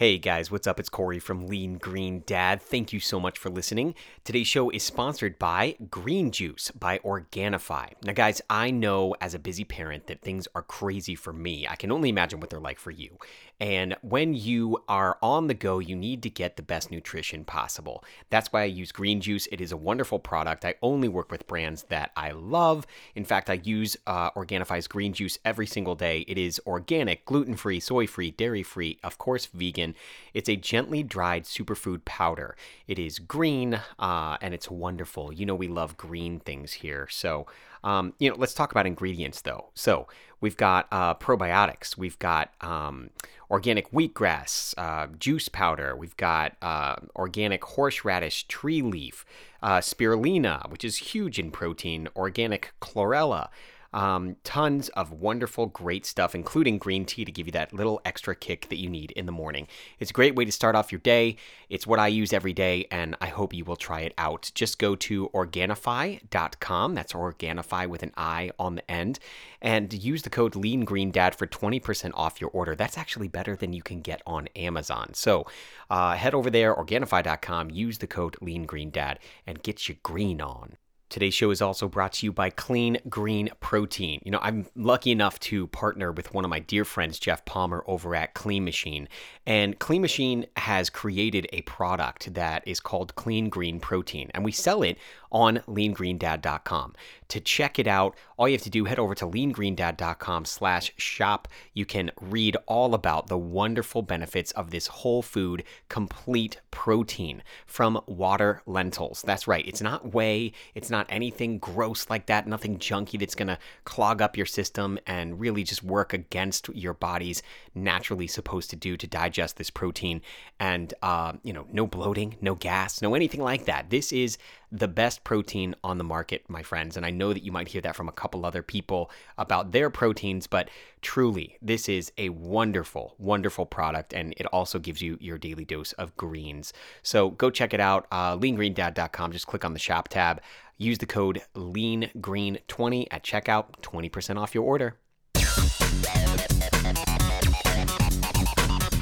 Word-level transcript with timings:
Hey 0.00 0.16
guys, 0.16 0.50
what's 0.50 0.66
up? 0.66 0.80
It's 0.80 0.88
Corey 0.88 1.18
from 1.18 1.46
Lean 1.46 1.76
Green 1.76 2.22
Dad. 2.24 2.62
Thank 2.62 2.90
you 2.90 3.00
so 3.00 3.20
much 3.20 3.38
for 3.38 3.50
listening. 3.50 3.94
Today's 4.24 4.46
show 4.46 4.70
is 4.70 4.82
sponsored 4.82 5.38
by 5.38 5.76
Green 5.90 6.30
Juice 6.30 6.70
by 6.70 7.00
Organifi. 7.00 7.92
Now, 8.02 8.14
guys, 8.14 8.40
I 8.48 8.70
know 8.70 9.14
as 9.20 9.34
a 9.34 9.38
busy 9.38 9.64
parent 9.64 10.06
that 10.06 10.22
things 10.22 10.48
are 10.54 10.62
crazy 10.62 11.14
for 11.14 11.34
me. 11.34 11.66
I 11.68 11.76
can 11.76 11.92
only 11.92 12.08
imagine 12.08 12.40
what 12.40 12.48
they're 12.48 12.58
like 12.58 12.78
for 12.78 12.90
you. 12.90 13.18
And 13.60 13.94
when 14.00 14.32
you 14.32 14.82
are 14.88 15.18
on 15.20 15.48
the 15.48 15.54
go, 15.54 15.80
you 15.80 15.94
need 15.94 16.22
to 16.22 16.30
get 16.30 16.56
the 16.56 16.62
best 16.62 16.90
nutrition 16.90 17.44
possible. 17.44 18.02
That's 18.30 18.50
why 18.54 18.62
I 18.62 18.72
use 18.72 18.92
Green 18.92 19.20
Juice. 19.20 19.48
It 19.52 19.60
is 19.60 19.70
a 19.70 19.76
wonderful 19.76 20.18
product. 20.18 20.64
I 20.64 20.76
only 20.80 21.08
work 21.08 21.30
with 21.30 21.46
brands 21.46 21.82
that 21.90 22.12
I 22.16 22.30
love. 22.30 22.86
In 23.14 23.26
fact, 23.26 23.50
I 23.50 23.60
use 23.62 23.98
uh, 24.06 24.30
Organifi's 24.30 24.88
Green 24.88 25.12
Juice 25.12 25.38
every 25.44 25.66
single 25.66 25.94
day. 25.94 26.24
It 26.26 26.38
is 26.38 26.58
organic, 26.66 27.26
gluten 27.26 27.54
free, 27.54 27.80
soy 27.80 28.06
free, 28.06 28.30
dairy 28.30 28.62
free, 28.62 28.98
of 29.04 29.18
course, 29.18 29.44
vegan. 29.44 29.89
It's 30.34 30.48
a 30.48 30.56
gently 30.56 31.02
dried 31.02 31.44
superfood 31.44 32.04
powder. 32.04 32.56
It 32.86 32.98
is 32.98 33.18
green 33.18 33.80
uh, 33.98 34.36
and 34.40 34.54
it's 34.54 34.70
wonderful. 34.70 35.32
You 35.32 35.46
know, 35.46 35.54
we 35.54 35.68
love 35.68 35.96
green 35.96 36.40
things 36.40 36.72
here. 36.72 37.08
So, 37.10 37.46
um, 37.82 38.12
you 38.18 38.28
know, 38.30 38.36
let's 38.36 38.54
talk 38.54 38.72
about 38.72 38.86
ingredients 38.86 39.40
though. 39.42 39.70
So, 39.74 40.06
we've 40.40 40.56
got 40.56 40.86
uh, 40.90 41.14
probiotics, 41.14 41.96
we've 41.96 42.18
got 42.18 42.52
um, 42.60 43.10
organic 43.50 43.90
wheatgrass, 43.92 44.74
uh, 44.78 45.08
juice 45.18 45.48
powder, 45.48 45.94
we've 45.94 46.16
got 46.16 46.56
uh, 46.62 46.96
organic 47.16 47.62
horseradish 47.64 48.46
tree 48.48 48.82
leaf, 48.82 49.24
uh, 49.62 49.78
spirulina, 49.78 50.68
which 50.70 50.84
is 50.84 50.96
huge 50.96 51.38
in 51.38 51.50
protein, 51.50 52.08
organic 52.16 52.72
chlorella. 52.80 53.48
Um, 53.92 54.36
tons 54.44 54.88
of 54.90 55.12
wonderful, 55.12 55.66
great 55.66 56.06
stuff, 56.06 56.34
including 56.34 56.78
green 56.78 57.04
tea 57.04 57.24
to 57.24 57.32
give 57.32 57.46
you 57.46 57.52
that 57.52 57.72
little 57.72 58.00
extra 58.04 58.36
kick 58.36 58.68
that 58.68 58.78
you 58.78 58.88
need 58.88 59.10
in 59.12 59.26
the 59.26 59.32
morning. 59.32 59.66
It's 59.98 60.10
a 60.10 60.14
great 60.14 60.36
way 60.36 60.44
to 60.44 60.52
start 60.52 60.76
off 60.76 60.92
your 60.92 61.00
day. 61.00 61.36
It's 61.68 61.86
what 61.86 61.98
I 61.98 62.08
use 62.08 62.32
every 62.32 62.52
day, 62.52 62.86
and 62.90 63.16
I 63.20 63.26
hope 63.26 63.52
you 63.52 63.64
will 63.64 63.76
try 63.76 64.00
it 64.00 64.14
out. 64.16 64.50
Just 64.54 64.78
go 64.78 64.94
to 64.96 65.28
Organifi.com. 65.30 66.94
That's 66.94 67.12
Organifi 67.12 67.88
with 67.88 68.02
an 68.02 68.12
I 68.16 68.50
on 68.58 68.76
the 68.76 68.90
end, 68.90 69.18
and 69.60 69.92
use 69.92 70.22
the 70.22 70.30
code 70.30 70.54
LeanGreenDad 70.54 71.34
for 71.34 71.46
20% 71.46 72.12
off 72.14 72.40
your 72.40 72.50
order. 72.50 72.76
That's 72.76 72.98
actually 72.98 73.28
better 73.28 73.56
than 73.56 73.72
you 73.72 73.82
can 73.82 74.02
get 74.02 74.22
on 74.26 74.48
Amazon. 74.54 75.14
So 75.14 75.46
uh, 75.90 76.14
head 76.14 76.34
over 76.34 76.50
there, 76.50 76.74
Organifi.com, 76.74 77.70
use 77.70 77.98
the 77.98 78.06
code 78.06 78.36
LeanGreenDad, 78.40 79.16
and 79.46 79.62
get 79.62 79.88
your 79.88 79.96
green 80.02 80.40
on. 80.40 80.76
Today's 81.10 81.34
show 81.34 81.50
is 81.50 81.60
also 81.60 81.88
brought 81.88 82.12
to 82.14 82.26
you 82.26 82.32
by 82.32 82.50
Clean 82.50 82.96
Green 83.08 83.50
Protein. 83.58 84.22
You 84.24 84.30
know, 84.30 84.38
I'm 84.40 84.66
lucky 84.76 85.10
enough 85.10 85.40
to 85.40 85.66
partner 85.66 86.12
with 86.12 86.32
one 86.32 86.44
of 86.44 86.50
my 86.50 86.60
dear 86.60 86.84
friends, 86.84 87.18
Jeff 87.18 87.44
Palmer, 87.44 87.82
over 87.88 88.14
at 88.14 88.34
Clean 88.34 88.64
Machine. 88.64 89.08
And 89.46 89.78
Clean 89.78 90.00
Machine 90.00 90.46
has 90.56 90.90
created 90.90 91.48
a 91.52 91.62
product 91.62 92.34
that 92.34 92.62
is 92.66 92.78
called 92.78 93.14
Clean 93.14 93.48
Green 93.48 93.80
Protein, 93.80 94.30
and 94.34 94.44
we 94.44 94.52
sell 94.52 94.82
it 94.82 94.98
on 95.32 95.58
leangreendad.com. 95.68 96.94
To 97.28 97.40
check 97.40 97.78
it 97.78 97.86
out, 97.86 98.16
all 98.36 98.48
you 98.48 98.54
have 98.54 98.62
to 98.62 98.70
do 98.70 98.84
head 98.84 98.98
over 98.98 99.14
to 99.14 99.26
leangreendad.com 99.26 100.44
slash 100.44 100.92
shop. 100.96 101.46
You 101.72 101.86
can 101.86 102.10
read 102.20 102.56
all 102.66 102.94
about 102.94 103.28
the 103.28 103.38
wonderful 103.38 104.02
benefits 104.02 104.50
of 104.52 104.70
this 104.70 104.88
whole 104.88 105.22
food 105.22 105.62
complete 105.88 106.60
protein 106.70 107.42
from 107.66 108.00
water 108.06 108.62
lentils. 108.66 109.22
That's 109.22 109.46
right. 109.46 109.66
It's 109.66 109.80
not 109.80 110.12
whey. 110.12 110.52
It's 110.74 110.90
not 110.90 111.06
anything 111.08 111.58
gross 111.58 112.10
like 112.10 112.26
that. 112.26 112.48
Nothing 112.48 112.78
junky 112.78 113.18
that's 113.18 113.36
going 113.36 113.48
to 113.48 113.58
clog 113.84 114.20
up 114.20 114.36
your 114.36 114.46
system 114.46 114.98
and 115.06 115.38
really 115.38 115.62
just 115.62 115.84
work 115.84 116.12
against 116.12 116.68
your 116.70 116.94
body's 116.94 117.42
naturally 117.74 118.26
supposed 118.26 118.70
to 118.70 118.76
do 118.76 118.96
to 118.96 119.06
digest 119.06 119.39
this 119.48 119.70
protein. 119.70 120.20
And, 120.58 120.92
uh, 121.02 121.32
you 121.42 121.52
know, 121.52 121.66
no 121.72 121.86
bloating, 121.86 122.36
no 122.40 122.54
gas, 122.54 123.02
no 123.02 123.14
anything 123.14 123.42
like 123.42 123.64
that. 123.64 123.90
This 123.90 124.12
is 124.12 124.38
the 124.72 124.88
best 124.88 125.24
protein 125.24 125.74
on 125.82 125.98
the 125.98 126.04
market, 126.04 126.44
my 126.48 126.62
friends. 126.62 126.96
And 126.96 127.04
I 127.04 127.10
know 127.10 127.32
that 127.32 127.42
you 127.42 127.50
might 127.50 127.68
hear 127.68 127.80
that 127.82 127.96
from 127.96 128.08
a 128.08 128.12
couple 128.12 128.46
other 128.46 128.62
people 128.62 129.10
about 129.38 129.72
their 129.72 129.90
proteins, 129.90 130.46
but 130.46 130.70
truly, 131.02 131.56
this 131.60 131.88
is 131.88 132.12
a 132.18 132.28
wonderful, 132.28 133.14
wonderful 133.18 133.66
product. 133.66 134.12
And 134.14 134.34
it 134.36 134.46
also 134.46 134.78
gives 134.78 135.02
you 135.02 135.18
your 135.20 135.38
daily 135.38 135.64
dose 135.64 135.92
of 135.94 136.16
greens. 136.16 136.72
So 137.02 137.30
go 137.30 137.50
check 137.50 137.74
it 137.74 137.80
out, 137.80 138.06
uh, 138.12 138.36
leangreendad.com. 138.36 139.32
Just 139.32 139.46
click 139.46 139.64
on 139.64 139.72
the 139.72 139.78
shop 139.78 140.08
tab. 140.08 140.40
Use 140.78 140.96
the 140.96 141.06
code 141.06 141.42
LEANGREEN20 141.54 143.06
at 143.10 143.22
checkout, 143.22 143.66
20% 143.82 144.38
off 144.38 144.54
your 144.54 144.64
order. 144.64 144.96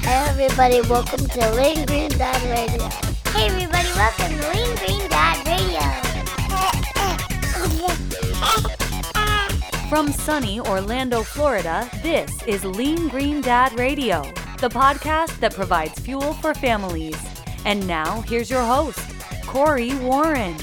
Hey 0.09 0.25
everybody, 0.27 0.81
welcome 0.89 1.23
to 1.23 1.51
Lean 1.51 1.85
Green 1.85 2.09
Dad 2.09 2.41
Radio. 2.41 2.89
Hey 3.31 3.45
everybody, 3.45 3.89
welcome 3.89 4.39
to 4.39 4.49
Lean 4.49 4.75
Green 4.77 5.07
Dad 5.07 5.37
Radio. 5.45 5.85
From 9.87 10.11
sunny 10.11 10.59
Orlando, 10.61 11.21
Florida, 11.21 11.87
this 12.01 12.41
is 12.47 12.65
Lean 12.65 13.07
Green 13.09 13.41
Dad 13.41 13.77
Radio, 13.77 14.23
the 14.59 14.69
podcast 14.69 15.39
that 15.41 15.53
provides 15.53 15.99
fuel 15.99 16.33
for 16.33 16.55
families. 16.55 17.15
And 17.65 17.85
now, 17.85 18.21
here's 18.21 18.49
your 18.49 18.63
host, 18.63 18.99
Corey 19.45 19.93
Warren. 19.93 20.55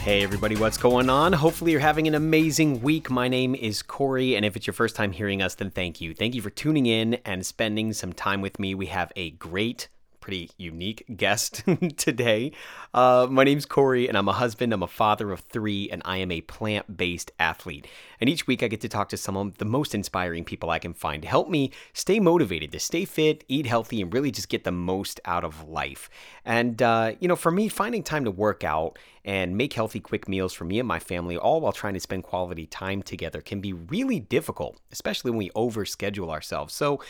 Hey, 0.00 0.22
everybody, 0.22 0.56
what's 0.56 0.78
going 0.78 1.10
on? 1.10 1.34
Hopefully, 1.34 1.72
you're 1.72 1.80
having 1.80 2.08
an 2.08 2.14
amazing 2.14 2.80
week. 2.80 3.10
My 3.10 3.28
name 3.28 3.54
is 3.54 3.82
Corey, 3.82 4.34
and 4.34 4.46
if 4.46 4.56
it's 4.56 4.66
your 4.66 4.72
first 4.72 4.96
time 4.96 5.12
hearing 5.12 5.42
us, 5.42 5.56
then 5.56 5.68
thank 5.68 6.00
you. 6.00 6.14
Thank 6.14 6.34
you 6.34 6.40
for 6.40 6.48
tuning 6.48 6.86
in 6.86 7.18
and 7.26 7.44
spending 7.44 7.92
some 7.92 8.14
time 8.14 8.40
with 8.40 8.58
me. 8.58 8.74
We 8.74 8.86
have 8.86 9.12
a 9.14 9.32
great 9.32 9.88
pretty 10.18 10.50
unique 10.56 11.04
guest 11.18 11.64
today. 11.98 12.52
Uh, 12.92 13.28
my 13.30 13.44
name's 13.44 13.66
Corey, 13.66 14.08
and 14.08 14.18
I'm 14.18 14.28
a 14.28 14.32
husband, 14.32 14.72
I'm 14.72 14.82
a 14.82 14.88
father 14.88 15.30
of 15.30 15.40
three, 15.40 15.88
and 15.90 16.02
I 16.04 16.16
am 16.16 16.32
a 16.32 16.40
plant 16.40 16.96
based 16.96 17.30
athlete. 17.38 17.86
And 18.20 18.28
each 18.28 18.48
week 18.48 18.64
I 18.64 18.68
get 18.68 18.80
to 18.80 18.88
talk 18.88 19.08
to 19.10 19.16
some 19.16 19.36
of 19.36 19.58
the 19.58 19.64
most 19.64 19.94
inspiring 19.94 20.44
people 20.44 20.70
I 20.70 20.80
can 20.80 20.92
find 20.92 21.22
to 21.22 21.28
help 21.28 21.48
me 21.48 21.70
stay 21.92 22.18
motivated, 22.18 22.72
to 22.72 22.80
stay 22.80 23.04
fit, 23.04 23.44
eat 23.46 23.66
healthy, 23.66 24.02
and 24.02 24.12
really 24.12 24.32
just 24.32 24.48
get 24.48 24.64
the 24.64 24.72
most 24.72 25.20
out 25.24 25.44
of 25.44 25.68
life. 25.68 26.10
And, 26.44 26.82
uh, 26.82 27.12
you 27.20 27.28
know, 27.28 27.36
for 27.36 27.52
me, 27.52 27.68
finding 27.68 28.02
time 28.02 28.24
to 28.24 28.30
work 28.32 28.64
out 28.64 28.98
and 29.24 29.56
make 29.56 29.74
healthy, 29.74 30.00
quick 30.00 30.28
meals 30.28 30.52
for 30.52 30.64
me 30.64 30.78
and 30.78 30.88
my 30.88 30.98
family, 30.98 31.36
all 31.36 31.60
while 31.60 31.72
trying 31.72 31.94
to 31.94 32.00
spend 32.00 32.24
quality 32.24 32.66
time 32.66 33.02
together, 33.02 33.40
can 33.40 33.60
be 33.60 33.72
really 33.72 34.18
difficult, 34.18 34.80
especially 34.90 35.30
when 35.30 35.38
we 35.38 35.50
overschedule 35.50 36.30
ourselves. 36.30 36.74
So, 36.74 37.00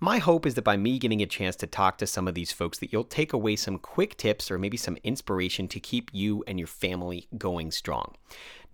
my 0.00 0.18
hope 0.18 0.46
is 0.46 0.54
that 0.54 0.62
by 0.62 0.76
me 0.76 0.98
getting 0.98 1.20
a 1.20 1.26
chance 1.26 1.56
to 1.56 1.66
talk 1.66 1.98
to 1.98 2.06
some 2.06 2.26
of 2.26 2.34
these 2.34 2.52
folks, 2.52 2.78
that 2.78 2.92
you'll 2.92 3.04
take 3.04 3.32
away 3.32 3.56
some 3.56 3.78
quick 3.78 4.16
tips 4.16 4.50
or 4.50 4.58
maybe 4.58 4.76
some 4.76 4.96
inspiration 5.04 5.27
to 5.68 5.80
keep 5.80 6.10
you 6.12 6.44
and 6.46 6.58
your 6.58 6.68
family 6.68 7.28
going 7.36 7.70
strong. 7.70 8.14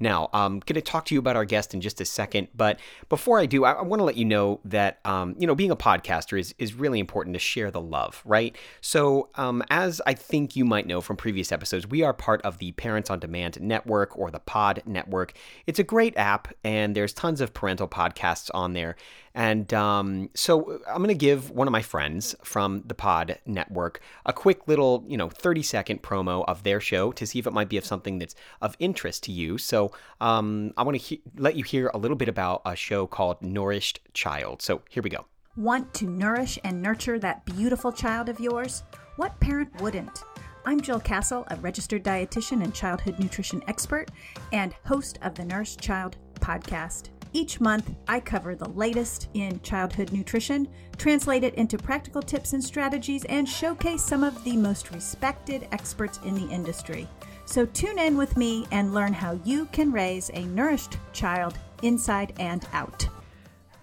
Now, 0.01 0.29
I'm 0.33 0.61
going 0.61 0.75
to 0.75 0.81
talk 0.81 1.05
to 1.07 1.15
you 1.15 1.19
about 1.19 1.37
our 1.37 1.45
guest 1.45 1.73
in 1.73 1.81
just 1.81 2.01
a 2.01 2.05
second, 2.05 2.49
but 2.55 2.81
before 3.09 3.39
I 3.39 3.47
do, 3.47 3.65
I, 3.65 3.73
I 3.73 3.83
want 3.83 4.01
to 4.01 4.05
let 4.05 4.17
you 4.17 4.25
know 4.25 4.61
that 4.65 4.99
um, 5.05 5.37
you 5.39 5.47
know 5.47 5.55
being 5.55 5.71
a 5.71 5.77
podcaster 5.77 6.39
is 6.39 6.55
is 6.59 6.75
really 6.75 6.99
important 6.99 7.35
to 7.35 7.41
share 7.41 7.71
the 7.71 7.81
love, 7.81 8.23
right? 8.25 8.57
So, 8.81 9.29
um, 9.37 9.63
as 9.71 10.01
I 10.07 10.15
think 10.15 10.57
you 10.57 10.65
might 10.65 10.87
know 10.87 11.01
from 11.01 11.17
previous 11.17 11.53
episodes, 11.53 11.87
we 11.87 12.03
are 12.03 12.13
part 12.13 12.43
of 12.43 12.59
the 12.59 12.73
Parents 12.73 13.11
on 13.11 13.21
Demand 13.21 13.61
network 13.61 14.19
or 14.19 14.31
the 14.31 14.41
Pod 14.41 14.83
Network. 14.85 15.33
It's 15.67 15.79
a 15.79 15.85
great 15.85 16.17
app, 16.17 16.53
and 16.65 16.97
there's 16.97 17.13
tons 17.13 17.41
of 17.41 17.55
parental 17.55 17.89
podcasts 17.89 18.51
on 18.53 18.73
there. 18.73 18.97
And 19.35 19.75
um, 19.75 20.31
so 20.35 20.81
I'm 20.89 20.99
going 20.99 21.09
to 21.09 21.15
give 21.15 21.51
one 21.51 21.67
of 21.67 21.73
my 21.73 21.83
friends 21.83 22.37
from 22.45 22.85
the 22.87 22.95
Pod 22.95 23.39
Network 23.47 24.01
a 24.25 24.33
quick 24.33 24.69
little, 24.69 25.05
you 25.09 25.17
know, 25.17 25.29
30 25.29 25.63
second 25.63 26.03
promo 26.03 26.45
of 26.47 26.63
their 26.63 26.81
show 26.81 27.11
to 27.13 27.27
see 27.27 27.41
if 27.41 27.47
it 27.47 27.53
might 27.53 27.69
be 27.69 27.77
of 27.77 27.85
something 27.85 28.21
that's 28.21 28.37
of 28.63 28.77
interest 28.79 29.25
to 29.25 29.33
you. 29.33 29.59
So 29.59 29.84
um, 30.21 30.73
I 30.77 30.83
want 30.83 30.97
to 30.99 31.03
he- 31.03 31.23
let 31.37 31.57
you 31.57 31.65
hear 31.65 31.91
a 31.95 31.99
little 31.99 32.17
bit 32.17 32.29
about 32.29 32.63
a 32.65 32.77
show 32.77 33.07
called 33.07 33.43
Nourished 33.43 34.01
Child. 34.13 34.63
So 34.63 34.83
here 34.89 35.03
we 35.03 35.11
go. 35.11 35.27
Want 35.57 35.95
to 35.95 36.07
nourish 36.07 36.59
and 36.65 36.83
nurture 36.83 37.19
that 37.21 37.45
beautiful 37.45 37.93
child 37.93 38.29
of 38.29 38.41
yours? 38.41 38.83
What 39.17 39.39
parent 39.41 39.81
wouldn't? 39.81 40.25
I'm 40.67 40.81
Jill 40.81 40.99
Castle, 40.99 41.47
a 41.51 41.57
registered 41.57 42.03
dietitian 42.03 42.65
and 42.65 42.75
childhood 42.75 43.19
nutrition 43.19 43.63
expert 43.69 44.11
and 44.53 44.75
host 44.85 45.19
of 45.23 45.35
the 45.35 45.45
Nourished 45.45 45.81
Child 45.81 46.17
podcast. 46.41 47.11
Each 47.35 47.61
month, 47.61 47.95
I 48.09 48.21
cover 48.21 48.55
the 48.55 48.69
latest 48.71 49.29
in 49.35 49.61
childhood 49.61 50.13
nutrition, 50.13 50.69
translate 50.97 51.43
it 51.45 51.55
into 51.57 51.77
practical 51.77 52.23
tips 52.23 52.53
and 52.53 52.63
strategies, 52.63 53.25
and 53.25 53.49
showcase 53.49 54.05
some 54.05 54.23
of 54.23 54.43
the 54.45 54.57
most 54.57 54.93
respected 54.93 55.67
experts 55.73 56.21
in 56.25 56.35
the 56.35 56.47
industry. 56.53 57.09
So 57.47 57.67
tune 57.67 57.99
in 57.99 58.17
with 58.17 58.37
me 58.37 58.67
and 58.71 58.95
learn 58.95 59.13
how 59.13 59.39
you 59.45 59.67
can 59.67 59.93
raise 59.93 60.31
a 60.35 60.45
nourished 60.47 60.99
child 61.13 61.59
inside 61.83 62.33
and 62.39 62.67
out. 62.73 63.07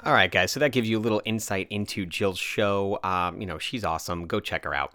All 0.03 0.13
right, 0.13 0.31
guys. 0.31 0.51
So 0.51 0.59
that 0.59 0.71
gives 0.71 0.89
you 0.89 0.97
a 0.97 0.99
little 0.99 1.21
insight 1.25 1.67
into 1.69 2.07
Jill's 2.07 2.39
show. 2.39 2.99
Um, 3.03 3.39
you 3.39 3.45
know, 3.45 3.59
she's 3.59 3.85
awesome. 3.85 4.25
Go 4.25 4.39
check 4.39 4.63
her 4.63 4.73
out. 4.73 4.93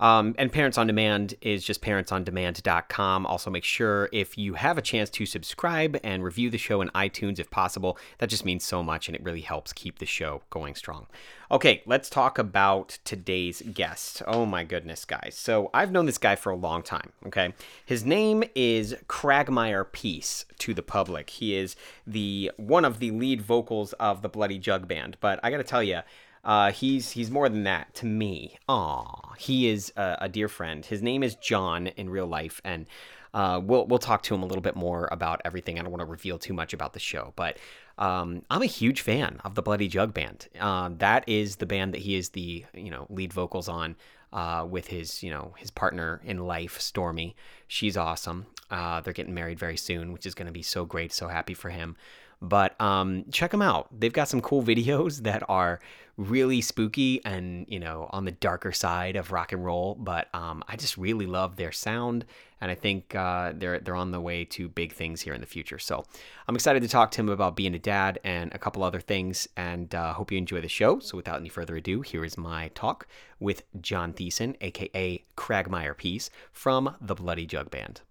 Um, 0.00 0.34
and 0.38 0.52
Parents 0.52 0.78
on 0.78 0.86
Demand 0.86 1.34
is 1.40 1.64
just 1.64 1.82
parentsondemand.com. 1.82 3.26
Also, 3.26 3.50
make 3.50 3.64
sure 3.64 4.08
if 4.12 4.38
you 4.38 4.54
have 4.54 4.78
a 4.78 4.82
chance 4.82 5.10
to 5.10 5.26
subscribe 5.26 5.98
and 6.04 6.22
review 6.22 6.50
the 6.50 6.58
show 6.58 6.80
in 6.80 6.88
iTunes 6.90 7.38
if 7.38 7.50
possible. 7.50 7.98
That 8.18 8.28
just 8.28 8.44
means 8.44 8.64
so 8.64 8.82
much 8.82 9.08
and 9.08 9.16
it 9.16 9.22
really 9.22 9.40
helps 9.40 9.72
keep 9.72 9.98
the 9.98 10.06
show 10.06 10.42
going 10.50 10.74
strong. 10.74 11.06
Okay, 11.50 11.82
let's 11.86 12.10
talk 12.10 12.38
about 12.38 12.98
today's 13.04 13.62
guest. 13.72 14.22
Oh 14.26 14.44
my 14.46 14.64
goodness, 14.64 15.04
guys. 15.04 15.34
So, 15.34 15.70
I've 15.74 15.90
known 15.90 16.06
this 16.06 16.18
guy 16.18 16.36
for 16.36 16.50
a 16.50 16.56
long 16.56 16.82
time, 16.82 17.12
okay? 17.26 17.54
His 17.84 18.04
name 18.04 18.44
is 18.54 18.94
Cragmire 19.08 19.84
Peace 19.84 20.44
to 20.58 20.74
the 20.74 20.82
public. 20.82 21.30
He 21.30 21.56
is 21.56 21.74
the 22.06 22.52
one 22.56 22.84
of 22.84 22.98
the 22.98 23.10
lead 23.10 23.42
vocals 23.42 23.94
of 23.94 24.22
the 24.22 24.28
Bloody 24.28 24.58
Jug 24.58 24.86
Band, 24.86 25.16
but 25.20 25.40
I 25.42 25.50
got 25.50 25.56
to 25.58 25.64
tell 25.64 25.82
you, 25.82 26.00
uh, 26.44 26.72
he's 26.72 27.10
he's 27.10 27.30
more 27.30 27.48
than 27.48 27.64
that 27.64 27.94
to 27.94 28.06
me. 28.06 28.56
Aw, 28.68 29.34
he 29.38 29.68
is 29.68 29.92
a, 29.96 30.18
a, 30.22 30.28
dear 30.28 30.48
friend. 30.48 30.84
His 30.84 31.02
name 31.02 31.22
is 31.22 31.34
John 31.34 31.88
in 31.88 32.10
real 32.10 32.26
life, 32.26 32.60
and 32.64 32.86
uh, 33.34 33.60
we'll 33.62 33.86
we'll 33.86 33.98
talk 33.98 34.22
to 34.24 34.34
him 34.34 34.42
a 34.42 34.46
little 34.46 34.62
bit 34.62 34.76
more 34.76 35.08
about 35.10 35.40
everything. 35.44 35.78
I 35.78 35.82
don't 35.82 35.90
want 35.90 36.00
to 36.00 36.06
reveal 36.06 36.38
too 36.38 36.54
much 36.54 36.72
about 36.72 36.92
the 36.92 37.00
show, 37.00 37.32
but 37.36 37.58
um, 37.98 38.42
I'm 38.50 38.62
a 38.62 38.66
huge 38.66 39.00
fan 39.00 39.40
of 39.44 39.54
the 39.54 39.62
Bloody 39.62 39.88
Jug 39.88 40.14
Band. 40.14 40.48
Uh, 40.58 40.90
that 40.98 41.24
is 41.28 41.56
the 41.56 41.66
band 41.66 41.94
that 41.94 42.00
he 42.00 42.16
is 42.16 42.30
the 42.30 42.64
you 42.72 42.90
know 42.90 43.06
lead 43.10 43.32
vocals 43.32 43.68
on. 43.68 43.96
Uh, 44.30 44.66
with 44.68 44.88
his, 44.88 45.22
you 45.22 45.30
know, 45.30 45.54
his 45.56 45.70
partner 45.70 46.20
in 46.22 46.36
life, 46.36 46.78
Stormy. 46.82 47.34
She's 47.66 47.96
awesome. 47.96 48.44
Uh, 48.70 49.00
they're 49.00 49.14
getting 49.14 49.32
married 49.32 49.58
very 49.58 49.78
soon, 49.78 50.12
which 50.12 50.26
is 50.26 50.34
going 50.34 50.44
to 50.44 50.52
be 50.52 50.60
so 50.60 50.84
great. 50.84 51.14
So 51.14 51.28
happy 51.28 51.54
for 51.54 51.70
him. 51.70 51.96
But 52.40 52.80
um, 52.80 53.24
check 53.32 53.50
them 53.50 53.62
out. 53.62 53.88
They've 53.98 54.12
got 54.12 54.28
some 54.28 54.40
cool 54.40 54.62
videos 54.72 55.22
that 55.22 55.42
are 55.48 55.80
really 56.18 56.60
spooky 56.60 57.24
and 57.24 57.64
you 57.68 57.78
know 57.78 58.10
on 58.10 58.24
the 58.24 58.32
darker 58.32 58.72
side 58.72 59.14
of 59.14 59.30
rock 59.30 59.52
and 59.52 59.64
roll. 59.64 59.94
But 59.94 60.28
um, 60.34 60.62
I 60.68 60.76
just 60.76 60.98
really 60.98 61.26
love 61.26 61.56
their 61.56 61.72
sound, 61.72 62.24
and 62.60 62.70
I 62.70 62.74
think 62.74 63.14
uh, 63.14 63.52
they're 63.54 63.78
they're 63.78 63.94
on 63.94 64.10
the 64.10 64.20
way 64.20 64.44
to 64.44 64.68
big 64.68 64.92
things 64.92 65.20
here 65.22 65.32
in 65.32 65.40
the 65.40 65.46
future. 65.46 65.78
So 65.78 66.04
I'm 66.46 66.54
excited 66.54 66.82
to 66.82 66.88
talk 66.88 67.10
to 67.12 67.20
him 67.20 67.28
about 67.28 67.56
being 67.56 67.74
a 67.74 67.78
dad 67.78 68.18
and 68.24 68.52
a 68.52 68.58
couple 68.58 68.82
other 68.82 69.00
things. 69.00 69.48
And 69.56 69.94
uh, 69.94 70.12
hope 70.12 70.32
you 70.32 70.38
enjoy 70.38 70.60
the 70.60 70.68
show. 70.68 70.98
So 70.98 71.16
without 71.16 71.40
any 71.40 71.48
further 71.48 71.76
ado, 71.76 72.02
here 72.02 72.24
is 72.24 72.36
my 72.36 72.68
talk 72.74 73.06
with 73.40 73.62
John 73.80 74.12
Thiessen, 74.12 74.56
aka 74.60 75.24
Cragmire 75.36 75.94
Peace 75.94 76.30
from 76.52 76.96
the 77.00 77.14
Bloody 77.14 77.46
Jug 77.46 77.70
Band. 77.70 78.02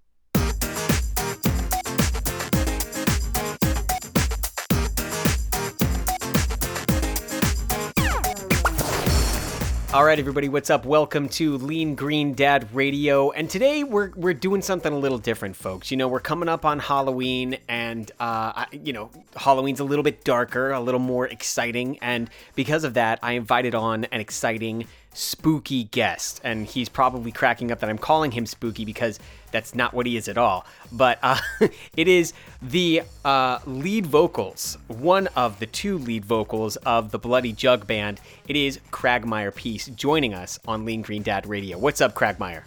All 9.94 10.04
right, 10.04 10.20
everybody, 10.20 10.50
what's 10.50 10.70
up? 10.70 10.86
Welcome 10.86 11.30
to 11.30 11.58
Lean 11.60 11.96
Green 11.96 12.34
Dad 12.34 12.68
Radio. 12.76 13.32
And 13.32 13.50
today 13.50 13.86
we're 13.86 14.12
we're 14.18 14.34
doing 14.34 14.62
something 14.62 14.92
a 14.92 14.98
little 14.98 15.18
different, 15.18 15.56
folks. 15.56 15.92
You 15.92 15.96
know, 15.96 16.10
we're 16.10 16.20
coming 16.20 16.50
up 16.50 16.66
on 16.66 16.80
Halloween, 16.80 17.58
and 17.70 18.12
uh, 18.20 18.66
you 18.74 18.92
know, 18.92 19.10
Halloween's 19.38 19.80
a 19.80 19.86
little 19.86 20.04
bit 20.04 20.26
darker, 20.26 20.72
a 20.72 20.82
little 20.82 21.00
more 21.00 21.26
exciting, 21.26 22.00
and 22.00 22.30
because 22.54 22.84
of 22.84 22.96
that, 22.96 23.20
I 23.24 23.34
invited 23.34 23.76
on 23.76 24.04
an 24.06 24.20
exciting 24.20 24.88
spooky 25.18 25.86
guest, 25.86 26.40
and 26.44 26.68
he's 26.68 26.90
probably 26.90 27.32
cracking 27.32 27.72
up 27.72 27.80
that 27.80 27.90
I'm 27.90 27.98
calling 27.98 28.32
him 28.32 28.46
spooky 28.46 28.86
because 28.86 29.20
that's 29.52 29.74
not 29.74 29.94
what 29.94 30.06
he 30.06 30.16
is 30.16 30.28
at 30.28 30.38
all. 30.38 30.66
But 30.92 31.20
uh, 31.24 31.40
it 31.98 32.08
is 32.08 32.34
the 32.62 33.02
uh, 33.26 33.60
lead 33.66 34.06
vocals, 34.06 34.78
one 34.88 35.28
of 35.36 35.60
the 35.60 35.66
two 35.66 35.98
lead 35.98 36.24
vocals 36.24 36.76
of 36.78 37.12
the 37.12 37.20
Bloody 37.20 37.52
Jug 37.52 37.88
Band. 37.88 38.22
It 38.48 38.56
is 38.56 38.80
Cragmire 38.92 39.52
Peace 39.52 39.88
joining 39.88 40.34
us 40.34 40.60
on 40.68 40.86
Lean 40.86 41.02
Green 41.02 41.24
Dad 41.24 41.48
Radio. 41.48 41.78
What's 41.78 42.02
up, 42.02 42.14
Cragmire? 42.14 42.64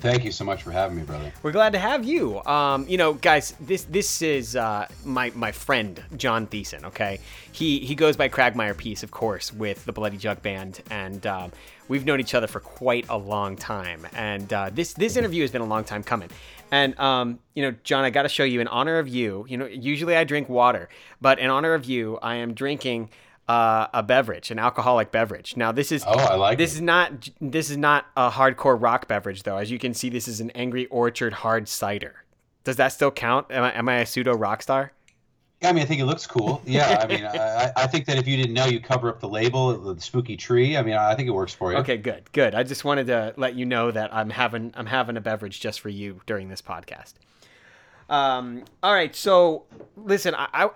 Thank 0.00 0.24
you 0.24 0.32
so 0.32 0.46
much 0.46 0.62
for 0.62 0.70
having 0.70 0.96
me, 0.96 1.02
brother. 1.02 1.30
We're 1.42 1.52
glad 1.52 1.74
to 1.74 1.78
have 1.78 2.04
you. 2.04 2.42
Um, 2.44 2.88
you 2.88 2.96
know, 2.96 3.12
guys, 3.12 3.54
this 3.60 3.84
this 3.84 4.22
is 4.22 4.56
uh, 4.56 4.88
my 5.04 5.30
my 5.34 5.52
friend 5.52 6.02
John 6.16 6.46
Thiessen. 6.46 6.84
Okay, 6.84 7.20
he 7.52 7.80
he 7.80 7.94
goes 7.94 8.16
by 8.16 8.28
Cragmire 8.28 8.72
Peace, 8.72 9.02
of 9.02 9.10
course, 9.10 9.52
with 9.52 9.84
the 9.84 9.92
Bloody 9.92 10.16
Jug 10.16 10.40
Band, 10.40 10.80
and 10.90 11.26
um, 11.26 11.52
we've 11.88 12.06
known 12.06 12.18
each 12.18 12.34
other 12.34 12.46
for 12.46 12.60
quite 12.60 13.04
a 13.10 13.18
long 13.18 13.56
time. 13.56 14.06
And 14.14 14.50
uh, 14.50 14.70
this 14.72 14.94
this 14.94 15.16
interview 15.16 15.42
has 15.42 15.50
been 15.50 15.60
a 15.60 15.66
long 15.66 15.84
time 15.84 16.02
coming. 16.02 16.30
And 16.70 16.98
um, 16.98 17.38
you 17.54 17.62
know, 17.62 17.76
John, 17.84 18.04
I 18.04 18.08
got 18.10 18.22
to 18.22 18.30
show 18.30 18.44
you 18.44 18.62
in 18.62 18.68
honor 18.68 18.98
of 18.98 19.06
you. 19.06 19.44
You 19.50 19.58
know, 19.58 19.66
usually 19.66 20.16
I 20.16 20.24
drink 20.24 20.48
water, 20.48 20.88
but 21.20 21.38
in 21.38 21.50
honor 21.50 21.74
of 21.74 21.84
you, 21.84 22.18
I 22.22 22.36
am 22.36 22.54
drinking 22.54 23.10
uh, 23.50 23.88
a 23.92 24.02
beverage, 24.02 24.52
an 24.52 24.60
alcoholic 24.60 25.10
beverage. 25.10 25.56
Now 25.56 25.72
this 25.72 25.90
is 25.90 26.04
oh, 26.06 26.12
I 26.12 26.36
like 26.36 26.56
this 26.56 26.72
it. 26.72 26.76
is 26.76 26.80
not 26.82 27.28
this 27.40 27.68
is 27.68 27.76
not 27.76 28.06
a 28.16 28.30
hardcore 28.30 28.80
rock 28.80 29.08
beverage 29.08 29.42
though. 29.42 29.56
As 29.56 29.72
you 29.72 29.78
can 29.78 29.92
see, 29.92 30.08
this 30.08 30.28
is 30.28 30.40
an 30.40 30.50
Angry 30.50 30.86
Orchard 30.86 31.32
hard 31.32 31.66
cider. 31.66 32.22
Does 32.62 32.76
that 32.76 32.88
still 32.88 33.10
count? 33.10 33.48
Am 33.50 33.64
I, 33.64 33.72
am 33.76 33.88
I 33.88 33.96
a 33.96 34.06
pseudo 34.06 34.34
rock 34.34 34.62
star? 34.62 34.92
Yeah, 35.60 35.70
I 35.70 35.72
mean, 35.72 35.82
I 35.82 35.86
think 35.86 36.00
it 36.00 36.04
looks 36.04 36.26
cool. 36.28 36.62
Yeah, 36.64 37.00
I 37.02 37.06
mean, 37.08 37.24
I, 37.26 37.72
I 37.76 37.86
think 37.88 38.06
that 38.06 38.18
if 38.18 38.28
you 38.28 38.36
didn't 38.36 38.54
know, 38.54 38.66
you 38.66 38.80
cover 38.80 39.08
up 39.08 39.18
the 39.18 39.28
label, 39.28 39.76
the 39.76 40.00
spooky 40.00 40.36
tree. 40.36 40.76
I 40.76 40.82
mean, 40.82 40.94
I 40.94 41.14
think 41.16 41.26
it 41.26 41.32
works 41.32 41.52
for 41.52 41.72
you. 41.72 41.78
Okay, 41.78 41.96
good, 41.96 42.30
good. 42.32 42.54
I 42.54 42.62
just 42.62 42.84
wanted 42.84 43.08
to 43.08 43.34
let 43.36 43.56
you 43.56 43.66
know 43.66 43.90
that 43.90 44.14
I'm 44.14 44.30
having 44.30 44.72
I'm 44.76 44.86
having 44.86 45.16
a 45.16 45.20
beverage 45.20 45.58
just 45.58 45.80
for 45.80 45.88
you 45.88 46.20
during 46.24 46.48
this 46.48 46.62
podcast. 46.62 47.14
Um, 48.08 48.64
all 48.82 48.94
right, 48.94 49.14
so 49.14 49.64
listen, 49.96 50.34
I, 50.36 50.48
I 50.52 50.70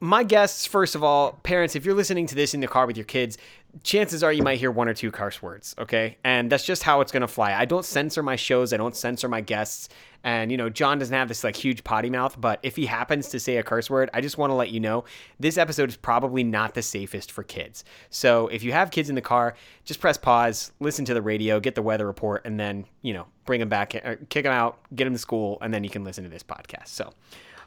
my 0.00 0.24
guests, 0.24 0.66
first 0.66 0.94
of 0.94 1.04
all, 1.04 1.32
parents, 1.42 1.76
if 1.76 1.84
you're 1.84 1.94
listening 1.94 2.26
to 2.26 2.34
this 2.34 2.54
in 2.54 2.60
the 2.60 2.68
car 2.68 2.86
with 2.86 2.96
your 2.96 3.04
kids, 3.04 3.38
chances 3.82 4.22
are 4.22 4.32
you 4.32 4.42
might 4.42 4.58
hear 4.58 4.70
one 4.70 4.88
or 4.88 4.94
two 4.94 5.10
curse 5.10 5.40
words, 5.40 5.74
okay? 5.78 6.18
And 6.24 6.50
that's 6.50 6.64
just 6.64 6.82
how 6.82 7.00
it's 7.00 7.12
gonna 7.12 7.28
fly. 7.28 7.54
I 7.54 7.64
don't 7.64 7.84
censor 7.84 8.22
my 8.22 8.36
shows, 8.36 8.72
I 8.72 8.76
don't 8.76 8.94
censor 8.96 9.28
my 9.28 9.40
guests. 9.40 9.88
And 10.24 10.50
you 10.50 10.56
know, 10.56 10.68
John 10.68 10.98
doesn't 10.98 11.14
have 11.14 11.28
this 11.28 11.42
like 11.42 11.56
huge 11.56 11.82
potty 11.82 12.10
mouth, 12.10 12.40
but 12.40 12.60
if 12.62 12.76
he 12.76 12.86
happens 12.86 13.28
to 13.30 13.40
say 13.40 13.56
a 13.56 13.62
curse 13.62 13.88
word, 13.88 14.10
I 14.14 14.20
just 14.20 14.38
want 14.38 14.50
to 14.50 14.54
let 14.54 14.70
you 14.70 14.80
know 14.80 15.04
this 15.40 15.58
episode 15.58 15.88
is 15.88 15.96
probably 15.96 16.44
not 16.44 16.74
the 16.74 16.82
safest 16.82 17.32
for 17.32 17.42
kids. 17.42 17.84
So 18.10 18.48
if 18.48 18.62
you 18.62 18.72
have 18.72 18.90
kids 18.90 19.08
in 19.08 19.14
the 19.14 19.22
car, 19.22 19.54
just 19.84 20.00
press 20.00 20.18
pause, 20.18 20.72
listen 20.80 21.04
to 21.06 21.14
the 21.14 21.22
radio, 21.22 21.58
get 21.58 21.74
the 21.74 21.82
weather 21.82 22.06
report, 22.06 22.44
and 22.44 22.60
then 22.60 22.84
you 23.00 23.14
know 23.14 23.26
bring 23.46 23.60
them 23.60 23.68
back, 23.68 23.90
kick 24.28 24.44
them 24.44 24.52
out, 24.52 24.78
get 24.94 25.04
them 25.04 25.14
to 25.14 25.18
school, 25.18 25.58
and 25.60 25.72
then 25.72 25.82
you 25.82 25.90
can 25.90 26.04
listen 26.04 26.24
to 26.24 26.30
this 26.30 26.42
podcast. 26.42 26.88
So. 26.88 27.12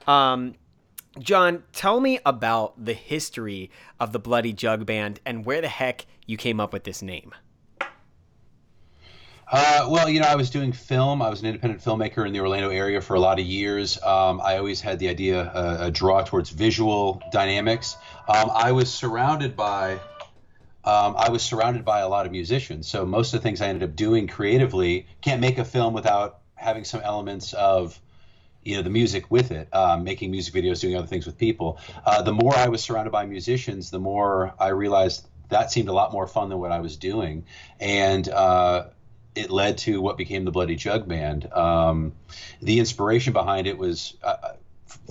Um, 0.07 0.53
John, 1.19 1.63
tell 1.71 2.01
me 2.01 2.19
about 2.25 2.83
the 2.83 2.93
history 2.93 3.71
of 3.99 4.11
the 4.11 4.19
Bloody 4.19 4.51
Jug 4.51 4.85
Band 4.85 5.21
and 5.25 5.45
where 5.45 5.61
the 5.61 5.69
heck 5.69 6.05
you 6.25 6.35
came 6.35 6.59
up 6.59 6.73
with 6.73 6.83
this 6.83 7.01
name. 7.01 7.33
Uh, 9.49 9.87
well, 9.89 10.09
you 10.09 10.19
know, 10.19 10.25
I 10.25 10.35
was 10.35 10.49
doing 10.49 10.71
film. 10.73 11.21
I 11.21 11.29
was 11.29 11.39
an 11.39 11.47
independent 11.47 11.81
filmmaker 11.81 12.25
in 12.25 12.33
the 12.33 12.39
Orlando 12.39 12.69
area 12.69 12.99
for 12.99 13.13
a 13.13 13.19
lot 13.19 13.39
of 13.39 13.45
years. 13.45 14.01
Um, 14.01 14.41
I 14.41 14.57
always 14.57 14.81
had 14.81 14.99
the 14.99 15.07
idea, 15.07 15.43
uh, 15.43 15.77
a 15.81 15.91
draw 15.91 16.23
towards 16.23 16.49
visual 16.49 17.21
dynamics. 17.31 17.95
Um, 18.27 18.51
I 18.53 18.71
was 18.71 18.91
surrounded 18.91 19.55
by, 19.55 19.93
um, 20.83 21.15
I 21.15 21.29
was 21.29 21.43
surrounded 21.43 21.85
by 21.85 21.99
a 21.99 22.09
lot 22.09 22.25
of 22.25 22.31
musicians. 22.31 22.87
So 22.87 23.05
most 23.05 23.33
of 23.33 23.41
the 23.41 23.43
things 23.43 23.61
I 23.61 23.67
ended 23.67 23.87
up 23.87 23.95
doing 23.95 24.27
creatively 24.27 25.07
can't 25.21 25.39
make 25.39 25.59
a 25.59 25.65
film 25.65 25.93
without 25.93 26.39
having 26.55 26.83
some 26.83 27.01
elements 27.01 27.53
of 27.53 28.01
you 28.65 28.75
know 28.75 28.81
the 28.81 28.89
music 28.89 29.29
with 29.29 29.51
it, 29.51 29.73
um, 29.73 30.03
making 30.03 30.31
music 30.31 30.53
videos, 30.53 30.81
doing 30.81 30.97
other 30.97 31.07
things 31.07 31.25
with 31.25 31.37
people. 31.37 31.79
Uh, 32.03 32.21
the 32.23 32.33
more 32.33 32.53
I 32.55 32.67
was 32.67 32.83
surrounded 32.83 33.11
by 33.11 33.25
musicians, 33.25 33.91
the 33.91 33.99
more 33.99 34.53
I 34.59 34.69
realized 34.69 35.27
that 35.49 35.71
seemed 35.71 35.87
a 35.87 35.93
lot 35.93 36.11
more 36.11 36.27
fun 36.27 36.49
than 36.49 36.57
what 36.57 36.71
I 36.71 36.79
was 36.79 36.97
doing, 36.97 37.45
and 37.79 38.27
uh, 38.27 38.87
it 39.35 39.51
led 39.51 39.77
to 39.79 40.01
what 40.01 40.17
became 40.17 40.43
the 40.43 40.51
Bloody 40.51 40.75
Jug 40.75 41.07
Band. 41.07 41.51
Um, 41.53 42.13
the 42.61 42.79
inspiration 42.79 43.33
behind 43.33 43.67
it 43.67 43.77
was 43.77 44.17
uh, 44.23 44.53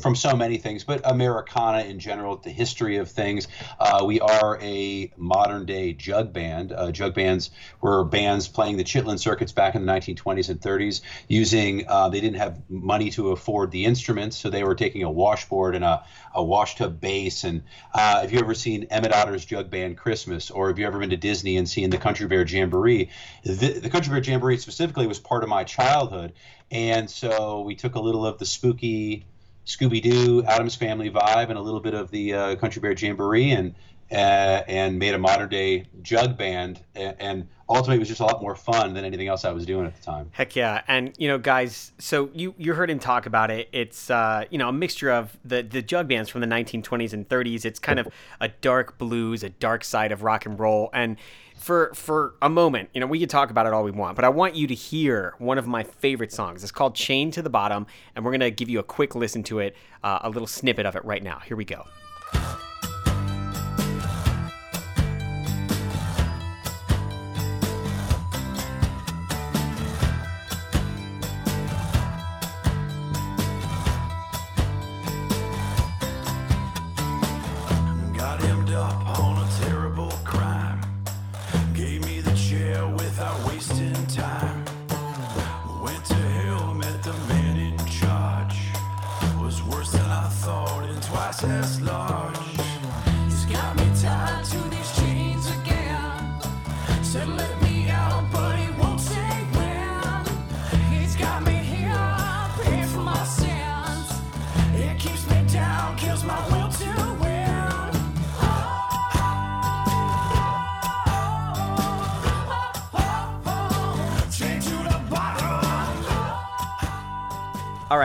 from 0.01 0.15
so 0.15 0.37
many 0.37 0.59
things, 0.59 0.85
but 0.85 1.01
Americana 1.05 1.81
in 1.85 1.99
general, 1.99 2.37
the 2.37 2.51
history 2.51 2.97
of 2.97 3.11
things. 3.11 3.49
Uh, 3.79 4.05
we 4.05 4.21
are 4.21 4.59
a 4.61 5.13
modern 5.17 5.67
day 5.67 5.93
jug 5.93 6.33
band. 6.33 6.73
Uh, 6.73 6.91
jug 6.91 7.15
bands 7.15 7.51
were 7.81 8.05
bands 8.05 8.49
playing 8.49 8.77
the 8.77 8.85
Chitlin 8.85 9.19
circuits 9.19 9.53
back 9.53 9.75
in 9.75 9.87
the 9.87 9.93
1920s 9.93 10.49
and 10.49 10.61
30s 10.61 11.01
using, 11.29 11.87
uh, 11.89 12.09
they 12.09 12.21
didn't 12.21 12.39
have 12.39 12.59
money 12.69 13.11
to 13.11 13.31
afford 13.31 13.71
the 13.71 13.85
instruments, 13.85 14.37
so 14.37 14.51
they 14.51 14.65
were 14.65 14.75
taking 14.75 15.03
a 15.03 15.11
washboard 15.11 15.75
and 15.75 15.85
a, 15.85 16.05
a 16.35 16.43
wash 16.43 16.77
tub 16.77 17.01
bass. 17.01 17.45
And 17.45 17.63
uh, 17.93 18.21
have 18.23 18.33
you 18.33 18.41
ever 18.41 18.55
seen 18.55 18.85
Emmett 18.91 19.13
Otter's 19.13 19.45
Jug 19.45 19.71
Band 19.71 19.97
Christmas, 19.97 20.51
or 20.51 20.69
have 20.69 20.79
you 20.79 20.87
ever 20.87 20.99
been 20.99 21.11
to 21.11 21.17
Disney 21.17 21.57
and 21.57 21.69
seen 21.69 21.91
the 21.91 21.99
Country 21.99 22.27
Bear 22.27 22.45
Jamboree? 22.45 23.11
The, 23.45 23.79
the 23.81 23.91
Country 23.91 24.11
Bear 24.11 24.23
Jamboree 24.23 24.59
specifically 24.59 25.07
was 25.07 25.19
part 25.19 25.43
of 25.43 25.49
my 25.49 25.65
childhood. 25.65 26.33
And 26.71 27.09
so 27.09 27.61
we 27.61 27.77
took 27.77 27.95
a 27.95 28.01
little 28.01 28.27
of 28.27 28.39
the 28.39 28.47
spooky 28.47 29.27
Scooby 29.67 30.03
Doo, 30.03 30.45
Addams 30.45 30.75
Family 30.75 31.11
vibe, 31.11 31.49
and 31.49 31.59
a 31.59 31.63
little 31.63 31.81
bit 31.81 31.95
of 31.95 32.11
the 32.11 32.35
uh, 32.35 32.57
Country 32.57 32.81
Bear 32.81 32.93
Jamboree, 32.93 33.51
and 33.51 33.75
uh, 34.13 34.63
and 34.69 34.99
made 34.99 35.15
a 35.15 35.19
modern 35.19 35.49
day 35.49 35.87
jug 36.03 36.37
band. 36.37 36.81
And, 36.95 37.17
and, 37.19 37.49
ultimately, 37.69 37.97
it 37.97 38.01
was 38.01 38.09
just 38.09 38.21
a 38.21 38.25
lot 38.25 38.43
more 38.43 38.55
fun 38.55 38.93
than 38.93 39.07
anything 39.07 39.27
else 39.27 39.45
I 39.45 39.51
was 39.53 39.65
doing 39.65 39.87
at 39.87 39.97
the 39.97 40.03
time. 40.03 40.29
Heck 40.33 40.55
yeah! 40.55 40.83
And 40.87 41.15
you 41.19 41.29
know, 41.29 41.39
guys, 41.39 41.93
so 41.99 42.29
you 42.35 42.55
you 42.59 42.75
heard 42.75 42.91
him 42.91 42.99
talk 42.99 43.27
about 43.27 43.51
it. 43.51 43.69
It's 43.73 44.11
uh, 44.11 44.45
you 44.51 44.59
know 44.59 44.69
a 44.69 44.73
mixture 44.73 45.11
of 45.11 45.37
the 45.45 45.63
the 45.63 45.83
jug 45.83 46.09
bands 46.09 46.29
from 46.29 46.43
the 46.43 46.47
1920s 46.47 47.13
and 47.13 47.29
30s. 47.29 47.65
It's 47.65 47.79
kind 47.79 47.99
of 47.99 48.09
a 48.41 48.49
dark 48.49 48.99
blues, 48.99 49.43
a 49.43 49.49
dark 49.49 49.85
side 49.85 50.13
of 50.13 50.23
rock 50.23 50.45
and 50.45 50.59
roll, 50.61 50.91
and 50.93 51.17
for 51.65 51.93
for 51.95 52.35
a 52.43 52.51
moment, 52.51 52.91
you 52.93 53.01
know, 53.01 53.07
we 53.07 53.19
could 53.19 53.31
talk 53.31 53.51
about 53.51 53.65
it 53.67 53.73
all 53.73 53.85
we 53.85 53.91
want, 53.91 54.17
but 54.17 54.25
I 54.25 54.29
want 54.29 54.55
you 54.55 54.67
to 54.67 54.75
hear 54.75 55.35
one 55.39 55.57
of 55.57 55.67
my 55.67 55.83
favorite 55.83 56.31
songs. 56.31 56.63
It's 56.63 56.71
called 56.71 56.95
"Chain 56.95 57.31
to 57.31 57.41
the 57.41 57.49
Bottom," 57.49 57.87
and 58.15 58.23
we're 58.23 58.33
gonna 58.33 58.51
give 58.51 58.69
you 58.69 58.81
a 58.81 58.83
quick 58.83 59.15
listen 59.15 59.43
to 59.45 59.61
it, 59.61 59.75
uh, 60.03 60.19
a 60.23 60.29
little 60.29 60.47
snippet 60.47 60.85
of 60.85 60.95
it 60.95 61.03
right 61.07 61.23
now. 61.23 61.39
Here 61.39 61.57
we 61.57 61.65
go. 61.65 61.87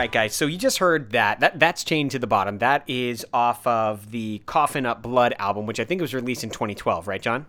Right, 0.00 0.10
guys. 0.10 0.34
So 0.34 0.46
you 0.46 0.56
just 0.56 0.78
heard 0.78 1.12
that. 1.12 1.40
That 1.40 1.58
that's 1.60 1.84
chained 1.84 2.10
to 2.12 2.18
the 2.18 2.26
bottom. 2.26 2.58
That 2.58 2.82
is 2.88 3.24
off 3.32 3.66
of 3.66 4.10
the 4.10 4.42
Coffin 4.46 4.86
Up 4.86 5.02
Blood 5.02 5.34
album, 5.38 5.66
which 5.66 5.78
I 5.78 5.84
think 5.84 6.00
was 6.00 6.14
released 6.14 6.42
in 6.42 6.50
2012, 6.50 7.06
right, 7.06 7.20
John? 7.20 7.46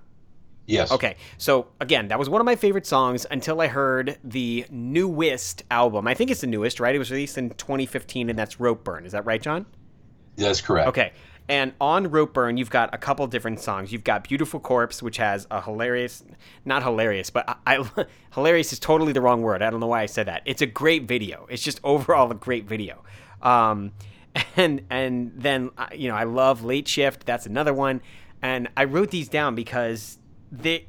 Yes. 0.68 0.92
Okay. 0.92 1.16
So 1.38 1.68
again, 1.80 2.10
that 2.10 2.20
was 2.20 2.30
one 2.30 2.40
of 2.40 2.46
my 2.46 2.56
favorite 2.56 2.86
songs 2.86 3.26
until 3.32 3.62
I 3.62 3.68
heard 3.68 4.18
the 4.24 4.66
newest 4.70 5.64
album. 5.72 6.08
I 6.08 6.14
think 6.14 6.30
it's 6.30 6.42
the 6.42 6.48
newest, 6.48 6.80
right? 6.80 6.94
It 6.94 7.00
was 7.00 7.12
released 7.12 7.38
in 7.38 7.50
2015, 7.52 8.30
and 8.30 8.38
that's 8.38 8.60
Rope 8.60 8.84
Burn. 8.84 9.06
Is 9.06 9.14
that 9.14 9.26
right, 9.26 9.42
John? 9.42 9.66
That's 10.36 10.62
correct. 10.62 10.90
Okay. 10.90 11.14
And 11.52 11.74
on 11.82 12.10
Rope 12.10 12.34
Burn, 12.34 12.56
you've 12.56 12.70
got 12.70 12.96
a 12.96 12.98
couple 12.98 13.28
different 13.28 13.60
songs. 13.60 13.92
You've 13.92 14.06
got 14.06 14.24
Beautiful 14.24 14.58
Corpse, 14.62 15.04
which 15.04 15.18
has 15.18 15.48
a 15.52 15.62
hilarious, 15.62 16.24
not 16.64 16.82
hilarious, 16.82 17.30
but 17.30 17.44
I, 17.46 17.76
I, 17.76 18.06
hilarious 18.34 18.72
is 18.72 18.80
totally 18.80 19.12
the 19.12 19.20
wrong 19.20 19.42
word. 19.42 19.62
I 19.62 19.70
don't 19.70 19.82
know 19.82 19.88
why 19.88 20.02
I 20.02 20.06
said 20.06 20.28
that. 20.28 20.44
It's 20.46 20.62
a 20.62 20.66
great 20.66 21.10
video. 21.10 21.48
It's 21.50 21.62
just 21.62 21.82
overall 21.84 22.32
a 22.32 22.36
great 22.36 22.70
video. 22.70 23.04
Um, 23.42 23.92
and 24.56 24.86
and 24.90 25.34
then 25.36 25.72
uh, 25.78 25.88
you 25.94 26.08
know 26.08 26.16
I 26.16 26.24
love 26.24 26.64
Late 26.64 26.88
Shift. 26.88 27.26
That's 27.26 27.46
another 27.46 27.74
one. 27.74 28.02
And 28.42 28.70
I 28.78 28.86
wrote 28.86 29.12
these 29.12 29.28
down 29.28 29.54
because 29.54 30.20
they 30.54 30.88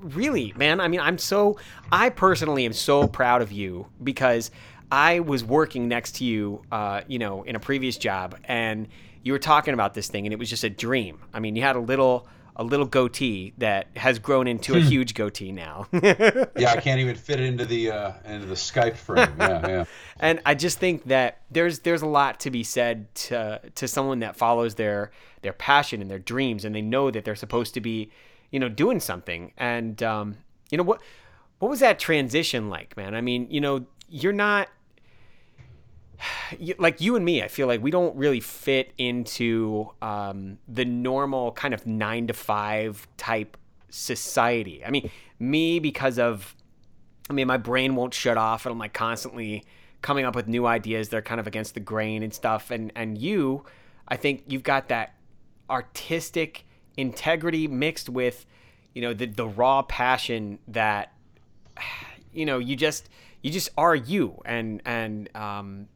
really, 0.00 0.52
man. 0.56 0.80
I 0.80 0.88
mean, 0.88 0.98
I'm 0.98 1.16
so 1.16 1.58
I 1.92 2.08
personally 2.08 2.66
am 2.66 2.72
so 2.72 3.06
proud 3.06 3.40
of 3.40 3.52
you 3.52 3.86
because 4.02 4.50
I 4.90 5.20
was 5.20 5.44
working 5.44 5.86
next 5.86 6.16
to 6.16 6.24
you, 6.24 6.62
uh, 6.72 7.02
you 7.06 7.20
know, 7.20 7.44
in 7.44 7.54
a 7.54 7.60
previous 7.60 7.96
job 7.96 8.36
and 8.44 8.88
you 9.22 9.32
were 9.32 9.38
talking 9.38 9.74
about 9.74 9.94
this 9.94 10.08
thing 10.08 10.26
and 10.26 10.32
it 10.32 10.38
was 10.38 10.50
just 10.50 10.64
a 10.64 10.70
dream. 10.70 11.20
I 11.32 11.40
mean, 11.40 11.56
you 11.56 11.62
had 11.62 11.76
a 11.76 11.80
little 11.80 12.26
a 12.54 12.62
little 12.62 12.84
goatee 12.84 13.54
that 13.58 13.86
has 13.96 14.18
grown 14.18 14.46
into 14.46 14.74
a 14.74 14.80
hmm. 14.80 14.86
huge 14.86 15.14
goatee 15.14 15.52
now. 15.52 15.86
yeah, 15.92 16.46
I 16.68 16.76
can't 16.76 17.00
even 17.00 17.16
fit 17.16 17.40
it 17.40 17.46
into 17.46 17.64
the 17.64 17.90
uh, 17.90 18.12
into 18.26 18.46
the 18.46 18.54
Skype 18.54 18.96
frame. 18.96 19.34
Yeah, 19.38 19.68
yeah. 19.68 19.84
and 20.20 20.40
I 20.44 20.54
just 20.54 20.78
think 20.78 21.04
that 21.04 21.40
there's 21.50 21.80
there's 21.80 22.02
a 22.02 22.06
lot 22.06 22.40
to 22.40 22.50
be 22.50 22.62
said 22.62 23.14
to 23.14 23.60
to 23.74 23.88
someone 23.88 24.20
that 24.20 24.36
follows 24.36 24.74
their 24.74 25.12
their 25.40 25.54
passion 25.54 26.02
and 26.02 26.10
their 26.10 26.18
dreams, 26.18 26.64
and 26.64 26.74
they 26.74 26.82
know 26.82 27.10
that 27.10 27.24
they're 27.24 27.34
supposed 27.34 27.74
to 27.74 27.80
be, 27.80 28.10
you 28.50 28.60
know, 28.60 28.68
doing 28.68 29.00
something. 29.00 29.52
And 29.56 30.02
um, 30.02 30.36
you 30.70 30.76
know 30.76 30.84
what 30.84 31.00
what 31.58 31.68
was 31.68 31.80
that 31.80 31.98
transition 31.98 32.68
like, 32.68 32.96
man? 32.96 33.14
I 33.14 33.22
mean, 33.22 33.46
you 33.50 33.62
know, 33.62 33.86
you're 34.10 34.32
not 34.32 34.68
like 36.78 37.00
you 37.00 37.16
and 37.16 37.24
me, 37.24 37.42
I 37.42 37.48
feel 37.48 37.66
like 37.66 37.82
we 37.82 37.90
don't 37.90 38.16
really 38.16 38.40
fit 38.40 38.92
into 38.98 39.90
um, 40.00 40.58
the 40.68 40.84
normal 40.84 41.52
kind 41.52 41.74
of 41.74 41.86
nine 41.86 42.26
to 42.28 42.32
five 42.32 43.06
type 43.16 43.56
society. 43.88 44.84
I 44.84 44.90
mean, 44.90 45.10
me 45.38 45.78
because 45.78 46.18
of, 46.18 46.54
I 47.28 47.32
mean, 47.32 47.46
my 47.46 47.56
brain 47.56 47.94
won't 47.94 48.14
shut 48.14 48.36
off, 48.36 48.66
and 48.66 48.72
I'm 48.72 48.78
like 48.78 48.92
constantly 48.92 49.64
coming 50.00 50.24
up 50.24 50.34
with 50.34 50.48
new 50.48 50.66
ideas. 50.66 51.08
They're 51.08 51.22
kind 51.22 51.40
of 51.40 51.46
against 51.46 51.74
the 51.74 51.80
grain 51.80 52.22
and 52.22 52.34
stuff. 52.34 52.70
And 52.70 52.92
and 52.94 53.16
you, 53.18 53.64
I 54.08 54.16
think 54.16 54.44
you've 54.48 54.64
got 54.64 54.88
that 54.88 55.14
artistic 55.70 56.64
integrity 56.96 57.68
mixed 57.68 58.08
with, 58.08 58.44
you 58.94 59.02
know, 59.02 59.14
the 59.14 59.26
the 59.26 59.46
raw 59.46 59.82
passion 59.82 60.58
that, 60.68 61.12
you 62.32 62.44
know, 62.44 62.58
you 62.58 62.76
just 62.76 63.08
you 63.42 63.50
just 63.50 63.70
are 63.76 63.94
you 63.94 64.40
and 64.44 64.82
and 64.84 65.34
um 65.36 65.88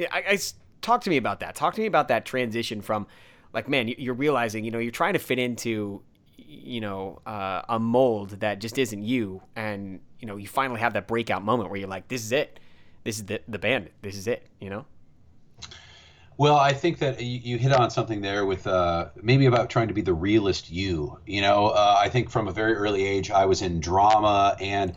I, 0.00 0.24
I 0.30 0.38
talk 0.82 1.02
to 1.02 1.10
me 1.10 1.16
about 1.16 1.40
that. 1.40 1.54
Talk 1.54 1.74
to 1.74 1.80
me 1.80 1.86
about 1.86 2.08
that 2.08 2.24
transition 2.24 2.80
from 2.80 3.06
like, 3.52 3.68
man, 3.68 3.88
you're 3.88 4.14
realizing, 4.14 4.64
you 4.64 4.70
know, 4.70 4.78
you're 4.78 4.90
trying 4.90 5.14
to 5.14 5.18
fit 5.18 5.38
into, 5.38 6.02
you 6.36 6.80
know, 6.80 7.20
uh, 7.26 7.62
a 7.68 7.78
mold 7.78 8.30
that 8.40 8.60
just 8.60 8.78
isn't 8.78 9.02
you, 9.02 9.42
and 9.56 10.00
you 10.20 10.26
know, 10.26 10.36
you 10.36 10.46
finally 10.46 10.80
have 10.80 10.92
that 10.94 11.06
breakout 11.06 11.42
moment 11.42 11.70
where 11.70 11.78
you're 11.78 11.88
like, 11.88 12.08
this 12.08 12.24
is 12.24 12.32
it, 12.32 12.60
this 13.04 13.16
is 13.16 13.24
the 13.24 13.40
the 13.48 13.58
band, 13.58 13.90
this 14.02 14.16
is 14.16 14.26
it, 14.26 14.46
you 14.60 14.70
know. 14.70 14.84
Well, 16.38 16.56
I 16.56 16.74
think 16.74 16.98
that 16.98 17.18
you, 17.18 17.40
you 17.42 17.58
hit 17.58 17.72
on 17.72 17.88
something 17.90 18.20
there 18.20 18.44
with 18.44 18.66
uh, 18.66 19.08
maybe 19.22 19.46
about 19.46 19.70
trying 19.70 19.88
to 19.88 19.94
be 19.94 20.02
the 20.02 20.12
realist 20.12 20.70
you. 20.70 21.18
You 21.26 21.40
know, 21.40 21.68
uh, 21.68 21.96
I 21.98 22.10
think 22.10 22.28
from 22.28 22.46
a 22.46 22.52
very 22.52 22.74
early 22.74 23.06
age, 23.06 23.30
I 23.30 23.46
was 23.46 23.62
in 23.62 23.80
drama 23.80 24.54
and 24.60 24.94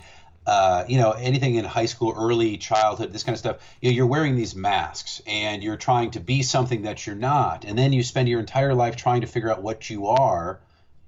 uh, 0.50 0.84
you 0.88 0.98
know, 0.98 1.12
anything 1.12 1.53
in 1.53 1.63
high 1.63 1.86
school, 1.86 2.12
early 2.18 2.58
childhood, 2.58 3.13
this 3.13 3.22
kind 3.22 3.36
of 3.36 3.39
stuff, 3.39 3.58
you 3.82 3.91
know, 3.91 3.96
you're 3.96 4.08
wearing 4.08 4.36
these 4.36 4.56
masks 4.56 5.22
and 5.27 5.62
you're 5.62 5.77
trying 5.77 6.10
to 6.10 6.20
be 6.20 6.41
something 6.41 6.82
that 6.82 7.06
you're 7.06 7.15
not. 7.15 7.65
And 7.65 7.77
then 7.77 7.94
you 7.94 8.01
spend 8.01 8.27
your 8.27 8.39
entire 8.39 8.74
life 8.74 8.96
trying 8.96 9.22
to 9.22 9.27
figure 9.27 9.51
out 9.51 9.62
what 9.62 9.91
you 9.91 10.08
are 10.08 10.60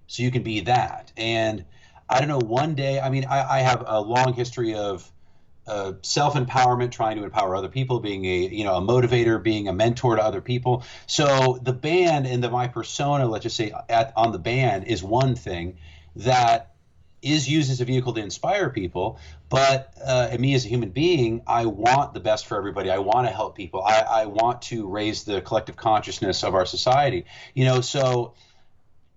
so 0.05 0.21
you 0.21 0.29
can 0.29 0.43
be 0.43 0.60
that. 0.60 1.12
And 1.17 1.65
I 2.07 2.19
don't 2.19 2.27
know, 2.27 2.38
one 2.38 2.75
day, 2.75 3.00
I 3.00 3.10
mean, 3.10 3.25
I, 3.25 3.57
I 3.57 3.60
have 3.62 3.83
a 3.88 4.00
long 4.00 4.33
history 4.33 4.75
of 4.75 5.12
uh, 5.65 5.93
self 6.03 6.36
empowerment, 6.36 6.91
trying 6.91 7.17
to 7.17 7.24
empower 7.24 7.55
other 7.55 7.69
people, 7.69 8.00
being 8.00 8.25
a 8.25 8.48
you 8.48 8.63
know 8.63 8.75
a 8.75 8.81
motivator, 8.81 9.41
being 9.41 9.67
a 9.67 9.74
mentor 9.74 10.17
to 10.17 10.24
other 10.24 10.41
people. 10.41 10.83
So 11.07 11.60
the 11.63 11.74
band 11.74 12.27
and 12.27 12.43
the 12.43 12.50
my 12.51 12.67
persona, 12.67 13.27
let's 13.27 13.43
just 13.43 13.55
say 13.55 13.71
at, 13.89 14.13
on 14.15 14.33
the 14.33 14.39
band, 14.39 14.86
is 14.86 15.01
one 15.03 15.33
thing 15.36 15.77
that 16.15 16.71
is 17.22 17.48
used 17.50 17.72
as 17.72 17.82
a 17.82 17.86
vehicle 17.86 18.13
to 18.13 18.22
inspire 18.22 18.70
people. 18.70 19.20
But 19.50 19.94
uh, 20.04 20.36
me 20.40 20.54
as 20.54 20.66
a 20.66 20.70
human 20.70 20.90
being, 20.90 21.42
I 21.46 21.66
want 21.66 22.13
the 22.13 22.20
best 22.20 22.48
for 22.48 22.58
everybody. 22.58 22.90
I 22.90 23.00
want 23.00 23.28
to 23.28 23.34
help 23.34 23.56
people. 23.56 23.82
I, 23.84 24.00
I 24.00 24.25
want 24.25 24.62
to 24.63 24.88
raise 24.88 25.24
the 25.24 25.42
collective 25.42 25.75
consciousness 25.75 26.44
of 26.44 26.56
our 26.56 26.66
society. 26.66 27.25
You 27.54 27.66
know, 27.66 27.82
so 27.82 28.34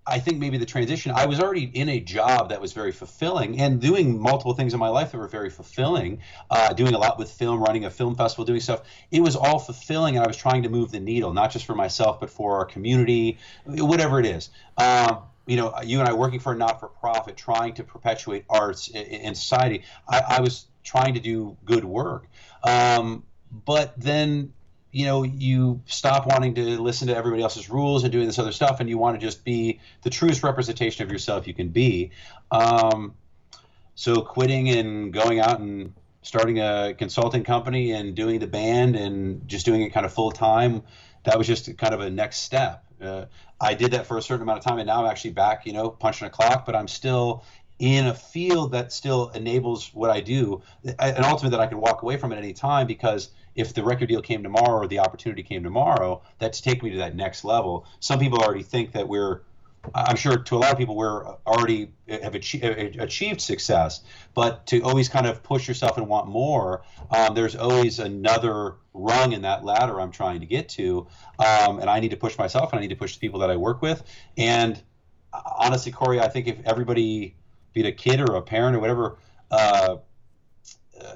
I 0.07 0.19
think 0.19 0.39
maybe 0.39 0.59
the 0.59 0.67
transition, 0.67 1.13
I 1.13 1.27
was 1.27 1.41
already 1.41 1.65
in 1.65 1.89
a 1.89 1.99
job 1.99 2.51
that 2.51 2.61
was 2.61 2.75
very 2.75 2.93
fulfilling 2.93 3.59
and 3.59 3.81
doing 3.81 4.21
multiple 4.21 4.53
things 4.53 4.75
in 4.75 4.81
my 4.81 4.89
life 4.89 5.13
that 5.13 5.19
were 5.19 5.29
very 5.29 5.49
fulfilling, 5.49 6.21
uh, 6.51 6.75
doing 6.75 6.95
a 6.95 6.99
lot 6.99 7.19
with 7.19 7.31
film, 7.31 7.63
running 7.63 7.87
a 7.87 7.91
film 7.91 8.15
festival, 8.15 8.45
doing 8.45 8.61
stuff. 8.61 8.83
It 9.11 9.21
was 9.21 9.35
all 9.35 9.59
fulfilling, 9.59 10.17
and 10.17 10.25
I 10.25 10.27
was 10.27 10.37
trying 10.37 10.65
to 10.65 10.69
move 10.69 10.91
the 10.91 11.01
needle, 11.01 11.33
not 11.33 11.53
just 11.53 11.65
for 11.65 11.75
myself, 11.75 12.21
but 12.21 12.29
for 12.29 12.59
our 12.59 12.67
community, 12.67 13.39
whatever 13.65 14.21
it 14.21 14.27
is. 14.27 14.51
Um, 14.77 15.23
you 15.47 15.57
know, 15.57 15.75
you 15.83 16.01
and 16.01 16.09
I 16.09 16.13
working 16.13 16.41
for 16.41 16.53
a 16.53 16.57
not-for-profit, 16.57 17.37
trying 17.37 17.75
to 17.75 17.85
perpetuate 17.85 18.45
arts 18.49 18.89
in, 18.89 19.03
in 19.03 19.35
society. 19.35 19.85
I, 20.09 20.23
I, 20.39 20.41
was 20.41 20.67
trying 20.83 21.15
to 21.15 21.21
do 21.21 21.57
good 21.65 21.85
work, 21.85 22.27
um, 22.63 23.25
but 23.51 23.93
then 23.99 24.53
you 24.91 25.07
know 25.07 25.23
you 25.23 25.83
stop 25.87 26.27
wanting 26.27 26.55
to 26.55 26.81
listen 26.81 27.09
to 27.09 27.17
everybody 27.17 27.43
else's 27.43 27.69
rules 27.69 28.05
and 28.05 28.13
doing 28.13 28.27
this 28.27 28.39
other 28.39 28.53
stuff, 28.53 28.81
and 28.81 28.89
you 28.89 28.97
want 28.97 29.21
to 29.21 29.27
just 29.27 29.45
be 29.45 29.81
the 30.03 30.11
truest 30.11 30.43
representation 30.43 31.05
of 31.05 31.13
yourself 31.13 31.47
you 31.47 31.55
can 31.55 31.69
be. 31.69 32.11
Um, 32.51 33.15
so 33.95 34.23
quitting 34.23 34.71
and 34.71 35.13
going 35.13 35.41
out 35.41 35.61
and 35.61 35.93
starting 36.23 36.59
a 36.59 36.95
consulting 36.97 37.45
company 37.45 37.93
and 37.93 38.15
doing 38.15 38.41
the 38.41 38.47
band 38.47 38.97
and 38.97 39.47
just 39.47 39.67
doing 39.67 39.83
it 39.83 39.91
kind 39.91 40.07
of 40.07 40.13
full 40.13 40.33
time 40.33 40.83
that 41.25 41.39
was 41.39 41.47
just 41.47 41.77
kind 41.77 41.93
of 41.93 42.01
a 42.01 42.11
next 42.11 42.39
step 42.39 42.85
Uh, 43.01 43.27
I 43.65 43.75
did 43.75 43.93
that 43.93 44.07
for 44.07 44.19
a 44.19 44.23
certain 44.23 44.43
amount 44.43 44.59
of 44.59 44.65
time, 44.65 44.79
and 44.79 44.87
now 44.87 45.05
I'm 45.05 45.11
actually 45.11 45.33
back, 45.33 45.67
you 45.67 45.73
know, 45.73 45.89
punching 45.89 46.27
a 46.27 46.31
clock. 46.31 46.67
But 46.67 46.77
I'm 46.77 46.89
still 46.89 47.45
in 47.79 48.07
a 48.07 48.15
field 48.15 48.73
that 48.73 48.93
still 48.93 49.31
enables 49.31 49.89
what 49.95 50.11
I 50.11 50.21
do, 50.21 50.63
and 50.85 51.25
ultimately 51.25 51.51
that 51.51 51.61
I 51.61 51.67
can 51.67 51.81
walk 51.81 52.03
away 52.03 52.17
from 52.17 52.33
at 52.33 52.39
any 52.39 52.53
time 52.53 52.87
because 52.87 53.31
if 53.57 53.75
the 53.75 53.83
record 53.83 54.09
deal 54.09 54.21
came 54.21 54.43
tomorrow 54.43 54.83
or 54.83 54.87
the 54.87 54.99
opportunity 54.99 55.43
came 55.43 55.63
tomorrow, 55.63 56.23
that's 56.39 56.61
take 56.61 56.83
me 56.83 56.91
to 56.91 56.99
that 56.99 57.17
next 57.17 57.45
level. 57.45 57.87
Some 58.01 58.19
people 58.19 58.39
already 58.39 58.63
think 58.63 58.93
that 58.93 59.09
we're 59.09 59.43
I'm 59.95 60.17
sure 60.17 60.39
to 60.39 60.57
a 60.57 60.59
lot 60.59 60.73
of 60.73 60.79
people 60.79 60.97
we're 60.97 61.27
already 61.47 61.91
have 62.09 62.35
achieved, 62.35 62.65
achieved 62.99 63.41
success, 63.41 64.03
but 64.35 64.67
to 64.69 64.81
always 64.83 65.09
kind 65.09 65.27
of 65.27 65.43
push 65.43 65.69
yourself 65.69 65.99
and 65.99 66.09
want 66.09 66.29
more, 66.29 66.83
um, 67.11 67.35
there's 67.35 67.57
always 67.57 67.99
another 67.99 68.77
rung 68.93 69.33
in 69.33 69.43
that 69.43 69.65
ladder 69.65 70.01
I'm 70.01 70.11
trying 70.13 70.41
to 70.41 70.47
get 70.47 70.69
to, 70.71 71.07
um, 71.39 71.81
and 71.81 71.91
I 71.91 72.01
need 72.01 72.11
to 72.11 72.17
push 72.17 72.39
myself 72.39 72.73
and 72.73 72.79
I 72.79 72.83
need 72.83 72.91
to 72.91 72.97
push 72.97 73.15
the 73.15 73.21
people 73.21 73.41
that 73.41 73.51
I 73.51 73.57
work 73.57 73.83
with. 73.83 74.03
And 74.37 74.81
uh, 75.33 75.41
honestly, 75.45 75.93
Corey, 75.93 76.21
I 76.21 76.29
think 76.29 76.47
if 76.47 76.57
everybody, 76.65 77.35
be 77.73 77.81
it 77.81 77.87
a 77.87 77.93
kid 77.93 78.21
or 78.21 78.37
a 78.37 78.43
parent 78.43 78.77
or 78.77 78.81
whatever, 78.81 79.19
uh, 79.51 79.97
uh, 81.01 81.15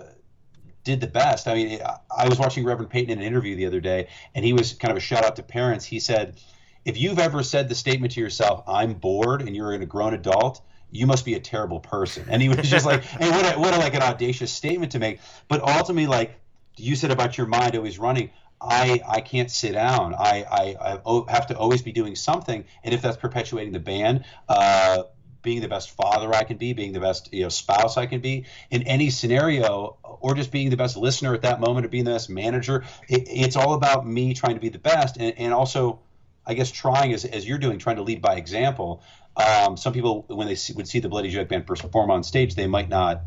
did 0.85 1.01
the 1.01 1.07
best. 1.07 1.47
I 1.47 1.55
mean, 1.55 1.81
I 2.17 2.29
was 2.29 2.39
watching 2.39 2.65
Reverend 2.65 2.91
Peyton 2.91 3.11
in 3.11 3.19
an 3.19 3.25
interview 3.25 3.57
the 3.57 3.67
other 3.67 3.81
day, 3.81 4.09
and 4.35 4.45
he 4.45 4.53
was 4.53 4.73
kind 4.73 4.91
of 4.91 4.97
a 4.97 5.01
shout 5.01 5.25
out 5.25 5.37
to 5.37 5.43
parents. 5.43 5.85
He 5.85 6.01
said 6.01 6.41
if 6.85 6.99
you've 6.99 7.19
ever 7.19 7.43
said 7.43 7.69
the 7.69 7.75
statement 7.75 8.13
to 8.15 8.21
yourself, 8.21 8.63
"I'm 8.67 8.95
bored," 8.95 9.43
and 9.43 9.55
you're 9.55 9.73
a 9.73 9.87
grown 9.87 10.15
adult, 10.15 10.61
you 10.91 11.07
must 11.07 11.25
be 11.25 11.35
a 11.35 11.41
terrible 11.41 11.81
person. 11.81 12.27
And 12.29 12.41
he 12.41 12.49
was 12.49 12.69
just 12.69 12.87
like, 12.87 13.05
and 13.21 13.31
what 13.31 13.55
a, 13.55 13.59
what 13.59 13.75
a, 13.75 13.79
like 13.79 13.95
an 13.95 14.03
audacious 14.03 14.53
statement 14.53 14.93
to 14.93 14.99
make. 14.99 15.21
But 15.49 15.63
ultimately, 15.63 16.07
like 16.07 16.39
you 16.77 16.97
said 16.97 17.11
about 17.11 17.37
your 17.37 17.47
mind 17.47 17.77
always 17.77 17.99
running, 17.99 18.31
I 18.61 19.01
I 19.07 19.21
can't 19.21 19.51
sit 19.51 19.73
down. 19.73 20.15
I 20.15 20.45
I, 20.51 20.99
I 21.07 21.33
have 21.33 21.47
to 21.49 21.59
always 21.59 21.83
be 21.83 21.93
doing 21.93 22.17
something. 22.17 22.65
And 22.83 22.95
if 22.95 23.03
that's 23.03 23.17
perpetuating 23.17 23.73
the 23.73 23.81
band, 23.81 24.25
uh, 24.49 25.05
being 25.43 25.61
the 25.61 25.69
best 25.69 25.91
father 25.91 26.35
I 26.35 26.43
can 26.43 26.57
be, 26.57 26.73
being 26.73 26.93
the 26.93 27.01
best 27.01 27.33
you 27.33 27.43
know 27.43 27.49
spouse 27.49 27.97
I 27.97 28.07
can 28.07 28.21
be 28.21 28.47
in 28.71 28.83
any 28.83 29.11
scenario, 29.11 29.97
or 30.03 30.35
just 30.35 30.51
being 30.51 30.71
the 30.71 30.77
best 30.77 30.97
listener 30.97 31.35
at 31.35 31.43
that 31.43 31.61
moment, 31.61 31.87
or 31.87 31.89
being 31.89 32.05
the 32.05 32.13
best 32.13 32.31
manager, 32.31 32.85
it, 33.09 33.29
it's 33.29 33.57
all 33.57 33.75
about 33.75 34.07
me 34.07 34.35
trying 34.35 34.55
to 34.55 34.61
be 34.61 34.71
the 34.71 34.79
best, 34.79 35.17
and, 35.19 35.39
and 35.39 35.55
also 35.55 36.01
I 36.49 36.55
guess 36.55 36.71
trying 36.71 37.13
as, 37.13 37.25
as 37.25 37.47
you're 37.47 37.59
doing, 37.59 37.79
trying 37.79 37.97
to 37.97 38.03
lead 38.03 38.23
by 38.23 38.37
example. 38.37 39.03
Um, 39.37 39.77
some 39.77 39.93
people, 39.93 40.25
when 40.29 40.49
they 40.49 40.55
see, 40.55 40.73
would 40.73 40.89
see 40.89 40.99
the 40.99 41.09
Bloody 41.09 41.29
Jug 41.29 41.47
Band 41.47 41.67
perform 41.67 42.11
on 42.11 42.25
stage, 42.25 42.55
they 42.55 42.67
might 42.67 42.89
not 42.89 43.23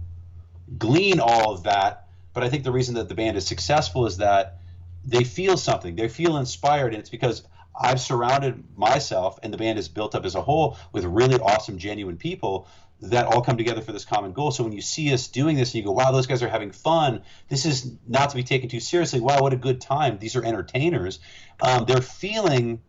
glean 0.78 1.20
all 1.20 1.54
of 1.54 1.64
that. 1.64 2.08
But 2.34 2.44
I 2.44 2.50
think 2.50 2.64
the 2.64 2.72
reason 2.72 2.96
that 2.96 3.08
the 3.08 3.16
band 3.16 3.38
is 3.38 3.46
successful 3.46 4.06
is 4.08 4.18
that 4.18 4.58
they 5.06 5.24
feel 5.24 5.56
something. 5.56 5.96
They 5.96 6.08
feel 6.08 6.38
inspired, 6.38 6.94
and 6.94 7.00
it's 7.00 7.10
because 7.10 7.44
I've 7.80 8.02
surrounded 8.02 8.64
myself 8.76 9.40
and 9.44 9.54
the 9.54 9.58
band 9.58 9.80
is 9.80 9.88
built 9.88 10.16
up 10.16 10.26
as 10.26 10.36
a 10.36 10.42
whole 10.42 10.78
with 10.92 11.06
really 11.06 11.40
awesome, 11.40 11.78
genuine 11.78 12.18
people 12.18 12.68
that 13.02 13.26
all 13.26 13.42
come 13.42 13.58
together 13.58 13.82
for 13.82 13.94
this 13.94 14.06
common 14.06 14.34
goal. 14.34 14.52
So 14.52 14.64
when 14.64 14.74
you 14.74 14.82
see 14.82 15.12
us 15.14 15.28
doing 15.28 15.56
this 15.56 15.70
and 15.70 15.76
you 15.76 15.84
go, 15.84 15.92
wow, 15.92 16.12
those 16.12 16.28
guys 16.28 16.44
are 16.44 16.50
having 16.50 16.72
fun, 16.72 17.24
this 17.50 17.66
is 17.66 17.92
not 18.08 18.30
to 18.30 18.36
be 18.36 18.44
taken 18.44 18.70
too 18.70 18.80
seriously. 18.80 19.20
Wow, 19.20 19.42
what 19.42 19.54
a 19.54 19.58
good 19.58 19.82
time. 19.82 20.20
These 20.20 20.36
are 20.36 20.46
entertainers. 20.46 21.20
Um, 21.62 21.86
they're 21.86 22.02
feeling 22.02 22.82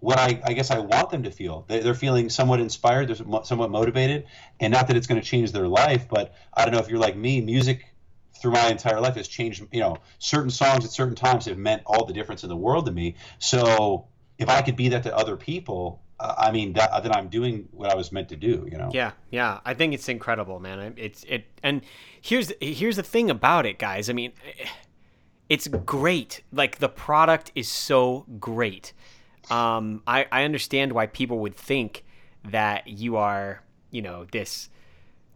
what 0.00 0.18
I, 0.18 0.40
I, 0.44 0.54
guess 0.54 0.70
I 0.70 0.78
want 0.78 1.10
them 1.10 1.22
to 1.24 1.30
feel. 1.30 1.64
They're 1.68 1.94
feeling 1.94 2.30
somewhat 2.30 2.58
inspired, 2.60 3.08
they're 3.08 3.44
somewhat 3.44 3.70
motivated, 3.70 4.26
and 4.58 4.72
not 4.72 4.88
that 4.88 4.96
it's 4.96 5.06
going 5.06 5.20
to 5.20 5.26
change 5.26 5.52
their 5.52 5.68
life, 5.68 6.08
but 6.08 6.34
I 6.54 6.64
don't 6.64 6.72
know 6.72 6.80
if 6.80 6.88
you're 6.88 6.98
like 6.98 7.16
me, 7.16 7.40
music 7.40 7.86
through 8.40 8.52
my 8.52 8.68
entire 8.68 9.00
life 9.00 9.16
has 9.16 9.28
changed. 9.28 9.66
You 9.72 9.80
know, 9.80 9.98
certain 10.18 10.50
songs 10.50 10.84
at 10.84 10.90
certain 10.90 11.14
times 11.14 11.44
have 11.44 11.58
meant 11.58 11.82
all 11.84 12.06
the 12.06 12.14
difference 12.14 12.42
in 12.42 12.48
the 12.48 12.56
world 12.56 12.86
to 12.86 12.92
me. 12.92 13.16
So 13.38 14.08
if 14.38 14.48
I 14.48 14.62
could 14.62 14.76
be 14.76 14.88
that 14.88 15.02
to 15.02 15.14
other 15.14 15.36
people, 15.36 16.02
uh, 16.18 16.34
I 16.38 16.50
mean, 16.50 16.72
that, 16.72 17.02
then 17.02 17.12
I'm 17.12 17.28
doing 17.28 17.68
what 17.70 17.90
I 17.90 17.94
was 17.94 18.10
meant 18.10 18.30
to 18.30 18.36
do. 18.36 18.66
You 18.70 18.78
know? 18.78 18.90
Yeah, 18.92 19.12
yeah. 19.30 19.60
I 19.66 19.74
think 19.74 19.92
it's 19.92 20.08
incredible, 20.08 20.58
man. 20.60 20.94
It's 20.96 21.24
it, 21.28 21.44
and 21.62 21.82
here's 22.20 22.50
here's 22.60 22.96
the 22.96 23.02
thing 23.02 23.30
about 23.30 23.66
it, 23.66 23.78
guys. 23.78 24.08
I 24.08 24.14
mean, 24.14 24.32
it's 25.50 25.68
great. 25.68 26.42
Like 26.50 26.78
the 26.78 26.88
product 26.88 27.52
is 27.54 27.68
so 27.68 28.24
great 28.38 28.94
um, 29.50 30.02
I, 30.06 30.26
I 30.30 30.44
understand 30.44 30.92
why 30.92 31.06
people 31.06 31.38
would 31.40 31.56
think 31.56 32.04
that 32.44 32.88
you 32.88 33.16
are, 33.16 33.62
you 33.90 34.02
know, 34.02 34.26
this, 34.30 34.68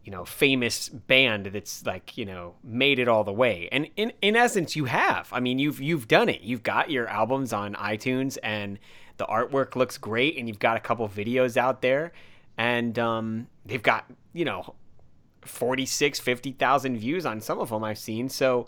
you 0.05 0.13
know, 0.13 0.25
famous 0.25 0.89
band 0.89 1.47
that's 1.47 1.85
like, 1.85 2.17
you 2.17 2.25
know, 2.25 2.55
made 2.63 2.99
it 2.99 3.09
all 3.09 3.25
the 3.25 3.33
way. 3.33 3.69
And 3.73 3.89
in, 3.97 4.13
in 4.23 4.37
essence, 4.37 4.77
you 4.77 4.85
have. 4.87 5.29
I 5.33 5.41
mean, 5.41 5.59
you've 5.59 5.81
you've 5.81 6.09
done 6.09 6.29
it. 6.29 6.43
You've 6.43 6.63
got 6.63 6.91
your 6.91 7.09
albums 7.09 7.53
on 7.53 7.75
iTunes, 7.75 8.39
and 8.43 8.79
the 9.17 9.27
artwork 9.27 9.77
looks 9.77 9.99
great, 9.99 10.37
and 10.39 10.49
you've 10.49 10.59
got 10.59 10.77
a 10.77 10.81
couple 10.81 11.09
videos 11.09 11.57
out 11.57 11.83
there, 11.83 12.13
and 12.57 12.99
um, 12.99 13.47
they've 13.65 13.83
got, 13.83 14.11
you 14.33 14.45
know, 14.45 14.75
46, 15.43 16.21
50,000 16.21 16.97
views 16.97 17.27
on 17.27 17.41
some 17.41 17.59
of 17.59 17.71
them 17.71 17.85
I've 17.85 17.99
seen. 17.99 18.29
So 18.29 18.67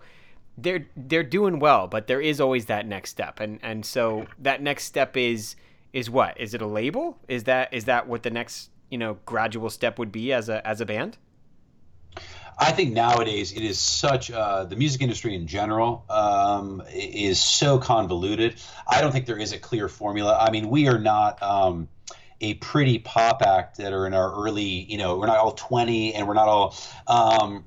they're 0.59 0.87
they're 0.97 1.23
doing 1.23 1.59
well, 1.59 1.87
but 1.87 2.07
there 2.07 2.21
is 2.21 2.41
always 2.41 2.67
that 2.67 2.87
next 2.87 3.11
step, 3.11 3.41
and 3.41 3.59
and 3.63 3.85
so 3.85 4.27
that 4.39 4.63
next 4.63 4.85
step 4.85 5.17
is 5.17 5.57
is 5.93 6.11
what? 6.11 6.39
Is 6.41 6.55
it 6.55 6.63
a 6.63 6.67
label? 6.67 7.19
Is 7.29 7.45
that 7.45 7.73
is 7.73 7.85
that 7.85 8.07
what 8.07 8.23
the 8.23 8.31
next 8.31 8.71
you 8.91 8.99
know 8.99 9.19
gradual 9.27 9.71
step 9.71 9.99
would 9.99 10.13
be 10.13 10.33
as 10.33 10.49
a 10.49 10.67
as 10.67 10.81
a 10.81 10.87
band? 10.87 11.19
I 12.59 12.73
think 12.73 12.95
nowadays 12.95 13.53
it 13.53 13.63
is 13.63 13.79
such 13.79 14.31
uh, 14.31 14.65
the 14.65 14.77
music 14.77 15.03
industry 15.03 15.35
in 15.35 15.47
general 15.47 16.07
um, 16.09 16.83
is 16.91 17.39
so 17.39 17.79
convoluted. 17.79 18.57
I 18.87 19.03
don't 19.03 19.13
think 19.13 19.27
there 19.27 19.39
is 19.39 19.53
a 19.53 19.59
clear 19.59 19.89
formula. 19.89 20.39
I 20.41 20.51
mean, 20.51 20.71
we 20.71 20.89
are 20.89 20.99
not. 20.99 21.43
Um, 21.43 21.89
a 22.43 22.53
pretty 22.55 22.99
pop 22.99 23.41
act 23.41 23.79
that 23.79 23.95
are 23.95 24.07
in 24.07 24.13
our 24.13 24.31
early, 24.45 24.63
you 24.63 24.99
know, 24.99 25.17
we're 25.17 25.27
not 25.27 25.39
all 25.39 25.53
20 25.53 26.13
and 26.13 26.29
we're 26.29 26.35
not 26.35 26.49
all 26.49 26.77
um, 27.07 27.65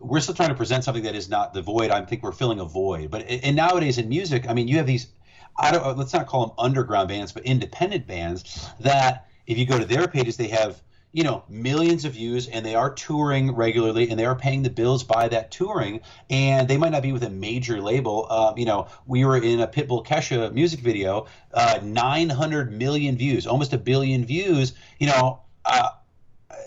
we're 0.00 0.20
still 0.20 0.34
trying 0.34 0.48
to 0.48 0.54
present 0.54 0.82
something 0.82 1.04
that 1.04 1.14
is 1.14 1.28
not 1.28 1.52
the 1.52 1.62
void. 1.62 1.90
I 1.90 2.04
think 2.04 2.22
we're 2.22 2.32
filling 2.32 2.58
a 2.58 2.64
void. 2.64 3.10
But 3.10 3.26
and 3.28 3.54
nowadays 3.54 3.98
in 3.98 4.08
music, 4.08 4.48
I 4.48 4.54
mean, 4.54 4.66
you 4.66 4.78
have 4.78 4.86
these. 4.86 5.08
I 5.56 5.70
don't. 5.70 5.98
Let's 5.98 6.12
not 6.12 6.26
call 6.26 6.46
them 6.46 6.56
underground 6.58 7.08
bands, 7.08 7.32
but 7.32 7.44
independent 7.44 8.06
bands 8.06 8.66
that 8.80 9.28
if 9.46 9.58
you 9.58 9.66
go 9.66 9.78
to 9.78 9.84
their 9.84 10.08
pages, 10.08 10.36
they 10.36 10.48
have 10.48 10.82
you 11.12 11.24
know 11.24 11.42
millions 11.48 12.04
of 12.04 12.12
views 12.12 12.46
and 12.48 12.64
they 12.64 12.74
are 12.74 12.92
touring 12.94 13.54
regularly 13.54 14.08
and 14.08 14.18
they 14.18 14.24
are 14.24 14.36
paying 14.36 14.62
the 14.62 14.70
bills 14.70 15.02
by 15.02 15.28
that 15.28 15.50
touring 15.50 16.00
and 16.28 16.68
they 16.68 16.76
might 16.76 16.92
not 16.92 17.02
be 17.02 17.12
with 17.12 17.24
a 17.24 17.30
major 17.30 17.80
label 17.80 18.26
uh, 18.30 18.52
you 18.56 18.64
know 18.64 18.86
we 19.06 19.24
were 19.24 19.36
in 19.36 19.60
a 19.60 19.66
pitbull 19.66 20.06
kesha 20.06 20.52
music 20.52 20.78
video 20.78 21.26
uh, 21.52 21.80
900 21.82 22.72
million 22.72 23.16
views 23.16 23.44
almost 23.46 23.72
a 23.72 23.78
billion 23.78 24.24
views 24.24 24.72
you 25.00 25.08
know 25.08 25.40
uh, 25.64 25.90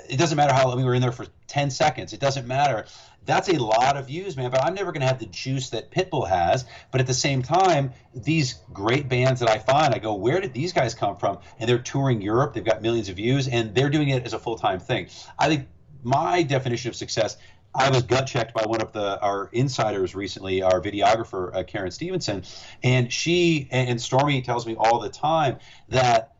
it 0.10 0.18
doesn't 0.18 0.36
matter 0.36 0.54
how 0.54 0.68
long 0.68 0.76
we 0.76 0.84
were 0.84 0.94
in 0.94 1.02
there 1.02 1.14
for 1.14 1.26
10 1.48 1.70
seconds 1.70 2.12
it 2.12 2.20
doesn't 2.20 2.46
matter 2.46 2.86
that's 3.26 3.50
a 3.50 3.58
lot 3.58 3.98
of 3.98 4.08
views, 4.08 4.36
man. 4.36 4.52
But 4.52 4.64
I'm 4.64 4.74
never 4.74 4.92
going 4.92 5.02
to 5.02 5.08
have 5.08 5.20
the 5.20 5.26
juice 5.26 5.70
that 5.70 5.92
Pitbull 5.92 6.28
has. 6.28 6.66
But 6.92 7.02
at 7.02 7.08
the 7.08 7.14
same 7.14 7.42
time, 7.42 7.94
these 8.14 8.56
great 8.72 9.08
bands 9.10 9.40
that 9.40 9.50
I 9.50 9.60
find, 9.60 9.94
I 9.94 10.00
go, 10.00 10.16
where 10.16 10.42
did 10.42 10.54
these 10.54 10.74
guys 10.74 10.94
come 10.94 11.16
from? 11.16 11.40
And 11.60 11.70
they're 11.70 11.80
touring 11.80 12.22
Europe. 12.22 12.54
They've 12.54 12.64
got 12.64 12.82
millions 12.82 13.10
of 13.10 13.16
views, 13.16 13.48
and 13.48 13.74
they're 13.74 13.90
doing 13.90 14.10
it 14.10 14.26
as 14.26 14.34
a 14.34 14.40
full 14.40 14.58
time 14.58 14.80
thing. 14.80 15.08
I 15.38 15.48
think 15.48 15.68
my 16.04 16.44
definition 16.44 16.90
of 16.90 16.96
success. 16.96 17.38
I 17.76 17.90
was 17.90 18.04
gut 18.04 18.28
checked 18.28 18.54
by 18.54 18.66
one 18.68 18.82
of 18.82 18.94
the 18.94 19.20
our 19.20 19.50
insiders 19.52 20.14
recently, 20.14 20.62
our 20.62 20.80
videographer 20.80 21.56
uh, 21.56 21.64
Karen 21.64 21.90
Stevenson, 21.90 22.44
and 22.84 23.12
she 23.12 23.68
and 23.72 24.00
Stormy 24.00 24.44
tells 24.44 24.68
me 24.68 24.76
all 24.78 25.00
the 25.00 25.10
time 25.10 25.58
that 25.90 26.33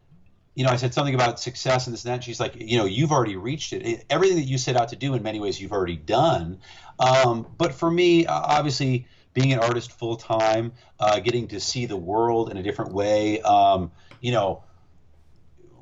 you 0.56 0.64
know, 0.64 0.70
I 0.70 0.76
said 0.76 0.94
something 0.94 1.16
about 1.16 1.40
success 1.40 1.88
and 1.88 1.94
this 1.94 2.04
and 2.04 2.12
that. 2.12 2.16
And 2.16 2.24
she's 2.24 2.40
like, 2.40 2.56
you 2.56 2.78
know, 2.78 2.86
you've 2.86 3.12
already 3.12 3.36
reached 3.36 3.74
it. 3.74 4.06
Everything 4.10 4.38
that 4.38 4.44
you 4.44 4.58
set 4.58 4.76
out 4.76 4.90
to 4.90 4.96
do, 4.96 5.14
in 5.16 5.24
many 5.24 5.40
ways, 5.40 5.60
you've 5.60 5.72
already 5.72 5.96
done. 5.96 6.60
Um, 7.00 7.48
but 7.58 7.74
for 7.74 7.90
me, 7.90 8.28
obviously, 8.28 9.08
being 9.34 9.52
an 9.52 9.60
artist 9.60 9.92
full 9.92 10.16
time, 10.16 10.74
uh, 11.00 11.20
getting 11.20 11.48
to 11.50 11.60
see 11.60 11.88
the 11.88 11.98
world 11.98 12.52
in 12.52 12.58
a 12.58 12.64
different 12.64 12.94
way, 12.94 13.42
um, 13.42 13.92
you 14.22 14.32
know, 14.32 14.64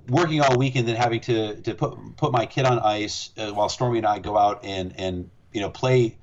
working 0.08 0.42
all 0.42 0.58
weekend 0.58 0.88
and 0.88 0.96
then 0.96 1.02
having 1.02 1.20
to 1.22 1.62
to 1.62 1.76
put 1.76 1.98
put 2.18 2.32
my 2.32 2.46
kid 2.46 2.66
on 2.66 2.80
ice 2.80 3.32
uh, 3.38 3.52
while 3.52 3.70
Stormy 3.70 4.00
and 4.00 4.08
I 4.08 4.20
go 4.20 4.38
out 4.38 4.64
and 4.64 4.94
and 4.98 5.30
you 5.52 5.62
know 5.62 5.70
play 5.70 6.18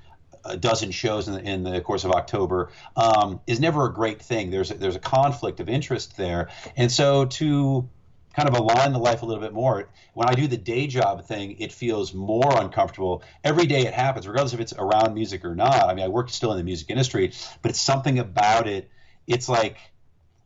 a 0.45 0.57
dozen 0.57 0.91
shows 0.91 1.29
in 1.29 1.35
the, 1.35 1.41
in 1.41 1.63
the 1.65 1.81
course 1.81 2.05
of 2.05 2.13
October 2.13 2.71
um, 2.97 3.41
is 3.47 3.61
never 3.61 3.87
a 3.87 3.93
great 3.93 4.23
thing. 4.23 4.51
There's 4.51 4.71
a, 4.71 4.75
there's 4.75 4.97
a 4.97 5.01
conflict 5.01 5.61
of 5.61 5.69
interest 5.69 6.17
there, 6.17 6.49
and 6.77 6.91
so 6.91 7.27
to 7.27 7.89
kind 8.39 8.49
of 8.49 8.55
align 8.55 8.93
the 8.93 8.99
life 9.01 9.23
a 9.23 9.27
little 9.27 9.43
bit 9.43 9.53
more. 9.53 9.89
When 10.15 10.29
I 10.29 10.35
do 10.35 10.47
the 10.47 10.57
day 10.57 10.87
job 10.87 11.27
thing, 11.27 11.57
it 11.59 11.73
feels 11.73 12.15
more 12.15 12.57
uncomfortable. 12.61 13.25
Every 13.43 13.67
day 13.67 13.81
it 13.81 13.93
happens, 13.93 14.29
regardless 14.29 14.55
if 14.55 14.61
it's 14.61 14.73
around 14.73 15.15
music 15.15 15.45
or 15.45 15.57
not. 15.57 15.89
I 15.89 15.95
mean, 15.95 16.05
I 16.05 16.09
work 16.09 16.31
still 16.31 16.53
in 16.53 16.57
the 16.57 16.63
music 16.63 16.89
industry, 16.89 17.33
but 17.63 17.73
it's 17.73 17.81
something 17.81 18.21
about 18.21 18.69
it. 18.69 18.89
It's 19.27 19.49
like 19.49 19.79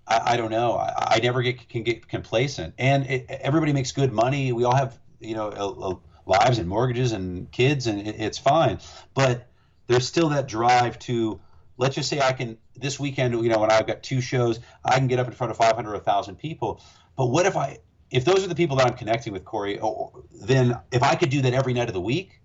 I, 0.07 0.33
I 0.33 0.37
don't 0.38 0.50
know. 0.50 0.72
I, 0.72 1.16
I, 1.16 1.20
never 1.22 1.42
get 1.42 1.68
can 1.68 1.83
get 1.83 2.09
complacent, 2.09 2.72
and 2.78 3.05
it, 3.07 3.26
everybody 3.28 3.74
makes 3.74 3.92
good 3.92 4.11
money. 4.11 4.52
We 4.52 4.64
all 4.64 4.74
have 4.74 4.98
you 5.20 5.35
know 5.35 5.50
a, 5.50 5.92
a 5.92 5.98
lives 6.24 6.59
and 6.59 6.68
mortgages 6.68 7.12
and 7.12 7.52
kids, 7.52 7.88
and 7.88 8.09
it, 8.09 8.16
it's 8.18 8.38
fine. 8.38 8.78
But 9.12 9.48
there's 9.87 10.09
still 10.09 10.31
that 10.31 10.48
drive 10.48 10.98
to 11.00 11.40
let's 11.76 11.94
just 11.94 12.09
say 12.09 12.20
I 12.20 12.33
can 12.33 12.57
this 12.76 12.98
weekend, 12.98 13.35
you 13.35 13.48
know, 13.48 13.59
when 13.59 13.70
I've 13.70 13.87
got 13.87 14.02
two 14.02 14.20
shows, 14.20 14.61
I 14.85 14.98
can 14.98 15.09
get 15.09 15.18
up 15.18 15.26
in 15.26 15.33
front 15.33 15.50
of 15.50 15.57
500 15.57 15.90
or 15.90 15.94
1,000 15.94 16.37
people. 16.37 16.81
But 17.16 17.27
what 17.27 17.46
if 17.46 17.57
I, 17.57 17.79
if 18.11 18.25
those 18.25 18.44
are 18.44 18.48
the 18.48 18.55
people 18.55 18.77
that 18.77 18.87
I'm 18.87 18.96
connecting 18.96 19.33
with, 19.33 19.44
Corey, 19.44 19.79
oh, 19.81 20.25
then 20.33 20.79
if 20.90 21.03
I 21.03 21.14
could 21.14 21.31
do 21.31 21.42
that 21.42 21.55
every 21.55 21.72
night 21.72 21.88
of 21.88 21.94
the 21.94 22.01
week, 22.01 22.40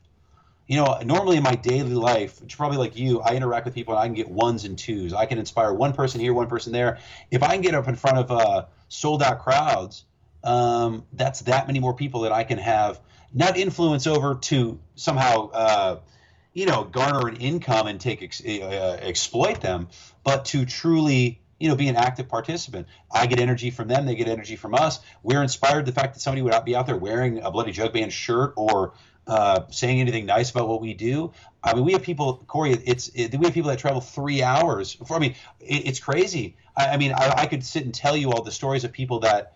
you 0.68 0.76
know, 0.76 1.00
normally 1.04 1.38
in 1.38 1.44
my 1.44 1.56
daily 1.56 1.94
life, 1.94 2.42
it's 2.44 2.56
probably 2.56 2.78
like 2.78 2.98
you, 2.98 3.22
I 3.22 3.36
interact 3.36 3.66
with 3.66 3.74
people 3.74 3.94
and 3.94 4.04
I 4.04 4.06
can 4.06 4.16
get 4.16 4.30
ones 4.30 4.66
and 4.66 4.78
twos. 4.78 5.14
I 5.14 5.26
can 5.26 5.38
inspire 5.38 5.74
one 5.74 5.94
person 5.94 6.20
here, 6.20 6.34
one 6.34 6.48
person 6.48 6.74
there. 6.74 7.00
If 7.32 7.42
I 7.42 7.54
can 7.54 7.62
get 7.62 7.74
up 7.74 7.88
in 7.88 7.96
front 7.96 8.18
of 8.18 8.32
uh, 8.32 8.66
sold 8.90 9.24
out 9.24 9.40
crowds, 9.40 10.04
um, 10.44 11.06
that's 11.14 11.42
that 11.42 11.68
many 11.68 11.80
more 11.80 11.94
people 11.94 12.22
that 12.22 12.34
I 12.34 12.44
can 12.44 12.58
have 12.58 13.00
not 13.34 13.58
influence 13.58 14.08
over 14.08 14.36
to 14.36 14.80
somehow, 14.96 15.50
uh, 15.52 16.00
you 16.54 16.66
know, 16.66 16.84
garner 16.84 17.28
an 17.28 17.38
income 17.38 17.88
and 17.88 18.00
take 18.00 18.22
ex- 18.22 18.44
uh, 18.46 18.98
exploit 19.02 19.62
them, 19.62 19.88
but 20.24 20.46
to 20.46 20.66
truly 20.66 21.40
you 21.60 21.70
know, 21.70 21.76
be 21.76 21.88
an 21.88 21.96
active 21.96 22.28
participant. 22.28 22.88
I 23.12 23.26
get 23.26 23.40
energy 23.40 23.72
from 23.72 23.88
them; 23.88 24.06
they 24.06 24.16
get 24.16 24.28
energy 24.28 24.56
from 24.56 24.76
us. 24.76 25.00
We're 25.24 25.42
inspired 25.42 25.86
the 25.86 25.92
fact 25.92 26.14
that 26.14 26.20
somebody 26.20 26.42
would 26.42 26.66
be 26.66 26.76
out 26.76 26.88
there 26.88 26.98
wearing 26.98 27.40
a 27.40 27.52
bloody 27.52 27.72
jug 27.72 27.94
band 27.94 28.14
shirt 28.14 28.54
or 28.56 28.94
uh, 29.28 29.66
saying 29.70 30.00
anything 30.00 30.26
nice 30.26 30.52
about 30.52 30.68
what 30.68 30.82
we 30.82 30.94
do. 30.94 31.34
I 31.64 31.74
mean, 31.74 31.84
we 31.84 31.92
have 31.94 32.02
people, 32.02 32.44
Corey. 32.48 32.72
It's 32.72 33.10
it, 33.10 33.36
we 33.38 33.46
have 33.46 33.54
people 33.54 33.70
that 33.70 33.80
travel 33.80 34.02
three 34.02 34.42
hours. 34.42 34.94
For, 34.94 35.16
I 35.16 35.20
mean, 35.20 35.36
it, 35.60 35.88
it's 35.88 36.00
crazy. 36.00 36.56
I, 36.76 36.88
I 36.90 36.98
mean, 36.98 37.14
I, 37.14 37.34
I, 37.40 37.46
could 37.46 37.66
sit 37.66 37.84
and 37.84 37.94
tell 37.94 38.16
you 38.16 38.32
all 38.32 38.44
the 38.44 38.52
stories 38.52 38.84
of 38.84 38.92
people 38.92 39.20
that. 39.22 39.54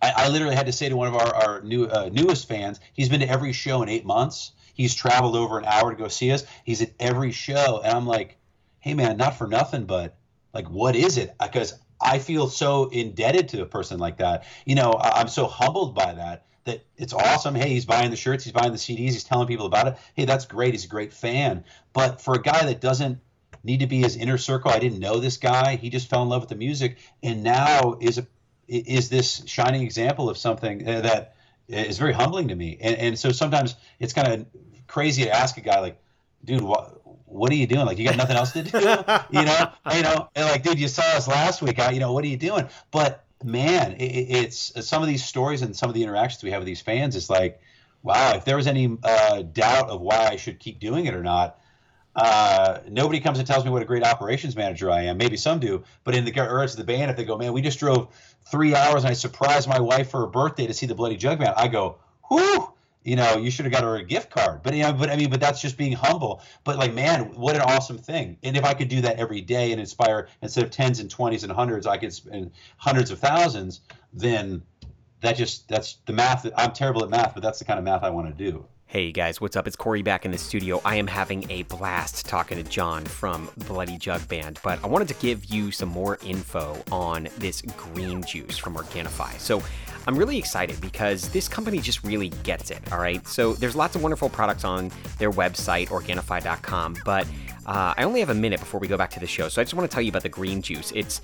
I, 0.00 0.12
I 0.16 0.28
literally 0.28 0.54
had 0.54 0.66
to 0.66 0.72
say 0.72 0.88
to 0.88 0.96
one 0.96 1.08
of 1.08 1.14
our, 1.14 1.34
our 1.34 1.60
new 1.62 1.86
uh, 1.86 2.10
newest 2.12 2.46
fans, 2.46 2.78
he's 2.92 3.08
been 3.08 3.20
to 3.20 3.28
every 3.28 3.52
show 3.52 3.82
in 3.82 3.88
eight 3.88 4.04
months. 4.04 4.52
He's 4.74 4.94
traveled 4.94 5.34
over 5.34 5.58
an 5.58 5.64
hour 5.64 5.90
to 5.90 5.96
go 5.96 6.06
see 6.06 6.30
us. 6.30 6.44
He's 6.62 6.82
at 6.82 6.92
every 7.00 7.32
show, 7.32 7.80
and 7.82 7.92
I'm 7.92 8.06
like, 8.06 8.36
hey 8.80 8.94
man, 8.94 9.16
not 9.16 9.36
for 9.36 9.48
nothing, 9.48 9.86
but 9.86 10.14
like, 10.58 10.70
what 10.70 10.96
is 10.96 11.18
it? 11.18 11.36
Because 11.40 11.78
I 12.00 12.18
feel 12.18 12.48
so 12.48 12.88
indebted 12.88 13.48
to 13.50 13.62
a 13.62 13.66
person 13.66 14.00
like 14.00 14.18
that. 14.18 14.44
You 14.66 14.74
know, 14.74 14.98
I'm 15.00 15.28
so 15.28 15.46
humbled 15.46 15.94
by 15.94 16.14
that 16.14 16.46
that 16.64 16.84
it's 16.96 17.12
awesome. 17.12 17.54
Hey, 17.54 17.68
he's 17.70 17.86
buying 17.86 18.10
the 18.10 18.16
shirts, 18.16 18.42
he's 18.42 18.52
buying 18.52 18.72
the 18.72 18.78
CDs, 18.78 19.12
he's 19.12 19.22
telling 19.22 19.46
people 19.46 19.66
about 19.66 19.86
it. 19.86 19.96
Hey, 20.14 20.24
that's 20.24 20.46
great. 20.46 20.74
He's 20.74 20.84
a 20.84 20.88
great 20.88 21.12
fan. 21.12 21.64
But 21.92 22.20
for 22.20 22.34
a 22.34 22.42
guy 22.42 22.66
that 22.66 22.80
doesn't 22.80 23.20
need 23.62 23.80
to 23.80 23.86
be 23.86 23.98
his 23.98 24.16
inner 24.16 24.36
circle, 24.36 24.72
I 24.72 24.80
didn't 24.80 24.98
know 24.98 25.20
this 25.20 25.36
guy. 25.36 25.76
He 25.76 25.90
just 25.90 26.10
fell 26.10 26.22
in 26.22 26.28
love 26.28 26.42
with 26.42 26.50
the 26.50 26.56
music, 26.56 26.98
and 27.22 27.44
now 27.44 27.96
is 28.00 28.18
a 28.18 28.26
is 28.66 29.08
this 29.08 29.42
shining 29.46 29.82
example 29.82 30.28
of 30.28 30.36
something 30.36 30.86
uh, 30.86 31.00
that 31.02 31.36
is 31.68 31.98
very 31.98 32.12
humbling 32.12 32.48
to 32.48 32.56
me. 32.56 32.76
And, 32.80 32.96
and 32.96 33.18
so 33.18 33.30
sometimes 33.30 33.76
it's 33.98 34.12
kind 34.12 34.28
of 34.28 34.46
crazy 34.86 35.24
to 35.24 35.30
ask 35.30 35.56
a 35.56 35.62
guy 35.62 35.80
like, 35.80 36.02
dude, 36.44 36.60
what 36.60 36.97
what 37.28 37.52
are 37.52 37.56
you 37.56 37.66
doing? 37.66 37.86
Like, 37.86 37.98
you 37.98 38.04
got 38.04 38.16
nothing 38.16 38.36
else 38.36 38.52
to 38.52 38.62
do, 38.62 38.78
you 39.38 39.44
know? 39.44 39.70
You 39.92 40.02
know, 40.02 40.28
and 40.34 40.46
like, 40.46 40.62
dude, 40.62 40.78
you 40.78 40.88
saw 40.88 41.02
us 41.02 41.28
last 41.28 41.62
week. 41.62 41.78
You 41.78 42.00
know, 42.00 42.12
what 42.12 42.24
are 42.24 42.28
you 42.28 42.36
doing? 42.36 42.68
But 42.90 43.24
man, 43.44 43.92
it, 43.92 44.04
it's 44.04 44.86
some 44.86 45.02
of 45.02 45.08
these 45.08 45.24
stories 45.24 45.62
and 45.62 45.76
some 45.76 45.88
of 45.88 45.94
the 45.94 46.02
interactions 46.02 46.42
we 46.42 46.50
have 46.50 46.60
with 46.60 46.66
these 46.66 46.80
fans. 46.80 47.16
It's 47.16 47.30
like, 47.30 47.60
wow, 48.02 48.34
if 48.34 48.44
there 48.44 48.56
was 48.56 48.66
any 48.66 48.96
uh, 49.04 49.42
doubt 49.42 49.90
of 49.90 50.00
why 50.00 50.28
I 50.32 50.36
should 50.36 50.58
keep 50.58 50.80
doing 50.80 51.06
it 51.06 51.14
or 51.14 51.22
not, 51.22 51.60
uh, 52.16 52.80
nobody 52.88 53.20
comes 53.20 53.38
and 53.38 53.46
tells 53.46 53.64
me 53.64 53.70
what 53.70 53.82
a 53.82 53.84
great 53.84 54.02
operations 54.02 54.56
manager 54.56 54.90
I 54.90 55.02
am. 55.02 55.18
Maybe 55.18 55.36
some 55.36 55.60
do, 55.60 55.84
but 56.04 56.14
in 56.14 56.24
the 56.24 56.32
words 56.32 56.72
of 56.72 56.78
the 56.78 56.84
band, 56.84 57.10
if 57.10 57.16
they 57.16 57.24
go, 57.24 57.38
man, 57.38 57.52
we 57.52 57.62
just 57.62 57.78
drove 57.78 58.08
three 58.50 58.74
hours 58.74 59.04
and 59.04 59.10
I 59.10 59.12
surprised 59.12 59.68
my 59.68 59.78
wife 59.78 60.10
for 60.10 60.20
her 60.20 60.26
birthday 60.26 60.66
to 60.66 60.74
see 60.74 60.86
the 60.86 60.94
Bloody 60.94 61.16
Jug 61.16 61.38
Band, 61.38 61.54
I 61.56 61.68
go, 61.68 61.98
whoo, 62.28 62.72
you 63.08 63.16
know, 63.16 63.38
you 63.38 63.50
should 63.50 63.64
have 63.64 63.72
got 63.72 63.84
her 63.84 63.96
a 63.96 64.04
gift 64.04 64.28
card. 64.28 64.62
But 64.62 64.74
you 64.74 64.82
know, 64.82 64.92
but 64.92 65.08
I 65.08 65.16
mean, 65.16 65.30
but 65.30 65.40
that's 65.40 65.62
just 65.62 65.78
being 65.78 65.92
humble. 65.92 66.42
But 66.64 66.76
like, 66.76 66.92
man, 66.92 67.34
what 67.34 67.56
an 67.56 67.62
awesome 67.62 67.96
thing! 67.96 68.36
And 68.42 68.54
if 68.54 68.64
I 68.64 68.74
could 68.74 68.88
do 68.88 69.00
that 69.00 69.18
every 69.18 69.40
day 69.40 69.72
and 69.72 69.80
inspire 69.80 70.28
instead 70.42 70.62
of 70.62 70.70
tens 70.70 71.00
and 71.00 71.10
twenties 71.10 71.42
and 71.42 71.50
hundreds, 71.50 71.86
I 71.86 71.96
could 71.96 72.12
spend 72.12 72.50
hundreds 72.76 73.10
of 73.10 73.18
thousands. 73.18 73.80
Then 74.12 74.62
that 75.22 75.36
just 75.36 75.68
that's 75.68 75.98
the 76.04 76.12
math. 76.12 76.46
I'm 76.54 76.72
terrible 76.72 77.02
at 77.02 77.08
math, 77.08 77.32
but 77.32 77.42
that's 77.42 77.58
the 77.58 77.64
kind 77.64 77.78
of 77.78 77.84
math 77.84 78.02
I 78.02 78.10
want 78.10 78.28
to 78.28 78.50
do. 78.50 78.66
Hey 78.90 79.12
guys, 79.12 79.38
what's 79.38 79.54
up? 79.54 79.66
It's 79.66 79.76
Corey 79.76 80.00
back 80.00 80.24
in 80.24 80.30
the 80.30 80.38
studio. 80.38 80.80
I 80.82 80.96
am 80.96 81.06
having 81.06 81.50
a 81.50 81.64
blast 81.64 82.24
talking 82.24 82.56
to 82.56 82.64
John 82.70 83.04
from 83.04 83.50
Bloody 83.66 83.98
Jug 83.98 84.26
Band, 84.28 84.60
but 84.62 84.82
I 84.82 84.86
wanted 84.86 85.08
to 85.08 85.14
give 85.14 85.44
you 85.44 85.70
some 85.70 85.90
more 85.90 86.18
info 86.24 86.82
on 86.90 87.28
this 87.36 87.60
green 87.60 88.22
juice 88.22 88.56
from 88.56 88.76
Organifi. 88.76 89.38
So, 89.38 89.62
I'm 90.08 90.16
really 90.16 90.38
excited 90.38 90.80
because 90.80 91.28
this 91.28 91.48
company 91.48 91.80
just 91.80 92.02
really 92.02 92.30
gets 92.42 92.70
it, 92.70 92.80
all 92.90 92.98
right? 92.98 93.24
So, 93.28 93.52
there's 93.52 93.76
lots 93.76 93.94
of 93.94 94.02
wonderful 94.02 94.30
products 94.30 94.64
on 94.64 94.90
their 95.18 95.30
website, 95.30 95.88
Organifi.com, 95.88 96.96
but 97.04 97.26
uh, 97.66 97.92
I 97.94 98.04
only 98.04 98.20
have 98.20 98.30
a 98.30 98.34
minute 98.34 98.58
before 98.58 98.80
we 98.80 98.88
go 98.88 98.96
back 98.96 99.10
to 99.10 99.20
the 99.20 99.26
show, 99.26 99.50
so 99.50 99.60
I 99.60 99.64
just 99.64 99.74
want 99.74 99.90
to 99.90 99.94
tell 99.94 100.02
you 100.02 100.08
about 100.08 100.22
the 100.22 100.30
green 100.30 100.62
juice. 100.62 100.90
It's 100.96 101.20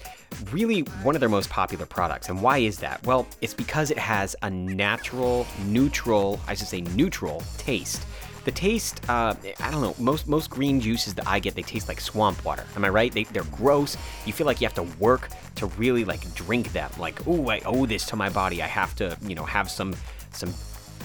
really 0.52 0.80
one 1.02 1.14
of 1.14 1.20
their 1.20 1.30
most 1.30 1.48
popular 1.48 1.86
products. 1.86 2.28
And 2.28 2.42
why 2.42 2.58
is 2.58 2.78
that? 2.80 3.02
Well, 3.06 3.26
it's 3.40 3.54
because 3.54 3.90
it 3.90 3.96
has 3.96 4.36
a 4.42 4.50
natural, 4.50 5.46
neutral, 5.64 6.38
I 6.46 6.52
should 6.52 6.68
say 6.68 6.82
neutral 6.82 7.42
taste. 7.56 8.04
The 8.44 8.52
taste, 8.52 9.00
uh, 9.08 9.34
I 9.60 9.70
don't 9.70 9.80
know, 9.80 9.94
most 9.98 10.28
most 10.28 10.50
green 10.50 10.80
juices 10.80 11.14
that 11.14 11.26
I 11.26 11.38
get, 11.38 11.54
they 11.54 11.62
taste 11.62 11.88
like 11.88 12.00
swamp 12.00 12.44
water. 12.44 12.64
Am 12.76 12.84
I 12.84 12.90
right? 12.90 13.10
They, 13.12 13.24
they're 13.24 13.44
gross. 13.44 13.96
You 14.26 14.32
feel 14.32 14.46
like 14.46 14.60
you 14.60 14.66
have 14.66 14.74
to 14.74 14.82
work 14.98 15.30
to 15.56 15.66
really 15.66 16.04
like 16.04 16.32
drink 16.34 16.72
them. 16.72 16.90
Like, 16.98 17.26
oh, 17.26 17.48
I 17.48 17.60
owe 17.64 17.86
this 17.86 18.04
to 18.06 18.16
my 18.16 18.28
body. 18.28 18.62
I 18.62 18.66
have 18.66 18.94
to, 18.96 19.16
you 19.22 19.34
know, 19.34 19.44
have 19.44 19.70
some 19.70 19.96
some 20.32 20.52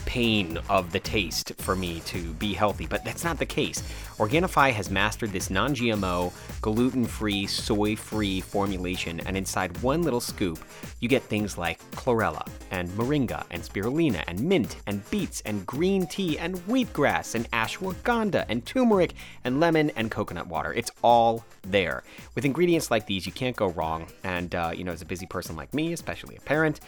pain 0.10 0.58
of 0.70 0.92
the 0.92 1.00
taste 1.00 1.54
for 1.60 1.76
me 1.76 2.00
to 2.00 2.34
be 2.34 2.52
healthy, 2.52 2.88
but 2.88 3.06
that's 3.06 3.24
not 3.24 3.38
the 3.38 3.46
case. 3.46 3.84
Organifi 4.18 4.72
has 4.72 4.90
mastered 4.90 5.32
this 5.32 5.52
non 5.52 5.76
GMO, 5.76 6.34
gluten 6.62 7.06
free, 7.06 7.46
soy 7.46 7.96
free 7.96 8.42
formulation, 8.42 9.20
and 9.28 9.38
inside 9.38 9.80
one 9.84 10.02
little 10.02 10.20
scoop, 10.20 10.58
you 11.00 11.08
get 11.08 11.22
things 11.22 11.60
like 11.60 11.80
chlorella, 11.92 12.44
and 12.72 12.90
moringa, 12.98 13.46
and 13.52 13.62
spirulina, 13.62 14.24
and 14.28 14.40
mint, 14.42 14.78
and 14.88 15.08
beets, 15.12 15.42
and 15.46 15.64
green 15.68 16.08
tea, 16.08 16.40
and 16.40 16.56
wheatgrass, 16.68 17.36
and 17.36 17.50
ashwagandha, 17.52 18.46
and 18.50 18.66
turmeric, 18.66 19.14
and 19.44 19.60
lemon, 19.60 19.92
and 19.92 20.10
coconut 20.10 20.48
water. 20.48 20.74
It's 20.74 20.90
all 21.04 21.46
there. 21.62 22.02
With 22.34 22.46
ingredients 22.46 22.90
like 22.90 23.06
these, 23.06 23.28
you 23.28 23.32
can't 23.32 23.56
go 23.56 23.68
wrong, 23.68 24.08
and, 24.24 24.56
uh, 24.56 24.72
you 24.76 24.84
know, 24.84 24.92
as 24.92 25.04
a 25.04 25.06
busy 25.06 25.28
person 25.28 25.56
like 25.56 25.72
me, 25.72 25.94
especially 25.94 26.36
a 26.36 26.42
parent, 26.42 26.80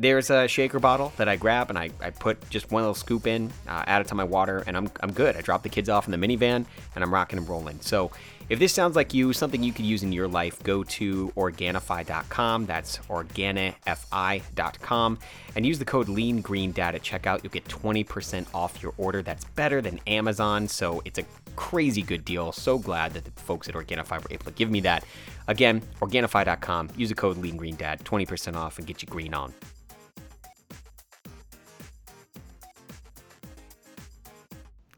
there's 0.00 0.30
a 0.30 0.48
shaker 0.48 0.78
bottle 0.78 1.12
that 1.18 1.28
I 1.28 1.36
grab 1.36 1.68
and 1.68 1.78
I, 1.78 1.90
I 2.00 2.08
put 2.08 2.48
just 2.48 2.70
one 2.70 2.82
little 2.82 2.94
scoop 2.94 3.26
in, 3.26 3.52
uh, 3.68 3.84
add 3.86 4.00
it 4.00 4.08
to 4.08 4.14
my 4.14 4.24
water, 4.24 4.64
and 4.66 4.74
I'm, 4.74 4.90
I'm 5.00 5.12
good. 5.12 5.36
I 5.36 5.42
drop 5.42 5.62
the 5.62 5.68
kids 5.68 5.90
off 5.90 6.08
in 6.08 6.18
the 6.18 6.26
minivan 6.26 6.64
and 6.94 7.04
I'm 7.04 7.12
rocking 7.12 7.38
and 7.38 7.46
rolling. 7.46 7.78
So 7.82 8.10
if 8.48 8.58
this 8.58 8.72
sounds 8.72 8.96
like 8.96 9.12
you, 9.12 9.34
something 9.34 9.62
you 9.62 9.74
could 9.74 9.84
use 9.84 10.02
in 10.02 10.10
your 10.10 10.26
life, 10.26 10.62
go 10.62 10.84
to 10.84 11.28
Organifi.com. 11.36 12.64
That's 12.64 12.96
Organifi.com 13.10 15.18
and 15.54 15.66
use 15.66 15.78
the 15.78 15.84
code 15.84 16.06
LeanGreenDad 16.06 16.78
at 16.78 17.02
checkout. 17.02 17.44
You'll 17.44 17.52
get 17.52 17.66
20% 17.66 18.46
off 18.54 18.82
your 18.82 18.94
order. 18.96 19.20
That's 19.20 19.44
better 19.44 19.82
than 19.82 20.00
Amazon. 20.06 20.66
So 20.66 21.02
it's 21.04 21.18
a 21.18 21.24
crazy 21.56 22.00
good 22.00 22.24
deal. 22.24 22.52
So 22.52 22.78
glad 22.78 23.12
that 23.12 23.26
the 23.26 23.40
folks 23.42 23.68
at 23.68 23.74
Organifi 23.74 24.22
were 24.22 24.30
able 24.30 24.46
to 24.46 24.52
give 24.52 24.70
me 24.70 24.80
that. 24.80 25.04
Again, 25.46 25.82
Organifi.com. 26.00 26.88
Use 26.96 27.10
the 27.10 27.14
code 27.14 27.36
LeanGreenDad, 27.36 28.02
20% 28.02 28.56
off, 28.56 28.78
and 28.78 28.86
get 28.86 29.02
you 29.02 29.08
green 29.08 29.34
on. 29.34 29.52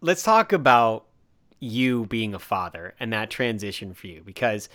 Let's 0.03 0.23
talk 0.23 0.53
about 0.53 1.07
you 1.61 2.05
being 2.07 2.35
a 2.35 2.39
father 2.39 2.95
and 3.01 3.13
that 3.13 3.31
transition 3.31 3.95
for 3.95 4.09
you 4.09 4.21
because 4.27 4.69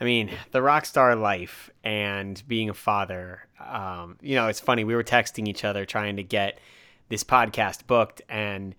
I 0.00 0.04
mean, 0.04 0.30
the 0.52 0.62
rock 0.62 0.86
star 0.86 1.14
life 1.14 1.68
and 1.84 2.42
being 2.48 2.70
a 2.70 2.74
father, 2.74 3.46
um, 3.62 4.16
you 4.22 4.34
know, 4.34 4.46
it's 4.48 4.60
funny. 4.60 4.82
We 4.82 4.94
were 4.94 5.04
texting 5.04 5.46
each 5.46 5.62
other 5.62 5.84
trying 5.84 6.16
to 6.16 6.22
get 6.22 6.58
this 7.10 7.22
podcast 7.22 7.86
booked, 7.86 8.22
and 8.26 8.74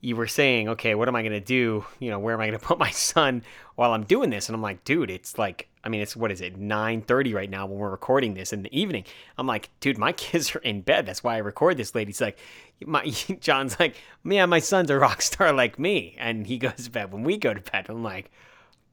you 0.00 0.14
were 0.14 0.28
saying, 0.28 0.68
okay, 0.68 0.94
what 0.94 1.08
am 1.08 1.16
I 1.16 1.22
going 1.22 1.32
to 1.32 1.40
do? 1.40 1.84
You 1.98 2.10
know, 2.10 2.18
where 2.18 2.34
am 2.34 2.40
I 2.40 2.46
going 2.46 2.58
to 2.60 2.64
put 2.64 2.78
my 2.78 2.90
son 2.90 3.42
while 3.74 3.92
I'm 3.92 4.04
doing 4.04 4.30
this? 4.30 4.48
And 4.48 4.54
I'm 4.54 4.62
like, 4.62 4.84
dude, 4.84 5.10
it's 5.10 5.38
like, 5.38 5.68
I 5.82 5.88
mean, 5.88 6.00
it's 6.00 6.14
what 6.14 6.30
is 6.30 6.40
it, 6.40 6.58
9:30 6.60 7.34
right 7.34 7.50
now 7.50 7.66
when 7.66 7.78
we're 7.78 7.90
recording 7.90 8.34
this 8.34 8.52
in 8.52 8.62
the 8.62 8.78
evening. 8.78 9.04
I'm 9.36 9.46
like, 9.46 9.70
dude, 9.80 9.98
my 9.98 10.12
kids 10.26 10.54
are 10.54 10.60
in 10.60 10.82
bed. 10.82 11.06
That's 11.06 11.24
why 11.24 11.34
I 11.34 11.38
record 11.38 11.76
this. 11.76 11.92
He's 11.92 12.20
like, 12.20 12.38
my 12.84 13.04
John's 13.40 13.78
like, 13.80 13.96
yeah, 14.24 14.46
my 14.46 14.60
son's 14.60 14.90
a 14.90 14.98
rock 14.98 15.22
star 15.22 15.52
like 15.52 15.78
me, 15.78 16.14
and 16.18 16.46
he 16.46 16.58
goes 16.58 16.84
to 16.84 16.90
bed 16.90 17.12
when 17.12 17.24
we 17.24 17.36
go 17.36 17.54
to 17.54 17.60
bed. 17.60 17.86
I'm 17.88 18.02
like, 18.02 18.30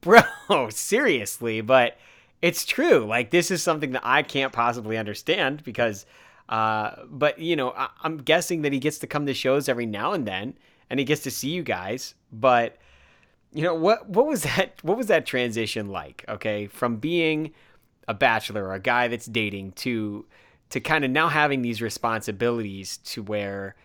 bro, 0.01 0.21
seriously, 0.69 1.61
but 1.61 1.97
it's 2.41 2.65
true. 2.65 3.05
Like, 3.05 3.31
this 3.31 3.51
is 3.51 3.61
something 3.63 3.91
that 3.91 4.05
I 4.05 4.23
can't 4.23 4.53
possibly 4.53 4.97
understand 4.97 5.63
because, 5.63 6.05
uh, 6.49 6.91
but 7.07 7.39
you 7.39 7.55
know, 7.55 7.71
I- 7.71 7.89
I'm 8.03 8.17
guessing 8.17 8.61
that 8.63 8.73
he 8.73 8.79
gets 8.79 8.99
to 8.99 9.07
come 9.07 9.25
to 9.25 9.33
shows 9.33 9.67
every 9.67 9.85
now 9.85 10.13
and 10.13 10.27
then 10.27 10.55
and 10.89 10.99
he 10.99 11.05
gets 11.05 11.23
to 11.23 11.31
see 11.31 11.49
you 11.49 11.63
guys. 11.63 12.15
But 12.31 12.77
you 13.53 13.63
know 13.63 13.75
what? 13.75 14.09
What 14.09 14.27
was 14.27 14.43
that? 14.55 14.73
What 14.81 14.97
was 14.97 15.07
that 15.07 15.25
transition 15.25 15.89
like? 15.89 16.25
Okay, 16.27 16.67
from 16.67 16.97
being 16.97 17.51
a 18.07 18.13
bachelor 18.13 18.65
or 18.65 18.73
a 18.73 18.79
guy 18.79 19.07
that's 19.07 19.25
dating 19.25 19.71
to 19.71 20.25
to 20.69 20.79
kind 20.79 21.05
of 21.05 21.11
now 21.11 21.27
having 21.27 21.61
these 21.61 21.81
responsibilities 21.81 22.97
to 22.97 23.23
where 23.23 23.75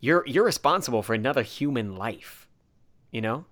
you're 0.00 0.24
you're 0.26 0.44
responsible 0.44 1.02
for 1.02 1.14
another 1.14 1.42
human 1.42 1.96
life. 1.96 2.48
You 3.10 3.20
know. 3.20 3.44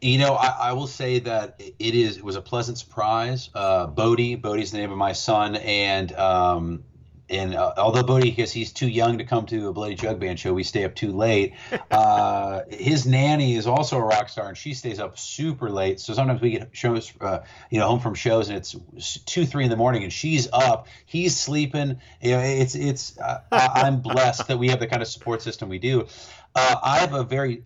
You 0.00 0.18
know, 0.18 0.34
I, 0.34 0.48
I, 0.48 0.72
will 0.72 0.88
say 0.88 1.20
that 1.20 1.60
it 1.60 1.94
is. 1.94 2.16
It 2.16 2.24
was 2.24 2.34
a 2.34 2.42
pleasant 2.42 2.76
surprise. 2.76 3.50
Uh, 3.54 3.86
Bodie, 3.86 4.34
Bodie's 4.34 4.72
the 4.72 4.78
name 4.78 4.90
of 4.90 4.98
my 4.98 5.12
son, 5.12 5.54
and 5.54 6.12
um, 6.14 6.82
and 7.28 7.54
uh, 7.54 7.74
although 7.76 8.02
Bodie, 8.02 8.30
because 8.30 8.52
he's 8.52 8.72
too 8.72 8.88
young 8.88 9.18
to 9.18 9.24
come 9.24 9.46
to 9.46 9.68
a 9.68 9.72
Bloody 9.72 9.94
Jug 9.94 10.20
Band 10.20 10.38
show, 10.38 10.52
we 10.52 10.64
stay 10.64 10.84
up 10.84 10.94
too 10.94 11.12
late. 11.12 11.54
Uh, 11.90 12.64
his 12.70 13.06
nanny 13.06 13.54
is 13.54 13.66
also 13.66 13.98
a 13.98 14.02
rock 14.02 14.28
star, 14.28 14.48
and 14.48 14.56
she 14.56 14.72
stays 14.72 14.98
up 14.98 15.18
super 15.18 15.68
late. 15.68 16.00
So 16.00 16.14
sometimes 16.14 16.40
we 16.40 16.50
get 16.52 16.70
shows, 16.72 17.12
uh, 17.20 17.40
you 17.70 17.78
know, 17.78 17.86
home 17.86 18.00
from 18.00 18.14
shows, 18.14 18.48
and 18.48 18.56
it's 18.56 18.74
two, 19.26 19.44
three 19.44 19.64
in 19.64 19.70
the 19.70 19.76
morning, 19.76 20.02
and 20.02 20.12
she's 20.12 20.48
up, 20.52 20.88
he's 21.04 21.38
sleeping. 21.38 22.00
You 22.22 22.30
know, 22.32 22.40
it's 22.40 22.74
it's. 22.74 23.18
Uh, 23.18 23.40
I'm 23.52 24.00
blessed 24.00 24.48
that 24.48 24.58
we 24.58 24.68
have 24.68 24.80
the 24.80 24.86
kind 24.86 25.02
of 25.02 25.08
support 25.08 25.42
system 25.42 25.68
we 25.68 25.78
do. 25.78 26.06
Uh, 26.54 26.76
I 26.82 26.98
have 26.98 27.12
a 27.12 27.24
very 27.24 27.64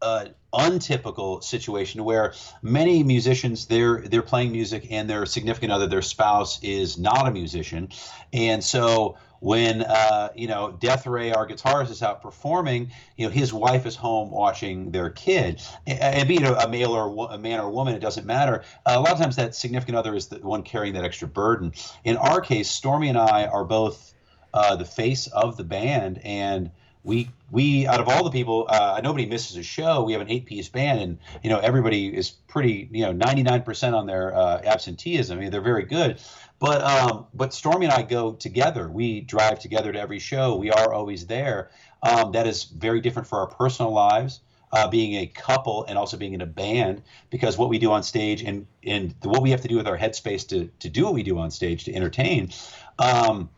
uh, 0.00 0.26
untypical 0.52 1.40
situation 1.40 2.04
where 2.04 2.32
many 2.62 3.02
musicians 3.02 3.66
they're 3.66 4.00
they're 4.02 4.22
playing 4.22 4.50
music 4.50 4.86
and 4.90 5.10
their 5.10 5.26
significant 5.26 5.70
other 5.70 5.86
their 5.86 6.02
spouse 6.02 6.58
is 6.62 6.96
not 6.96 7.28
a 7.28 7.30
musician 7.30 7.88
and 8.32 8.64
so 8.64 9.18
when 9.40 9.82
uh, 9.82 10.30
you 10.34 10.48
know 10.48 10.72
Death 10.72 11.06
Ray, 11.06 11.32
our 11.32 11.46
guitarist, 11.46 11.90
is 11.90 12.02
out 12.02 12.22
performing, 12.22 12.90
you 13.16 13.26
know 13.26 13.30
his 13.30 13.52
wife 13.52 13.86
is 13.86 13.96
home 13.96 14.30
watching 14.30 14.90
their 14.90 15.10
kid, 15.10 15.62
and 15.86 16.28
being 16.28 16.44
a, 16.44 16.52
a 16.54 16.68
male 16.68 16.92
or 16.92 17.28
a 17.32 17.38
man 17.38 17.60
or 17.60 17.68
a 17.68 17.70
woman, 17.70 17.94
it 17.94 18.00
doesn't 18.00 18.26
matter. 18.26 18.64
Uh, 18.84 18.94
a 18.96 19.00
lot 19.00 19.12
of 19.12 19.18
times, 19.18 19.36
that 19.36 19.54
significant 19.54 19.96
other 19.96 20.14
is 20.14 20.28
the 20.28 20.38
one 20.38 20.62
carrying 20.62 20.94
that 20.94 21.04
extra 21.04 21.28
burden. 21.28 21.72
In 22.04 22.16
our 22.16 22.40
case, 22.40 22.70
Stormy 22.70 23.08
and 23.08 23.18
I 23.18 23.46
are 23.46 23.64
both 23.64 24.14
uh, 24.52 24.76
the 24.76 24.84
face 24.84 25.26
of 25.28 25.56
the 25.56 25.64
band, 25.64 26.20
and 26.24 26.70
we 27.04 27.30
we 27.50 27.86
out 27.86 28.00
of 28.00 28.08
all 28.08 28.24
the 28.24 28.30
people, 28.30 28.66
uh, 28.68 29.00
nobody 29.02 29.26
misses 29.26 29.56
a 29.56 29.62
show. 29.62 30.04
We 30.04 30.12
have 30.12 30.22
an 30.22 30.30
eight 30.30 30.46
piece 30.46 30.68
band, 30.68 31.00
and 31.00 31.18
you 31.42 31.50
know 31.50 31.58
everybody 31.58 32.08
is 32.08 32.30
pretty 32.30 32.88
you 32.92 33.04
know 33.04 33.12
ninety 33.12 33.42
nine 33.42 33.62
percent 33.62 33.94
on 33.94 34.06
their 34.06 34.34
uh, 34.34 34.60
absenteeism. 34.64 35.38
I 35.38 35.40
mean 35.40 35.50
they're 35.50 35.60
very 35.60 35.84
good, 35.84 36.20
but 36.58 36.82
um, 36.82 37.26
but 37.34 37.54
Stormy 37.54 37.86
and 37.86 37.94
I 37.94 38.02
go 38.02 38.32
together. 38.32 38.88
We 38.88 39.20
drive 39.20 39.60
together 39.60 39.92
to 39.92 39.98
every 39.98 40.18
show. 40.18 40.56
We 40.56 40.70
are 40.70 40.92
always 40.92 41.26
there. 41.26 41.70
Um, 42.02 42.32
that 42.32 42.46
is 42.46 42.64
very 42.64 43.00
different 43.00 43.28
for 43.28 43.38
our 43.40 43.46
personal 43.46 43.92
lives. 43.92 44.40
Uh, 44.70 44.86
being 44.86 45.14
a 45.14 45.26
couple 45.26 45.86
and 45.86 45.96
also 45.96 46.18
being 46.18 46.34
in 46.34 46.42
a 46.42 46.46
band 46.46 47.00
because 47.30 47.56
what 47.56 47.70
we 47.70 47.78
do 47.78 47.90
on 47.90 48.02
stage 48.02 48.42
and 48.42 48.66
and 48.84 49.14
what 49.22 49.40
we 49.40 49.50
have 49.50 49.62
to 49.62 49.68
do 49.68 49.78
with 49.78 49.88
our 49.88 49.96
headspace 49.96 50.46
to 50.46 50.68
to 50.78 50.90
do 50.90 51.04
what 51.04 51.14
we 51.14 51.22
do 51.22 51.38
on 51.38 51.50
stage 51.50 51.84
to 51.84 51.94
entertain 51.94 52.50
um, 52.98 53.48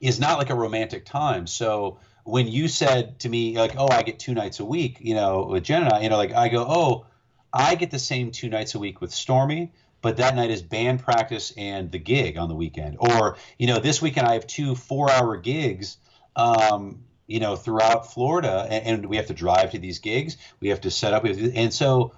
is 0.00 0.18
not 0.18 0.36
like 0.36 0.50
a 0.50 0.54
romantic 0.56 1.04
time. 1.04 1.46
So 1.46 2.00
when 2.26 2.48
you 2.48 2.68
said 2.68 3.20
to 3.20 3.28
me 3.28 3.56
like, 3.56 3.76
"Oh, 3.78 3.88
I 3.88 4.02
get 4.02 4.18
two 4.18 4.34
nights 4.34 4.60
a 4.60 4.64
week," 4.64 4.98
you 5.00 5.14
know, 5.14 5.46
with 5.50 5.64
Jen 5.64 5.84
and 5.84 5.92
I, 5.92 6.00
you 6.00 6.08
know, 6.08 6.16
like 6.16 6.32
I 6.32 6.48
go, 6.48 6.66
"Oh, 6.68 7.06
I 7.52 7.76
get 7.76 7.90
the 7.90 7.98
same 7.98 8.30
two 8.30 8.48
nights 8.48 8.74
a 8.74 8.78
week 8.78 9.00
with 9.00 9.14
Stormy." 9.14 9.72
But 10.02 10.18
that 10.18 10.36
night 10.36 10.50
is 10.50 10.62
band 10.62 11.02
practice 11.02 11.52
and 11.56 11.90
the 11.90 11.98
gig 11.98 12.36
on 12.36 12.48
the 12.48 12.54
weekend. 12.54 12.96
Or, 13.00 13.38
you 13.58 13.66
know, 13.66 13.80
this 13.80 14.00
weekend 14.02 14.26
I 14.26 14.34
have 14.34 14.46
two 14.46 14.74
four 14.74 15.10
hour 15.10 15.36
gigs 15.36 15.96
um, 16.36 17.02
you 17.26 17.40
know, 17.40 17.56
throughout 17.56 18.12
Florida, 18.12 18.66
and, 18.70 18.86
and, 18.86 19.06
we 19.06 19.16
have 19.16 19.26
to 19.26 19.34
drive 19.34 19.72
to 19.72 19.78
these 19.78 19.98
gigs. 19.98 20.36
We 20.60 20.68
have 20.68 20.82
to 20.82 20.90
set 20.90 21.12
up, 21.12 21.24
and 21.24 21.72
so 21.72 22.12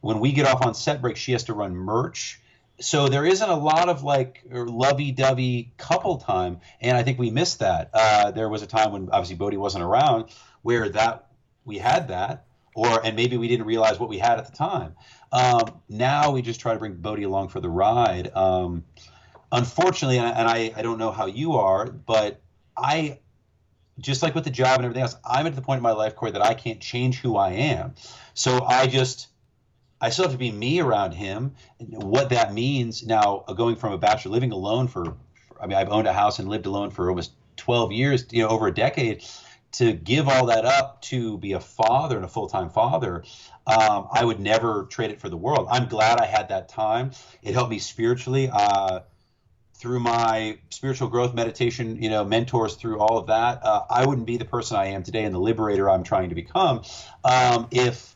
when 0.00 0.20
we 0.20 0.32
get 0.32 0.46
off 0.46 0.64
on 0.64 0.74
set 0.74 1.02
break, 1.02 1.16
she 1.16 1.32
has 1.32 1.44
to 1.44 1.54
run 1.54 1.74
merch 1.74 2.40
so 2.80 3.08
there 3.08 3.24
isn't 3.24 3.48
a 3.48 3.56
lot 3.56 3.88
of 3.88 4.02
like 4.02 4.42
lovey-dovey 4.50 5.72
couple 5.76 6.18
time, 6.18 6.60
and 6.80 6.96
I 6.96 7.02
think 7.02 7.18
we 7.18 7.30
missed 7.30 7.60
that. 7.60 7.90
Uh, 7.92 8.30
there 8.30 8.48
was 8.48 8.62
a 8.62 8.66
time 8.66 8.92
when 8.92 9.08
obviously 9.10 9.36
Bodie 9.36 9.56
wasn't 9.56 9.84
around 9.84 10.30
where 10.62 10.88
that 10.88 11.28
we 11.64 11.78
had 11.78 12.08
that, 12.08 12.46
or 12.74 13.04
and 13.04 13.16
maybe 13.16 13.36
we 13.36 13.48
didn't 13.48 13.66
realize 13.66 13.98
what 13.98 14.08
we 14.08 14.18
had 14.18 14.38
at 14.38 14.46
the 14.46 14.56
time. 14.56 14.94
Um, 15.32 15.80
now 15.88 16.32
we 16.32 16.42
just 16.42 16.60
try 16.60 16.72
to 16.72 16.78
bring 16.78 16.94
Bodie 16.94 17.24
along 17.24 17.48
for 17.48 17.60
the 17.60 17.68
ride. 17.68 18.30
Um, 18.34 18.84
unfortunately, 19.52 20.18
and, 20.18 20.26
I, 20.26 20.30
and 20.30 20.48
I, 20.48 20.72
I 20.76 20.82
don't 20.82 20.98
know 20.98 21.12
how 21.12 21.26
you 21.26 21.54
are, 21.54 21.86
but 21.86 22.40
I 22.76 23.18
just 23.98 24.22
like 24.22 24.34
with 24.34 24.44
the 24.44 24.50
job 24.50 24.76
and 24.76 24.84
everything 24.84 25.02
else, 25.02 25.16
I'm 25.24 25.46
at 25.46 25.54
the 25.54 25.62
point 25.62 25.78
in 25.78 25.82
my 25.82 25.92
life, 25.92 26.16
Corey, 26.16 26.32
that 26.32 26.42
I 26.42 26.54
can't 26.54 26.80
change 26.80 27.20
who 27.20 27.36
I 27.36 27.50
am. 27.50 27.94
So 28.34 28.64
I 28.64 28.86
just 28.86 29.28
I 30.04 30.10
still 30.10 30.26
have 30.26 30.32
to 30.32 30.38
be 30.38 30.52
me 30.52 30.80
around 30.80 31.12
him. 31.12 31.54
What 31.78 32.28
that 32.28 32.52
means 32.52 33.06
now, 33.06 33.42
uh, 33.48 33.54
going 33.54 33.76
from 33.76 33.94
a 33.94 33.98
bachelor 33.98 34.32
living 34.32 34.52
alone 34.52 34.86
for, 34.86 35.16
I 35.58 35.66
mean, 35.66 35.78
I've 35.78 35.88
owned 35.88 36.06
a 36.06 36.12
house 36.12 36.38
and 36.38 36.46
lived 36.46 36.66
alone 36.66 36.90
for 36.90 37.08
almost 37.08 37.32
12 37.56 37.90
years, 37.90 38.26
you 38.30 38.42
know, 38.42 38.50
over 38.50 38.66
a 38.66 38.74
decade. 38.74 39.24
To 39.72 39.94
give 39.94 40.28
all 40.28 40.46
that 40.46 40.66
up 40.66 41.00
to 41.02 41.38
be 41.38 41.54
a 41.54 41.60
father 41.60 42.16
and 42.16 42.24
a 42.24 42.28
full 42.28 42.48
time 42.48 42.68
father, 42.68 43.24
um, 43.66 44.08
I 44.12 44.24
would 44.24 44.40
never 44.40 44.84
trade 44.84 45.10
it 45.10 45.20
for 45.20 45.30
the 45.30 45.38
world. 45.38 45.68
I'm 45.70 45.88
glad 45.88 46.20
I 46.20 46.26
had 46.26 46.50
that 46.50 46.68
time. 46.68 47.12
It 47.42 47.54
helped 47.54 47.70
me 47.70 47.78
spiritually. 47.78 48.50
Uh, 48.52 49.00
through 49.76 50.00
my 50.00 50.58
spiritual 50.70 51.08
growth 51.08 51.34
meditation, 51.34 52.00
you 52.00 52.08
know, 52.08 52.24
mentors 52.24 52.76
through 52.76 53.00
all 53.00 53.18
of 53.18 53.26
that, 53.26 53.64
uh, 53.64 53.82
I 53.90 54.06
wouldn't 54.06 54.26
be 54.26 54.36
the 54.36 54.44
person 54.44 54.76
I 54.76 54.86
am 54.86 55.02
today 55.02 55.24
and 55.24 55.34
the 55.34 55.40
liberator 55.40 55.90
I'm 55.90 56.04
trying 56.04 56.28
to 56.28 56.34
become 56.34 56.82
um, 57.24 57.66
if 57.70 58.13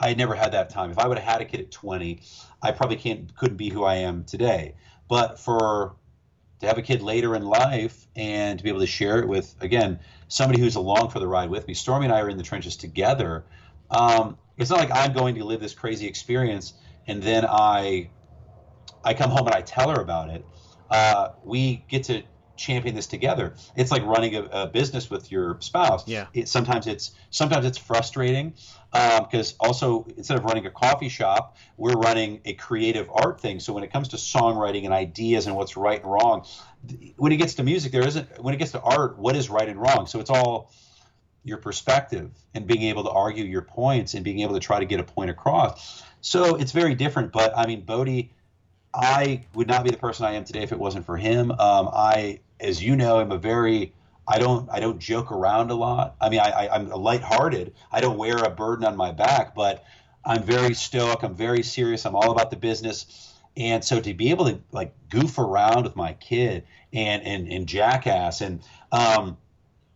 I 0.00 0.14
never 0.14 0.34
had 0.34 0.52
that 0.52 0.70
time. 0.70 0.90
If 0.90 0.98
I 0.98 1.08
would 1.08 1.18
have 1.18 1.28
had 1.28 1.40
a 1.40 1.44
kid 1.44 1.60
at 1.60 1.70
20, 1.70 2.20
I 2.62 2.72
probably 2.72 2.96
can't 2.96 3.34
couldn't 3.36 3.56
be 3.56 3.68
who 3.68 3.84
I 3.84 3.96
am 3.96 4.24
today. 4.24 4.74
But 5.08 5.38
for 5.40 5.96
to 6.60 6.66
have 6.66 6.78
a 6.78 6.82
kid 6.82 7.02
later 7.02 7.34
in 7.36 7.44
life 7.44 8.06
and 8.16 8.58
to 8.58 8.64
be 8.64 8.70
able 8.70 8.80
to 8.80 8.86
share 8.86 9.18
it 9.20 9.28
with 9.28 9.54
again 9.60 10.00
somebody 10.28 10.60
who's 10.60 10.74
along 10.76 11.10
for 11.10 11.20
the 11.20 11.28
ride 11.28 11.50
with 11.50 11.66
me. 11.66 11.74
Stormy 11.74 12.06
and 12.06 12.14
I 12.14 12.20
are 12.20 12.28
in 12.28 12.36
the 12.36 12.42
trenches 12.42 12.76
together. 12.76 13.44
Um, 13.90 14.36
it's 14.56 14.70
not 14.70 14.78
like 14.80 14.90
I'm 14.92 15.12
going 15.12 15.36
to 15.36 15.44
live 15.44 15.60
this 15.60 15.74
crazy 15.74 16.06
experience 16.06 16.74
and 17.06 17.22
then 17.22 17.44
I 17.48 18.10
I 19.04 19.14
come 19.14 19.30
home 19.30 19.46
and 19.46 19.54
I 19.54 19.62
tell 19.62 19.90
her 19.90 20.00
about 20.00 20.30
it. 20.30 20.44
Uh, 20.90 21.30
we 21.42 21.84
get 21.88 22.04
to 22.04 22.22
champion 22.58 22.94
this 22.94 23.06
together. 23.06 23.54
It's 23.76 23.90
like 23.90 24.04
running 24.04 24.34
a, 24.36 24.42
a 24.42 24.66
business 24.66 25.08
with 25.08 25.32
your 25.32 25.56
spouse. 25.60 26.06
Yeah. 26.06 26.26
It, 26.34 26.48
sometimes 26.48 26.86
it's 26.86 27.12
sometimes 27.30 27.64
it's 27.64 27.78
frustrating 27.78 28.54
because 28.92 29.52
um, 29.52 29.56
also 29.60 30.06
instead 30.16 30.38
of 30.38 30.44
running 30.44 30.66
a 30.66 30.70
coffee 30.70 31.08
shop, 31.08 31.56
we're 31.76 31.92
running 31.92 32.40
a 32.44 32.54
creative 32.54 33.08
art 33.10 33.40
thing. 33.40 33.60
So 33.60 33.72
when 33.72 33.84
it 33.84 33.92
comes 33.92 34.08
to 34.08 34.16
songwriting 34.16 34.84
and 34.84 34.92
ideas 34.92 35.46
and 35.46 35.56
what's 35.56 35.76
right 35.76 36.02
and 36.02 36.10
wrong, 36.10 36.46
when 37.16 37.32
it 37.32 37.36
gets 37.36 37.54
to 37.54 37.62
music, 37.62 37.92
there 37.92 38.06
isn't. 38.06 38.42
When 38.42 38.54
it 38.54 38.58
gets 38.58 38.72
to 38.72 38.80
art, 38.80 39.18
what 39.18 39.36
is 39.36 39.48
right 39.48 39.68
and 39.68 39.80
wrong? 39.80 40.06
So 40.06 40.20
it's 40.20 40.30
all 40.30 40.72
your 41.44 41.58
perspective 41.58 42.30
and 42.52 42.66
being 42.66 42.82
able 42.82 43.04
to 43.04 43.10
argue 43.10 43.44
your 43.44 43.62
points 43.62 44.14
and 44.14 44.24
being 44.24 44.40
able 44.40 44.54
to 44.54 44.60
try 44.60 44.80
to 44.80 44.84
get 44.84 45.00
a 45.00 45.04
point 45.04 45.30
across. 45.30 46.02
So 46.20 46.56
it's 46.56 46.72
very 46.72 46.94
different. 46.94 47.32
But 47.32 47.56
I 47.56 47.66
mean, 47.66 47.82
Bodie. 47.82 48.32
I 48.94 49.44
would 49.54 49.68
not 49.68 49.84
be 49.84 49.90
the 49.90 49.98
person 49.98 50.24
I 50.24 50.32
am 50.32 50.44
today 50.44 50.62
if 50.62 50.72
it 50.72 50.78
wasn't 50.78 51.04
for 51.04 51.18
him. 51.18 51.52
Um, 51.52 51.90
I 51.92 52.40
as 52.60 52.82
you 52.82 52.96
know, 52.96 53.18
I'm 53.18 53.32
a 53.32 53.38
very 53.38 53.92
I 54.26 54.38
don't 54.38 54.68
I 54.70 54.80
don't 54.80 54.98
joke 54.98 55.32
around 55.32 55.70
a 55.70 55.74
lot. 55.74 56.16
I 56.20 56.28
mean, 56.28 56.40
I, 56.40 56.50
I 56.50 56.74
I'm 56.74 56.88
lighthearted. 56.88 57.74
I 57.90 58.00
don't 58.00 58.18
wear 58.18 58.36
a 58.36 58.50
burden 58.50 58.84
on 58.84 58.96
my 58.96 59.12
back, 59.12 59.54
but 59.54 59.84
I'm 60.24 60.42
very 60.42 60.74
stoic. 60.74 61.22
I'm 61.22 61.34
very 61.34 61.62
serious. 61.62 62.04
I'm 62.04 62.14
all 62.14 62.30
about 62.30 62.50
the 62.50 62.56
business. 62.56 63.34
And 63.56 63.82
so 63.84 64.00
to 64.00 64.14
be 64.14 64.30
able 64.30 64.44
to 64.46 64.60
like 64.70 64.94
goof 65.08 65.38
around 65.38 65.84
with 65.84 65.96
my 65.96 66.12
kid 66.12 66.64
and 66.92 67.22
and, 67.22 67.50
and 67.50 67.66
jackass 67.66 68.40
and 68.40 68.62
um, 68.92 69.38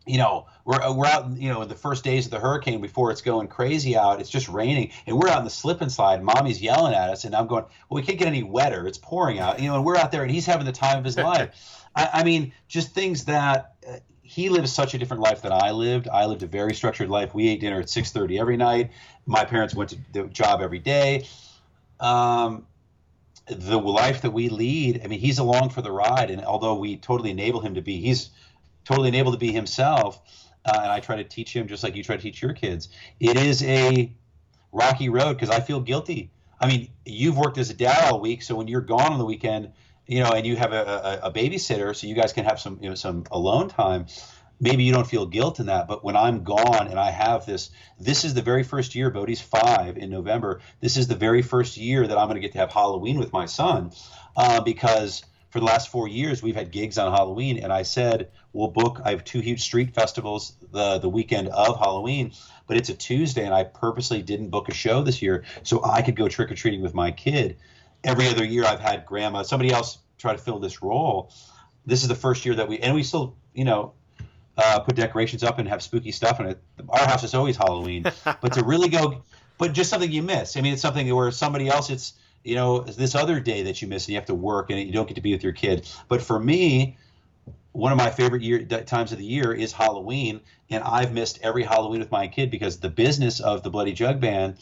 you 0.06 0.18
know 0.18 0.46
we're 0.64 0.94
we're 0.94 1.06
out 1.06 1.36
you 1.36 1.48
know 1.48 1.62
in 1.62 1.68
the 1.68 1.74
first 1.74 2.02
days 2.02 2.24
of 2.24 2.32
the 2.32 2.40
hurricane 2.40 2.80
before 2.80 3.10
it's 3.10 3.22
going 3.22 3.46
crazy 3.46 3.96
out 3.96 4.20
it's 4.20 4.30
just 4.30 4.48
raining 4.48 4.90
and 5.06 5.16
we're 5.16 5.28
out 5.28 5.38
in 5.38 5.44
the 5.44 5.50
slip 5.50 5.80
and 5.80 5.92
slide 5.92 6.22
mommy's 6.22 6.60
yelling 6.60 6.92
at 6.92 7.08
us 7.08 7.24
and 7.24 7.34
i'm 7.34 7.46
going 7.46 7.64
well 7.88 8.00
we 8.00 8.02
can't 8.02 8.18
get 8.18 8.26
any 8.26 8.42
wetter 8.42 8.86
it's 8.86 8.98
pouring 8.98 9.38
out 9.38 9.60
you 9.60 9.68
know 9.68 9.76
and 9.76 9.84
we're 9.84 9.96
out 9.96 10.10
there 10.10 10.22
and 10.22 10.30
he's 10.32 10.46
having 10.46 10.66
the 10.66 10.72
time 10.72 10.98
of 10.98 11.04
his 11.04 11.16
life 11.18 11.81
I, 11.94 12.08
I 12.14 12.24
mean, 12.24 12.52
just 12.68 12.94
things 12.94 13.24
that 13.26 13.74
uh, 13.88 13.96
he 14.22 14.48
lives 14.48 14.72
such 14.72 14.94
a 14.94 14.98
different 14.98 15.22
life 15.22 15.42
than 15.42 15.52
I 15.52 15.72
lived. 15.72 16.08
I 16.08 16.26
lived 16.26 16.42
a 16.42 16.46
very 16.46 16.74
structured 16.74 17.10
life. 17.10 17.34
We 17.34 17.48
ate 17.48 17.60
dinner 17.60 17.80
at 17.80 17.86
6:30 17.86 18.40
every 18.40 18.56
night. 18.56 18.90
My 19.26 19.44
parents 19.44 19.74
went 19.74 19.90
to 19.90 19.98
the 20.12 20.24
job 20.24 20.60
every 20.62 20.78
day. 20.78 21.26
Um, 22.00 22.66
the 23.46 23.78
life 23.78 24.22
that 24.22 24.30
we 24.30 24.48
lead, 24.48 25.02
I 25.04 25.08
mean, 25.08 25.20
he's 25.20 25.38
along 25.38 25.70
for 25.70 25.82
the 25.82 25.90
ride, 25.90 26.30
and 26.30 26.44
although 26.44 26.74
we 26.74 26.96
totally 26.96 27.30
enable 27.30 27.60
him 27.60 27.74
to 27.74 27.82
be, 27.82 28.00
he's 28.00 28.30
totally 28.84 29.08
enabled 29.08 29.34
to 29.34 29.38
be 29.38 29.52
himself. 29.52 30.20
Uh, 30.64 30.78
and 30.82 30.92
I 30.92 31.00
try 31.00 31.16
to 31.16 31.24
teach 31.24 31.54
him 31.54 31.66
just 31.66 31.82
like 31.82 31.96
you 31.96 32.04
try 32.04 32.16
to 32.16 32.22
teach 32.22 32.40
your 32.40 32.52
kids. 32.52 32.88
It 33.18 33.36
is 33.36 33.62
a 33.64 34.12
rocky 34.70 35.08
road 35.08 35.34
because 35.34 35.50
I 35.50 35.60
feel 35.60 35.80
guilty. 35.80 36.30
I 36.60 36.68
mean, 36.68 36.88
you've 37.04 37.36
worked 37.36 37.58
as 37.58 37.70
a 37.70 37.74
dad 37.74 38.12
all 38.12 38.20
week, 38.20 38.42
so 38.42 38.54
when 38.54 38.68
you're 38.68 38.80
gone 38.80 39.12
on 39.12 39.18
the 39.18 39.24
weekend, 39.24 39.72
you 40.12 40.22
know, 40.22 40.32
and 40.32 40.46
you 40.46 40.56
have 40.56 40.74
a, 40.74 41.20
a, 41.22 41.28
a, 41.28 41.32
babysitter, 41.32 41.96
so 41.96 42.06
you 42.06 42.14
guys 42.14 42.34
can 42.34 42.44
have 42.44 42.60
some 42.60 42.78
you 42.82 42.90
know 42.90 42.94
some 42.94 43.24
alone 43.30 43.68
time. 43.68 44.06
Maybe 44.60 44.84
you 44.84 44.92
don't 44.92 45.06
feel 45.06 45.24
guilt 45.24 45.58
in 45.58 45.66
that, 45.66 45.88
but 45.88 46.04
when 46.04 46.16
I'm 46.16 46.44
gone 46.44 46.86
and 46.86 47.00
I 47.00 47.10
have 47.10 47.46
this, 47.46 47.70
this 47.98 48.24
is 48.24 48.34
the 48.34 48.42
very 48.42 48.62
first 48.62 48.94
year. 48.94 49.10
Bodie's 49.10 49.40
five 49.40 49.96
in 49.96 50.10
November. 50.10 50.60
This 50.80 50.98
is 50.98 51.08
the 51.08 51.16
very 51.16 51.40
first 51.40 51.78
year 51.78 52.06
that 52.06 52.18
I'm 52.18 52.28
going 52.28 52.36
to 52.36 52.40
get 52.40 52.52
to 52.52 52.58
have 52.58 52.70
Halloween 52.70 53.18
with 53.18 53.32
my 53.32 53.46
son, 53.46 53.92
uh, 54.36 54.60
because 54.60 55.24
for 55.48 55.60
the 55.60 55.64
last 55.64 55.88
four 55.88 56.08
years, 56.08 56.42
we've 56.42 56.54
had 56.54 56.70
gigs 56.70 56.98
on 56.98 57.10
Halloween, 57.10 57.58
and 57.58 57.72
I 57.72 57.82
said 57.82 58.30
we'll 58.52 58.68
book. 58.68 59.00
I 59.02 59.10
have 59.12 59.24
two 59.24 59.40
huge 59.40 59.62
street 59.62 59.94
festivals 59.94 60.52
the 60.72 60.98
the 60.98 61.08
weekend 61.08 61.48
of 61.48 61.78
Halloween, 61.78 62.32
but 62.66 62.76
it's 62.76 62.90
a 62.90 62.94
Tuesday, 62.94 63.46
and 63.46 63.54
I 63.54 63.64
purposely 63.64 64.20
didn't 64.20 64.50
book 64.50 64.68
a 64.68 64.74
show 64.74 65.02
this 65.02 65.22
year 65.22 65.44
so 65.62 65.82
I 65.82 66.02
could 66.02 66.16
go 66.16 66.28
trick 66.28 66.50
or 66.50 66.54
treating 66.54 66.82
with 66.82 66.92
my 66.92 67.12
kid. 67.12 67.56
Every 68.04 68.26
other 68.26 68.44
year, 68.44 68.64
I've 68.64 68.80
had 68.80 69.06
grandma, 69.06 69.42
somebody 69.42 69.72
else 69.72 69.98
try 70.22 70.32
to 70.32 70.38
fill 70.38 70.58
this 70.58 70.82
role. 70.82 71.30
This 71.84 72.02
is 72.02 72.08
the 72.08 72.14
first 72.14 72.46
year 72.46 72.54
that 72.54 72.68
we, 72.68 72.78
and 72.78 72.94
we 72.94 73.02
still, 73.02 73.36
you 73.52 73.64
know, 73.64 73.92
uh, 74.56 74.80
put 74.80 74.94
decorations 74.96 75.42
up 75.42 75.58
and 75.58 75.68
have 75.68 75.82
spooky 75.82 76.12
stuff 76.12 76.40
in 76.40 76.46
it. 76.46 76.62
Our 76.88 77.04
house 77.06 77.24
is 77.24 77.34
always 77.34 77.56
Halloween, 77.56 78.04
but 78.24 78.52
to 78.54 78.64
really 78.64 78.88
go, 78.88 79.22
but 79.58 79.72
just 79.72 79.90
something 79.90 80.10
you 80.10 80.22
miss. 80.22 80.56
I 80.56 80.60
mean, 80.60 80.72
it's 80.72 80.82
something 80.82 81.12
where 81.14 81.30
somebody 81.30 81.68
else, 81.68 81.90
it's 81.90 82.14
you 82.44 82.54
know 82.54 82.80
this 82.80 83.14
other 83.14 83.40
day 83.40 83.64
that 83.64 83.82
you 83.82 83.88
miss 83.88 84.04
and 84.06 84.10
you 84.10 84.16
have 84.16 84.26
to 84.26 84.34
work 84.34 84.70
and 84.70 84.80
you 84.80 84.92
don't 84.92 85.06
get 85.06 85.14
to 85.14 85.20
be 85.20 85.32
with 85.32 85.42
your 85.42 85.52
kid. 85.52 85.88
But 86.08 86.22
for 86.22 86.38
me, 86.38 86.96
one 87.72 87.92
of 87.92 87.98
my 87.98 88.10
favorite 88.10 88.42
year 88.42 88.64
times 88.64 89.12
of 89.12 89.18
the 89.18 89.24
year 89.24 89.52
is 89.52 89.72
Halloween, 89.72 90.40
and 90.70 90.84
I've 90.84 91.12
missed 91.12 91.40
every 91.42 91.64
Halloween 91.64 92.00
with 92.00 92.10
my 92.10 92.28
kid 92.28 92.50
because 92.50 92.78
the 92.78 92.90
business 92.90 93.40
of 93.40 93.62
the 93.62 93.70
Bloody 93.70 93.92
Jug 93.92 94.20
Band 94.20 94.56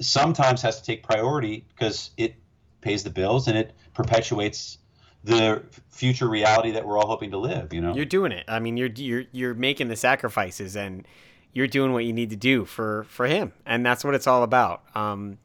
sometimes 0.00 0.62
has 0.62 0.80
to 0.80 0.84
take 0.84 1.02
priority 1.02 1.64
because 1.74 2.10
it 2.16 2.34
pays 2.82 3.02
the 3.02 3.10
bills 3.10 3.48
and 3.48 3.56
it 3.56 3.74
perpetuates 3.94 4.78
the 5.24 5.62
future 5.88 6.28
reality 6.28 6.72
that 6.72 6.86
we're 6.86 6.98
all 6.98 7.06
hoping 7.06 7.30
to 7.30 7.38
live. 7.38 7.72
You 7.72 7.80
know, 7.80 7.94
you're 7.94 8.04
doing 8.04 8.32
it. 8.32 8.44
I 8.48 8.58
mean, 8.58 8.76
you're 8.76 8.90
you're 8.94 9.24
you're 9.32 9.54
making 9.54 9.88
the 9.88 9.96
sacrifices 9.96 10.76
and 10.76 11.06
you're 11.52 11.66
doing 11.66 11.92
what 11.92 12.04
you 12.04 12.12
need 12.12 12.30
to 12.30 12.36
do 12.36 12.64
for 12.64 13.04
for 13.04 13.26
him, 13.26 13.52
and 13.64 13.84
that's 13.86 14.04
what 14.04 14.14
it's 14.14 14.26
all 14.26 14.42
about. 14.42 14.82
Um, 14.94 15.38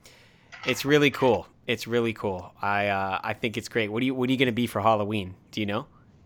it's 0.65 0.83
really 0.83 1.11
cool. 1.11 1.47
It's 1.67 1.87
really 1.87 2.13
cool. 2.13 2.53
I 2.61 2.87
uh, 2.87 3.19
I 3.23 3.33
think 3.33 3.57
it's 3.57 3.69
great. 3.69 3.91
What 3.91 4.01
are 4.01 4.05
you 4.05 4.15
What 4.15 4.29
are 4.29 4.31
you 4.31 4.37
going 4.37 4.47
to 4.47 4.51
be 4.51 4.67
for 4.67 4.81
Halloween? 4.81 5.35
Do 5.51 5.59
you 5.59 5.65
know? 5.65 5.85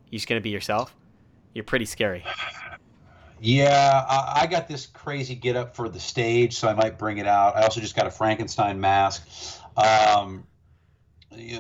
You're 0.09 0.17
just 0.17 0.27
going 0.27 0.39
to 0.39 0.43
be 0.43 0.49
yourself? 0.49 0.95
You're 1.53 1.63
pretty 1.63 1.85
scary. 1.85 2.25
Yeah, 3.43 4.05
I, 4.07 4.41
I 4.41 4.47
got 4.47 4.67
this 4.67 4.85
crazy 4.85 5.33
get 5.33 5.55
up 5.55 5.75
for 5.75 5.89
the 5.89 5.99
stage, 5.99 6.53
so 6.53 6.67
I 6.67 6.73
might 6.73 6.99
bring 6.99 7.17
it 7.17 7.25
out. 7.25 7.55
I 7.55 7.63
also 7.63 7.81
just 7.81 7.95
got 7.95 8.05
a 8.05 8.11
Frankenstein 8.11 8.79
mask. 8.79 9.27
Um, 9.75 10.45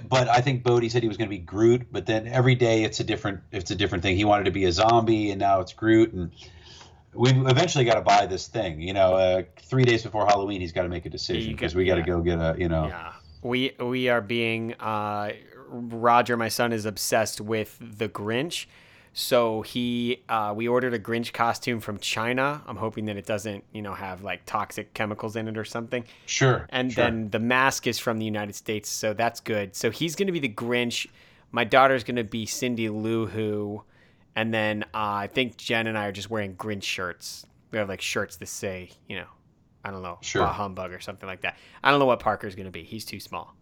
but 0.07 0.27
I 0.27 0.41
think 0.41 0.63
Bodie 0.63 0.89
said 0.89 1.01
he 1.01 1.07
was 1.07 1.17
going 1.17 1.29
to 1.29 1.35
be 1.35 1.39
Groot, 1.39 1.87
but 1.91 2.05
then 2.05 2.27
every 2.27 2.55
day 2.55 2.83
it's 2.83 2.99
a 2.99 3.03
different 3.03 3.41
it's 3.51 3.71
a 3.71 3.75
different 3.75 4.03
thing. 4.03 4.15
He 4.15 4.25
wanted 4.25 4.45
to 4.45 4.51
be 4.51 4.65
a 4.65 4.71
zombie, 4.71 5.31
and 5.31 5.39
now 5.39 5.61
it's 5.61 5.73
Groot, 5.73 6.13
and 6.13 6.31
we 7.13 7.29
eventually 7.29 7.85
got 7.85 7.95
to 7.95 8.01
buy 8.01 8.25
this 8.25 8.47
thing. 8.47 8.81
You 8.81 8.93
know, 8.93 9.15
uh, 9.15 9.43
three 9.57 9.83
days 9.83 10.03
before 10.03 10.25
Halloween, 10.25 10.61
he's 10.61 10.71
got 10.71 10.83
to 10.83 10.89
make 10.89 11.05
a 11.05 11.09
decision 11.09 11.53
because 11.53 11.75
we 11.75 11.85
got 11.85 11.95
to 11.95 12.01
yeah. 12.01 12.05
go 12.05 12.21
get 12.21 12.39
a 12.39 12.55
you 12.57 12.69
know. 12.69 12.87
Yeah, 12.87 13.13
we 13.41 13.71
we 13.79 14.09
are 14.09 14.21
being 14.21 14.73
uh, 14.73 15.31
Roger, 15.67 16.35
my 16.35 16.49
son, 16.49 16.73
is 16.73 16.85
obsessed 16.85 17.39
with 17.39 17.77
the 17.79 18.09
Grinch. 18.09 18.65
So 19.13 19.61
he, 19.61 20.23
uh, 20.29 20.53
we 20.55 20.67
ordered 20.69 20.93
a 20.93 20.99
Grinch 20.99 21.33
costume 21.33 21.81
from 21.81 21.99
China. 21.99 22.61
I'm 22.65 22.77
hoping 22.77 23.05
that 23.05 23.17
it 23.17 23.25
doesn't, 23.25 23.63
you 23.73 23.81
know, 23.81 23.93
have 23.93 24.23
like 24.23 24.45
toxic 24.45 24.93
chemicals 24.93 25.35
in 25.35 25.47
it 25.49 25.57
or 25.57 25.65
something. 25.65 26.05
Sure. 26.25 26.65
And 26.69 26.93
sure. 26.93 27.03
then 27.03 27.29
the 27.29 27.39
mask 27.39 27.87
is 27.87 27.99
from 27.99 28.19
the 28.19 28.25
United 28.25 28.55
States, 28.55 28.89
so 28.89 29.13
that's 29.13 29.41
good. 29.41 29.75
So 29.75 29.91
he's 29.91 30.15
going 30.15 30.27
to 30.27 30.31
be 30.31 30.39
the 30.39 30.49
Grinch. 30.49 31.07
My 31.51 31.65
daughter's 31.65 32.05
going 32.05 32.15
to 32.15 32.23
be 32.23 32.45
Cindy 32.45 32.87
Lou 32.87 33.25
Who, 33.25 33.83
and 34.35 34.53
then 34.53 34.83
uh, 34.93 35.25
I 35.25 35.27
think 35.27 35.57
Jen 35.57 35.87
and 35.87 35.97
I 35.97 36.05
are 36.05 36.13
just 36.13 36.29
wearing 36.29 36.55
Grinch 36.55 36.83
shirts. 36.83 37.45
We 37.71 37.79
have 37.79 37.89
like 37.89 38.01
shirts 38.01 38.37
that 38.37 38.47
say, 38.47 38.91
you 39.09 39.17
know, 39.17 39.27
I 39.83 39.91
don't 39.91 40.03
know, 40.03 40.19
sure. 40.21 40.45
humbug 40.45 40.93
or 40.93 41.01
something 41.01 41.27
like 41.27 41.41
that. 41.41 41.57
I 41.83 41.91
don't 41.91 41.99
know 41.99 42.05
what 42.05 42.21
Parker's 42.21 42.55
going 42.55 42.65
to 42.65 42.71
be. 42.71 42.83
He's 42.83 43.03
too 43.03 43.19
small. 43.19 43.55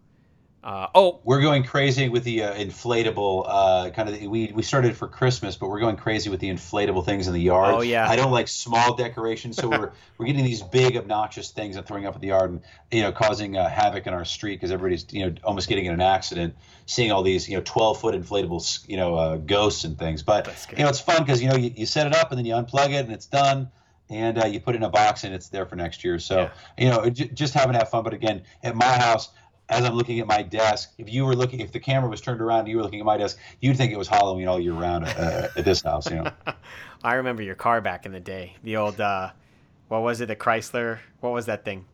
Uh, 0.62 0.88
oh, 0.94 1.20
we're 1.24 1.40
going 1.40 1.62
crazy 1.62 2.10
with 2.10 2.22
the 2.22 2.42
uh, 2.42 2.54
inflatable 2.54 3.46
uh, 3.48 3.90
kind 3.90 4.10
of. 4.10 4.20
We 4.20 4.52
we 4.54 4.62
started 4.62 4.94
for 4.94 5.08
Christmas, 5.08 5.56
but 5.56 5.68
we're 5.68 5.80
going 5.80 5.96
crazy 5.96 6.28
with 6.28 6.40
the 6.40 6.50
inflatable 6.50 7.06
things 7.06 7.26
in 7.26 7.32
the 7.32 7.40
yard. 7.40 7.74
Oh 7.74 7.80
yeah. 7.80 8.06
I 8.06 8.14
don't 8.14 8.30
like 8.30 8.46
small 8.46 8.94
decorations, 8.94 9.56
so 9.56 9.70
we're 9.70 9.92
we're 10.18 10.26
getting 10.26 10.44
these 10.44 10.60
big 10.60 10.98
obnoxious 10.98 11.50
things 11.50 11.76
and 11.76 11.86
throwing 11.86 12.04
up 12.04 12.14
at 12.14 12.20
the 12.20 12.26
yard, 12.26 12.50
and 12.50 12.60
you 12.90 13.00
know 13.00 13.10
causing 13.10 13.56
uh, 13.56 13.70
havoc 13.70 14.06
in 14.06 14.12
our 14.12 14.26
street 14.26 14.56
because 14.56 14.70
everybody's 14.70 15.06
you 15.10 15.24
know 15.24 15.34
almost 15.44 15.66
getting 15.66 15.86
in 15.86 15.94
an 15.94 16.02
accident, 16.02 16.54
seeing 16.84 17.10
all 17.10 17.22
these 17.22 17.48
you 17.48 17.56
know 17.56 17.62
12 17.64 17.98
foot 17.98 18.14
inflatable 18.14 18.86
you 18.86 18.98
know 18.98 19.14
uh, 19.14 19.36
ghosts 19.38 19.84
and 19.84 19.98
things. 19.98 20.22
But 20.22 20.46
you 20.76 20.84
know 20.84 20.90
it's 20.90 21.00
fun 21.00 21.22
because 21.22 21.40
you 21.40 21.48
know 21.48 21.56
you, 21.56 21.72
you 21.74 21.86
set 21.86 22.06
it 22.06 22.14
up 22.14 22.32
and 22.32 22.38
then 22.38 22.44
you 22.44 22.52
unplug 22.52 22.90
it 22.90 23.06
and 23.06 23.12
it's 23.12 23.26
done 23.26 23.70
and 24.10 24.42
uh, 24.42 24.46
you 24.46 24.60
put 24.60 24.74
it 24.74 24.78
in 24.78 24.82
a 24.82 24.90
box 24.90 25.24
and 25.24 25.32
it's 25.34 25.48
there 25.48 25.64
for 25.64 25.76
next 25.76 26.04
year. 26.04 26.18
So 26.18 26.36
yeah. 26.36 26.50
you 26.76 26.90
know, 26.90 27.08
j- 27.08 27.28
just 27.28 27.54
having 27.54 27.72
that 27.74 27.90
fun. 27.90 28.04
But 28.04 28.12
again, 28.12 28.42
at 28.62 28.74
my 28.74 28.98
house, 28.98 29.30
as 29.70 29.84
I'm 29.84 29.94
looking 29.94 30.18
at 30.18 30.26
my 30.26 30.42
desk, 30.42 30.92
if 30.98 31.10
you 31.10 31.24
were 31.24 31.36
looking, 31.36 31.60
if 31.60 31.72
the 31.72 31.80
camera 31.80 32.10
was 32.10 32.20
turned 32.20 32.40
around 32.40 32.60
and 32.60 32.68
you 32.68 32.76
were 32.76 32.82
looking 32.82 33.00
at 33.00 33.06
my 33.06 33.16
desk, 33.16 33.38
you'd 33.60 33.76
think 33.76 33.92
it 33.92 33.96
was 33.98 34.08
Halloween 34.08 34.48
all 34.48 34.58
year 34.58 34.72
round 34.72 35.04
uh, 35.04 35.48
at 35.56 35.64
this 35.64 35.80
house. 35.80 36.10
You 36.10 36.16
know. 36.16 36.32
I 37.04 37.14
remember 37.14 37.42
your 37.42 37.54
car 37.54 37.80
back 37.80 38.04
in 38.04 38.12
the 38.12 38.20
day. 38.20 38.56
The 38.64 38.76
old, 38.76 39.00
uh, 39.00 39.30
what 39.88 40.02
was 40.02 40.20
it? 40.20 40.26
The 40.26 40.36
Chrysler. 40.36 40.98
What 41.20 41.32
was 41.32 41.46
that 41.46 41.64
thing? 41.64 41.86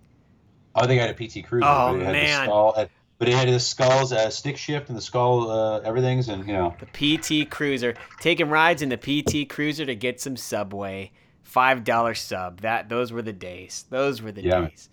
Oh, 0.75 0.83
I 0.83 0.87
think 0.87 1.01
I 1.01 1.07
had 1.07 1.11
a 1.11 1.15
PT 1.15 1.47
Cruiser. 1.47 1.67
Oh 1.67 1.97
but 1.99 2.13
man. 2.13 2.45
Skull, 2.45 2.89
but 3.19 3.29
it 3.29 3.35
had 3.35 3.49
the 3.49 3.61
skulls, 3.61 4.13
uh, 4.13 4.29
stick 4.31 4.57
shift, 4.57 4.89
and 4.89 4.97
the 4.97 5.03
skull, 5.03 5.51
uh, 5.51 5.81
everything's, 5.81 6.29
and 6.29 6.47
you 6.47 6.53
know. 6.53 6.75
The 6.81 7.45
PT 7.45 7.51
Cruiser, 7.51 7.95
taking 8.21 8.49
rides 8.49 8.83
in 8.83 8.89
the 8.89 8.97
PT 8.97 9.49
Cruiser 9.49 9.87
to 9.87 9.95
get 9.95 10.21
some 10.21 10.37
Subway, 10.37 11.13
five 11.43 11.85
dollar 11.85 12.15
sub. 12.15 12.63
That 12.63 12.89
those 12.89 13.13
were 13.13 13.23
the 13.23 13.33
days. 13.33 13.85
Those 13.91 14.23
were 14.23 14.33
the 14.33 14.43
yeah. 14.43 14.61
days. 14.63 14.89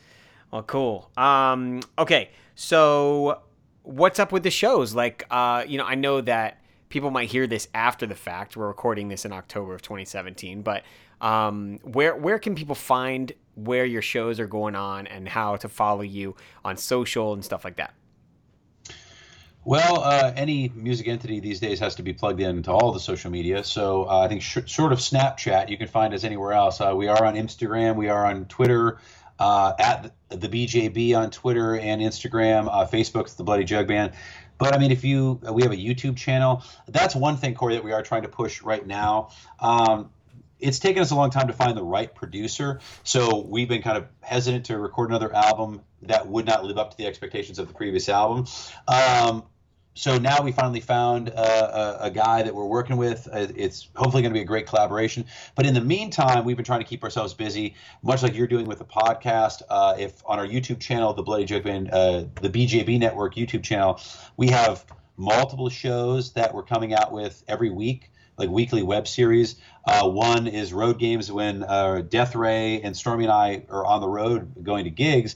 Well, 0.52 0.64
cool. 0.64 1.10
Um, 1.18 1.82
okay, 1.98 2.30
so, 2.56 3.42
what's 3.84 4.20
up 4.20 4.32
with 4.32 4.44
the 4.44 4.52
shows? 4.52 4.94
Like, 4.94 5.26
uh, 5.32 5.64
you 5.68 5.78
know, 5.78 5.86
I 5.86 5.96
know 5.96 6.22
that 6.22 6.62
people 6.90 7.10
might 7.10 7.30
hear 7.30 7.48
this 7.48 7.68
after 7.74 8.06
the 8.06 8.16
fact. 8.16 8.56
We're 8.56 8.68
recording 8.68 9.08
this 9.08 9.26
in 9.26 9.34
October 9.34 9.74
of 9.74 9.82
2017, 9.82 10.62
but 10.62 10.84
um, 11.22 11.80
where 11.84 12.16
where 12.16 12.38
can 12.38 12.56
people 12.56 12.76
find 12.76 13.32
where 13.56 13.86
your 13.86 14.02
shows 14.02 14.40
are 14.40 14.48
going 14.48 14.76
on 14.76 15.08
and 15.08 15.28
how 15.28 15.56
to 15.58 15.70
follow 15.70 16.02
you 16.02 16.36
on 16.66 16.78
social 16.78 17.34
and 17.34 17.44
stuff 17.44 17.64
like 17.64 17.78
that? 17.78 17.94
Well, 19.66 20.02
uh, 20.04 20.34
any 20.36 20.74
music 20.76 21.08
entity 21.08 21.40
these 21.40 21.62
days 21.62 21.80
has 21.80 21.96
to 21.96 22.04
be 22.04 22.12
plugged 22.12 22.42
into 22.42 22.70
all 22.70 22.92
the 22.92 23.00
social 23.00 23.32
media. 23.32 23.64
So 23.64 24.04
uh, 24.10 24.20
I 24.20 24.28
think 24.28 24.42
sh- 24.42 24.58
sort 24.68 24.92
of 24.92 25.00
Snapchat, 25.00 25.70
you 25.70 25.78
can 25.78 25.88
find 25.88 26.14
us 26.14 26.26
anywhere 26.26 26.52
else. 26.52 26.82
Uh, 26.82 26.94
we 26.94 27.08
are 27.08 27.24
on 27.24 27.36
Instagram, 27.36 27.96
we 27.96 28.10
are 28.10 28.26
on 28.26 28.44
Twitter, 28.46 29.00
uh, 29.44 29.74
at 29.78 30.16
the 30.30 30.48
BJB 30.48 31.18
on 31.18 31.30
Twitter 31.30 31.76
and 31.76 32.02
Instagram. 32.02 32.70
Uh, 32.72 32.88
Facebook's 32.88 33.34
the 33.34 33.44
Bloody 33.44 33.66
Jug 33.66 33.90
Band. 33.90 34.14
But 34.58 34.74
I 34.74 34.78
mean, 34.78 34.92
if 34.92 35.04
you, 35.04 35.42
we 35.52 35.64
have 35.64 35.74
a 35.74 35.78
YouTube 35.78 36.16
channel. 36.16 36.64
That's 36.88 37.14
one 37.14 37.36
thing, 37.36 37.54
Corey, 37.54 37.76
that 37.76 37.84
we 37.84 37.92
are 37.92 38.02
trying 38.02 38.22
to 38.22 38.30
push 38.30 38.62
right 38.62 38.86
now. 38.88 39.32
Um, 39.60 40.12
it's 40.62 40.80
taken 40.80 41.02
us 41.02 41.12
a 41.12 41.16
long 41.16 41.30
time 41.30 41.48
to 41.48 41.54
find 41.54 41.76
the 41.76 41.84
right 41.84 42.16
producer. 42.16 42.80
So 43.04 43.46
we've 43.46 43.68
been 43.68 43.82
kind 43.82 43.98
of 43.98 44.08
hesitant 44.22 44.68
to 44.68 44.80
record 44.80 45.10
another 45.10 45.36
album 45.36 45.82
that 46.04 46.26
would 46.26 46.46
not 46.46 46.64
live 46.64 46.78
up 46.78 46.92
to 46.92 46.98
the 46.98 47.06
expectations 47.06 47.60
of 47.60 47.68
the 47.68 47.74
previous 47.74 48.08
album. 48.08 48.46
Um, 48.88 49.44
so 49.96 50.18
now 50.18 50.42
we 50.42 50.52
finally 50.52 50.80
found 50.80 51.30
uh, 51.30 51.98
a, 52.02 52.06
a, 52.06 52.12
guy 52.12 52.42
that 52.42 52.54
we're 52.54 52.66
working 52.66 52.98
with. 52.98 53.28
Uh, 53.32 53.48
it's 53.56 53.90
hopefully 53.96 54.24
going 54.24 54.34
to 54.34 54.38
be 54.38 54.42
a 54.42 54.46
great 54.46 54.66
collaboration. 54.66 55.26
But 55.56 55.68
in 55.68 55.76
the 55.76 55.82
meantime, 55.82 56.46
we've 56.46 56.56
been 56.56 56.66
trying 56.66 56.80
to 56.80 56.86
keep 56.86 57.04
ourselves 57.04 57.34
busy, 57.34 57.76
much 58.02 58.24
like 58.24 58.34
you're 58.34 58.48
doing 58.48 58.66
with 58.66 58.80
the 58.80 58.86
podcast. 58.86 59.62
Uh, 59.70 59.96
if 60.00 60.24
on 60.26 60.40
our 60.40 60.48
YouTube 60.48 60.80
channel, 60.80 61.14
the 61.14 61.22
Bloody 61.22 61.46
Jug 61.46 61.64
Band, 61.64 61.92
uh, 61.92 62.26
the 62.42 62.50
BJB 62.50 63.00
Network 63.00 63.36
YouTube 63.36 63.64
channel, 63.64 64.02
we 64.36 64.48
have 64.48 64.84
multiple 65.16 65.70
shows 65.70 66.34
that 66.34 66.56
we're 66.56 66.64
coming 66.64 66.96
out 66.96 67.12
with 67.12 67.44
every 67.48 67.70
week, 67.70 68.10
like 68.38 68.50
weekly 68.50 68.82
web 68.82 69.08
series. 69.08 69.58
Uh, 69.86 70.10
one 70.10 70.48
is 70.48 70.74
Road 70.74 70.98
Games 70.98 71.32
when 71.32 71.64
uh, 71.64 72.02
Death 72.02 72.34
Ray 72.36 72.82
and 72.82 72.98
Stormy 72.98 73.26
and 73.26 73.34
I 73.34 73.64
are 73.70 73.86
on 73.86 74.02
the 74.02 74.10
road 74.10 74.64
going 74.64 74.86
to 74.86 74.90
gigs. 74.90 75.36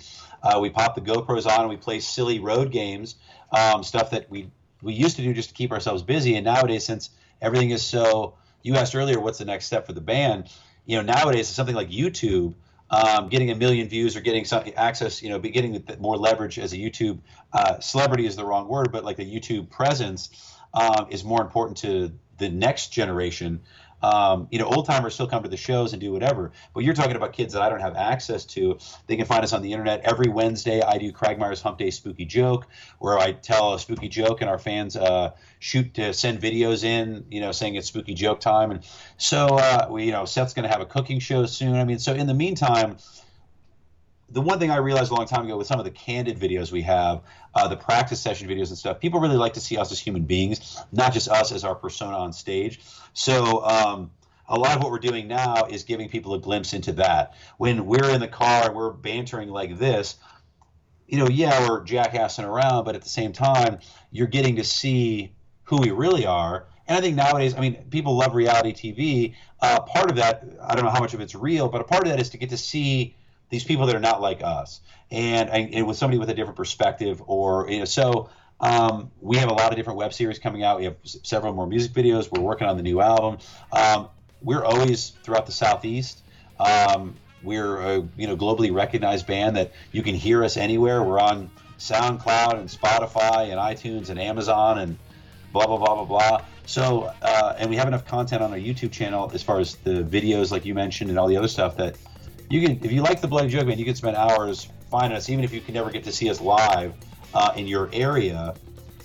we 0.59 0.71
pop 0.71 0.95
the 0.95 1.01
GoPros 1.01 1.45
on 1.45 1.59
and 1.59 1.69
we 1.69 1.77
play 1.77 1.99
silly 1.99 2.39
road 2.39 2.71
games 2.71 3.15
um, 3.51 3.83
stuff 3.83 4.11
that 4.11 4.29
we 4.29 4.49
we 4.81 4.93
used 4.93 5.15
to 5.15 5.23
do 5.23 5.33
just 5.33 5.49
to 5.49 5.55
keep 5.55 5.71
ourselves 5.71 6.03
busy. 6.03 6.35
And 6.35 6.45
nowadays, 6.45 6.85
since 6.85 7.09
everything 7.41 7.71
is 7.71 7.83
so, 7.83 8.35
you 8.61 8.75
asked 8.75 8.95
earlier, 8.95 9.19
what's 9.19 9.39
the 9.39 9.45
next 9.45 9.65
step 9.65 9.85
for 9.87 9.93
the 9.93 10.01
band? 10.01 10.51
You 10.85 10.97
know, 10.97 11.13
nowadays, 11.13 11.47
something 11.47 11.75
like 11.75 11.89
YouTube, 11.89 12.53
um, 12.89 13.29
getting 13.29 13.51
a 13.51 13.55
million 13.55 13.89
views 13.89 14.15
or 14.15 14.21
getting 14.21 14.45
some 14.45 14.63
access, 14.75 15.21
you 15.21 15.29
know, 15.29 15.39
getting 15.39 15.83
more 15.99 16.17
leverage 16.17 16.59
as 16.59 16.73
a 16.73 16.77
YouTube 16.77 17.19
uh, 17.53 17.79
celebrity 17.79 18.25
is 18.25 18.35
the 18.35 18.45
wrong 18.45 18.67
word, 18.67 18.91
but 18.91 19.03
like 19.03 19.19
a 19.19 19.25
YouTube 19.25 19.69
presence 19.69 20.29
um, 20.73 21.07
is 21.09 21.23
more 21.23 21.41
important 21.41 21.77
to 21.77 22.11
the 22.37 22.49
next 22.49 22.89
generation 22.89 23.61
um, 24.01 24.47
you 24.51 24.59
know, 24.59 24.65
old 24.65 24.85
timers 24.85 25.13
still 25.13 25.27
come 25.27 25.43
to 25.43 25.49
the 25.49 25.57
shows 25.57 25.93
and 25.93 26.01
do 26.01 26.11
whatever. 26.11 26.51
But 26.73 26.83
you're 26.83 26.93
talking 26.93 27.15
about 27.15 27.33
kids 27.33 27.53
that 27.53 27.61
I 27.61 27.69
don't 27.69 27.79
have 27.79 27.95
access 27.95 28.45
to. 28.45 28.77
They 29.07 29.15
can 29.15 29.25
find 29.25 29.43
us 29.43 29.53
on 29.53 29.61
the 29.61 29.71
internet 29.71 30.01
every 30.01 30.29
Wednesday. 30.29 30.81
I 30.81 30.97
do 30.97 31.11
Cragmire's 31.11 31.61
Hump 31.61 31.77
Day 31.77 31.89
Spooky 31.89 32.25
Joke, 32.25 32.67
where 32.99 33.17
I 33.17 33.31
tell 33.31 33.73
a 33.73 33.79
spooky 33.79 34.09
joke 34.09 34.41
and 34.41 34.49
our 34.49 34.59
fans 34.59 34.95
uh, 34.95 35.31
shoot 35.59 35.95
to 35.95 36.13
send 36.13 36.41
videos 36.41 36.83
in, 36.83 37.25
you 37.31 37.41
know, 37.41 37.51
saying 37.51 37.75
it's 37.75 37.87
spooky 37.87 38.13
joke 38.13 38.39
time. 38.39 38.71
And 38.71 38.85
so, 39.17 39.47
uh, 39.47 39.87
we, 39.89 40.05
you 40.05 40.11
know, 40.11 40.25
Seth's 40.25 40.53
going 40.53 40.63
to 40.63 40.69
have 40.69 40.81
a 40.81 40.85
cooking 40.85 41.19
show 41.19 41.45
soon. 41.45 41.75
I 41.75 41.83
mean, 41.83 41.99
so 41.99 42.13
in 42.13 42.27
the 42.27 42.33
meantime, 42.33 42.97
the 44.29 44.41
one 44.41 44.59
thing 44.59 44.71
I 44.71 44.77
realized 44.77 45.11
a 45.11 45.15
long 45.15 45.25
time 45.25 45.45
ago 45.45 45.57
with 45.57 45.67
some 45.67 45.79
of 45.79 45.85
the 45.85 45.91
candid 45.91 46.37
videos 46.37 46.71
we 46.71 46.81
have, 46.81 47.21
uh, 47.55 47.67
the 47.67 47.77
practice 47.77 48.19
session 48.19 48.47
videos 48.47 48.67
and 48.69 48.77
stuff, 48.77 48.99
people 48.99 49.19
really 49.19 49.37
like 49.37 49.53
to 49.53 49.61
see 49.61 49.77
us 49.77 49.91
as 49.91 49.99
human 49.99 50.23
beings, 50.23 50.77
not 50.91 51.13
just 51.13 51.29
us 51.29 51.51
as 51.51 51.63
our 51.63 51.75
persona 51.75 52.17
on 52.17 52.33
stage. 52.33 52.81
So 53.13 53.63
um, 53.63 54.11
a 54.47 54.57
lot 54.57 54.75
of 54.75 54.83
what 54.83 54.91
we're 54.91 54.99
doing 54.99 55.27
now 55.27 55.65
is 55.65 55.83
giving 55.83 56.09
people 56.09 56.33
a 56.33 56.39
glimpse 56.39 56.73
into 56.73 56.91
that. 56.93 57.35
When 57.57 57.85
we're 57.85 58.09
in 58.09 58.19
the 58.19 58.27
car 58.27 58.67
and 58.67 58.75
we're 58.75 58.91
bantering 58.91 59.49
like 59.49 59.77
this, 59.77 60.15
you 61.07 61.17
know, 61.17 61.29
yeah, 61.29 61.67
we're 61.67 61.83
jackassing 61.85 62.43
around, 62.43 62.83
but 62.83 62.95
at 62.95 63.01
the 63.01 63.09
same 63.09 63.31
time, 63.31 63.79
you're 64.11 64.27
getting 64.27 64.57
to 64.57 64.63
see 64.63 65.31
who 65.63 65.77
we 65.77 65.91
really 65.91 66.25
are. 66.25 66.67
And 66.85 66.97
I 66.97 67.01
think 67.01 67.15
nowadays, 67.15 67.55
I 67.55 67.61
mean, 67.61 67.85
people 67.89 68.17
love 68.17 68.35
reality 68.35 68.73
TV. 68.73 69.35
Uh, 69.61 69.81
part 69.81 70.09
of 70.09 70.17
that, 70.17 70.45
I 70.61 70.75
don't 70.75 70.83
know 70.83 70.91
how 70.91 70.99
much 70.99 71.13
of 71.13 71.21
it's 71.21 71.35
real, 71.35 71.69
but 71.69 71.81
a 71.81 71.83
part 71.85 72.03
of 72.03 72.09
that 72.09 72.19
is 72.19 72.29
to 72.31 72.37
get 72.37 72.49
to 72.49 72.57
see 72.57 73.16
these 73.49 73.63
people 73.63 73.85
that 73.87 73.95
are 73.95 73.99
not 73.99 74.21
like 74.21 74.43
us, 74.43 74.81
and, 75.09 75.49
and 75.49 75.87
with 75.87 75.97
somebody 75.97 76.19
with 76.19 76.29
a 76.29 76.33
different 76.33 76.57
perspective, 76.57 77.21
or 77.25 77.69
you 77.69 77.79
know, 77.79 77.85
so 77.85 78.29
um, 78.59 79.11
we 79.21 79.37
have 79.37 79.49
a 79.49 79.53
lot 79.53 79.71
of 79.71 79.75
different 79.75 79.97
web 79.97 80.13
series 80.13 80.39
coming 80.39 80.63
out. 80.63 80.79
We 80.79 80.85
have 80.85 80.95
several 81.03 81.53
more 81.53 81.67
music 81.67 81.91
videos. 81.91 82.31
We're 82.31 82.41
working 82.41 82.67
on 82.67 82.77
the 82.77 82.83
new 82.83 83.01
album. 83.01 83.37
Um, 83.71 84.09
we're 84.41 84.63
always 84.63 85.09
throughout 85.23 85.45
the 85.45 85.51
southeast. 85.51 86.23
Um, 86.59 87.15
we're 87.43 87.79
a 87.79 88.07
you 88.17 88.27
know 88.27 88.35
globally 88.35 88.73
recognized 88.73 89.27
band 89.27 89.55
that 89.57 89.73
you 89.91 90.01
can 90.01 90.15
hear 90.15 90.43
us 90.43 90.57
anywhere. 90.57 91.03
We're 91.03 91.19
on 91.19 91.51
SoundCloud 91.77 92.59
and 92.59 92.67
Spotify 92.67 93.51
and 93.51 93.59
iTunes 93.59 94.09
and 94.09 94.19
Amazon 94.19 94.79
and 94.79 94.97
blah 95.53 95.67
blah 95.67 95.77
blah 95.77 95.95
blah 95.95 96.05
blah. 96.05 96.45
So 96.65 97.11
uh, 97.21 97.55
and 97.57 97.69
we 97.69 97.75
have 97.75 97.87
enough 97.87 98.05
content 98.05 98.41
on 98.41 98.51
our 98.51 98.57
YouTube 98.57 98.91
channel 98.91 99.29
as 99.33 99.43
far 99.43 99.59
as 99.59 99.75
the 99.75 100.03
videos 100.03 100.51
like 100.51 100.65
you 100.65 100.73
mentioned 100.73 101.09
and 101.09 101.19
all 101.19 101.27
the 101.27 101.37
other 101.37 101.47
stuff 101.47 101.77
that 101.77 101.95
you 102.49 102.61
can 102.61 102.83
if 102.83 102.91
you 102.91 103.01
like 103.01 103.21
the 103.21 103.27
Bloody 103.27 103.49
Jug 103.49 103.67
Band, 103.67 103.79
you 103.79 103.85
can 103.85 103.95
spend 103.95 104.15
hours 104.15 104.67
finding 104.89 105.17
us, 105.17 105.29
even 105.29 105.43
if 105.43 105.53
you 105.53 105.61
can 105.61 105.73
never 105.73 105.91
get 105.91 106.03
to 106.05 106.11
see 106.11 106.29
us 106.29 106.39
live 106.39 106.93
uh, 107.33 107.53
in 107.55 107.67
your 107.67 107.89
area. 107.93 108.55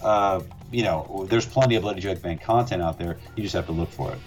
Uh, 0.00 0.40
you 0.70 0.82
know, 0.82 1.26
there's 1.28 1.46
plenty 1.46 1.76
of 1.76 1.82
Bloody 1.82 2.00
Jug 2.00 2.22
Band 2.22 2.40
content 2.40 2.82
out 2.82 2.98
there. 2.98 3.18
You 3.36 3.42
just 3.42 3.54
have 3.54 3.66
to 3.66 3.72
look 3.72 3.90
for 3.90 4.12
it. 4.12 4.18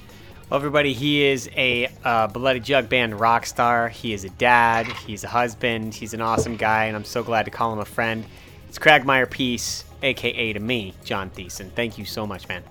Well, 0.49 0.59
everybody, 0.59 0.93
he 0.93 1.23
is 1.23 1.49
a 1.55 1.89
uh, 2.03 2.27
Bloody 2.27 2.59
Jug 2.59 2.87
Band 2.87 3.19
rock 3.19 3.45
star. 3.45 3.89
He 3.89 4.13
is 4.13 4.25
a 4.25 4.29
dad. 4.29 4.85
He's 4.85 5.23
a 5.23 5.27
husband. 5.27 5.93
He's 5.95 6.13
an 6.13 6.21
awesome 6.21 6.55
guy, 6.55 6.85
and 6.85 6.95
I'm 6.95 7.03
so 7.03 7.23
glad 7.23 7.43
to 7.43 7.51
call 7.51 7.73
him 7.73 7.79
a 7.79 7.85
friend. 7.85 8.25
It's 8.69 8.77
Cragmire 8.77 9.25
Peace, 9.25 9.85
aka 10.03 10.53
to 10.53 10.59
me, 10.59 10.93
John 11.03 11.31
Thiessen. 11.31 11.71
Thank 11.71 11.97
you 11.97 12.05
so 12.05 12.27
much, 12.27 12.47
man. 12.47 12.63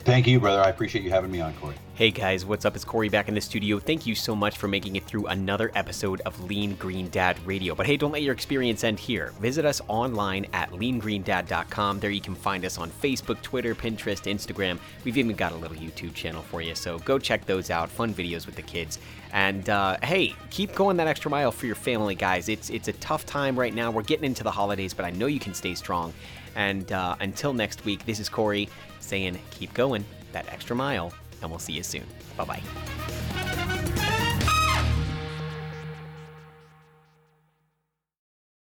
Thank 0.00 0.26
you, 0.26 0.40
brother. 0.40 0.60
I 0.60 0.68
appreciate 0.68 1.04
you 1.04 1.10
having 1.10 1.30
me 1.30 1.40
on, 1.40 1.54
Corey. 1.54 1.76
Hey 1.98 2.12
guys, 2.12 2.46
what's 2.46 2.64
up? 2.64 2.76
It's 2.76 2.84
Corey 2.84 3.08
back 3.08 3.26
in 3.26 3.34
the 3.34 3.40
studio. 3.40 3.80
Thank 3.80 4.06
you 4.06 4.14
so 4.14 4.36
much 4.36 4.56
for 4.56 4.68
making 4.68 4.94
it 4.94 5.04
through 5.04 5.26
another 5.26 5.72
episode 5.74 6.20
of 6.20 6.44
Lean 6.44 6.76
Green 6.76 7.10
Dad 7.10 7.44
Radio. 7.44 7.74
But 7.74 7.86
hey, 7.86 7.96
don't 7.96 8.12
let 8.12 8.22
your 8.22 8.32
experience 8.32 8.84
end 8.84 9.00
here. 9.00 9.32
Visit 9.40 9.64
us 9.64 9.80
online 9.88 10.46
at 10.52 10.70
leangreendad.com. 10.70 11.98
There 11.98 12.10
you 12.10 12.20
can 12.20 12.36
find 12.36 12.64
us 12.64 12.78
on 12.78 12.88
Facebook, 12.88 13.42
Twitter, 13.42 13.74
Pinterest, 13.74 14.32
Instagram. 14.32 14.78
We've 15.02 15.18
even 15.18 15.34
got 15.34 15.50
a 15.50 15.56
little 15.56 15.76
YouTube 15.76 16.14
channel 16.14 16.40
for 16.40 16.62
you, 16.62 16.76
so 16.76 17.00
go 17.00 17.18
check 17.18 17.44
those 17.46 17.68
out. 17.68 17.90
Fun 17.90 18.14
videos 18.14 18.46
with 18.46 18.54
the 18.54 18.62
kids. 18.62 19.00
And 19.32 19.68
uh, 19.68 19.96
hey, 20.00 20.36
keep 20.50 20.76
going 20.76 20.96
that 20.98 21.08
extra 21.08 21.32
mile 21.32 21.50
for 21.50 21.66
your 21.66 21.74
family, 21.74 22.14
guys. 22.14 22.48
It's 22.48 22.70
it's 22.70 22.86
a 22.86 22.92
tough 22.92 23.26
time 23.26 23.58
right 23.58 23.74
now. 23.74 23.90
We're 23.90 24.02
getting 24.02 24.26
into 24.26 24.44
the 24.44 24.52
holidays, 24.52 24.94
but 24.94 25.04
I 25.04 25.10
know 25.10 25.26
you 25.26 25.40
can 25.40 25.52
stay 25.52 25.74
strong. 25.74 26.14
And 26.54 26.92
uh, 26.92 27.16
until 27.18 27.52
next 27.52 27.84
week, 27.84 28.06
this 28.06 28.20
is 28.20 28.28
Corey 28.28 28.68
saying 29.00 29.36
keep 29.50 29.74
going 29.74 30.04
that 30.30 30.46
extra 30.52 30.76
mile 30.76 31.12
and 31.42 31.50
we'll 31.50 31.58
see 31.58 31.74
you 31.74 31.82
soon. 31.82 32.04
Bye 32.36 32.44
bye. 32.44 33.27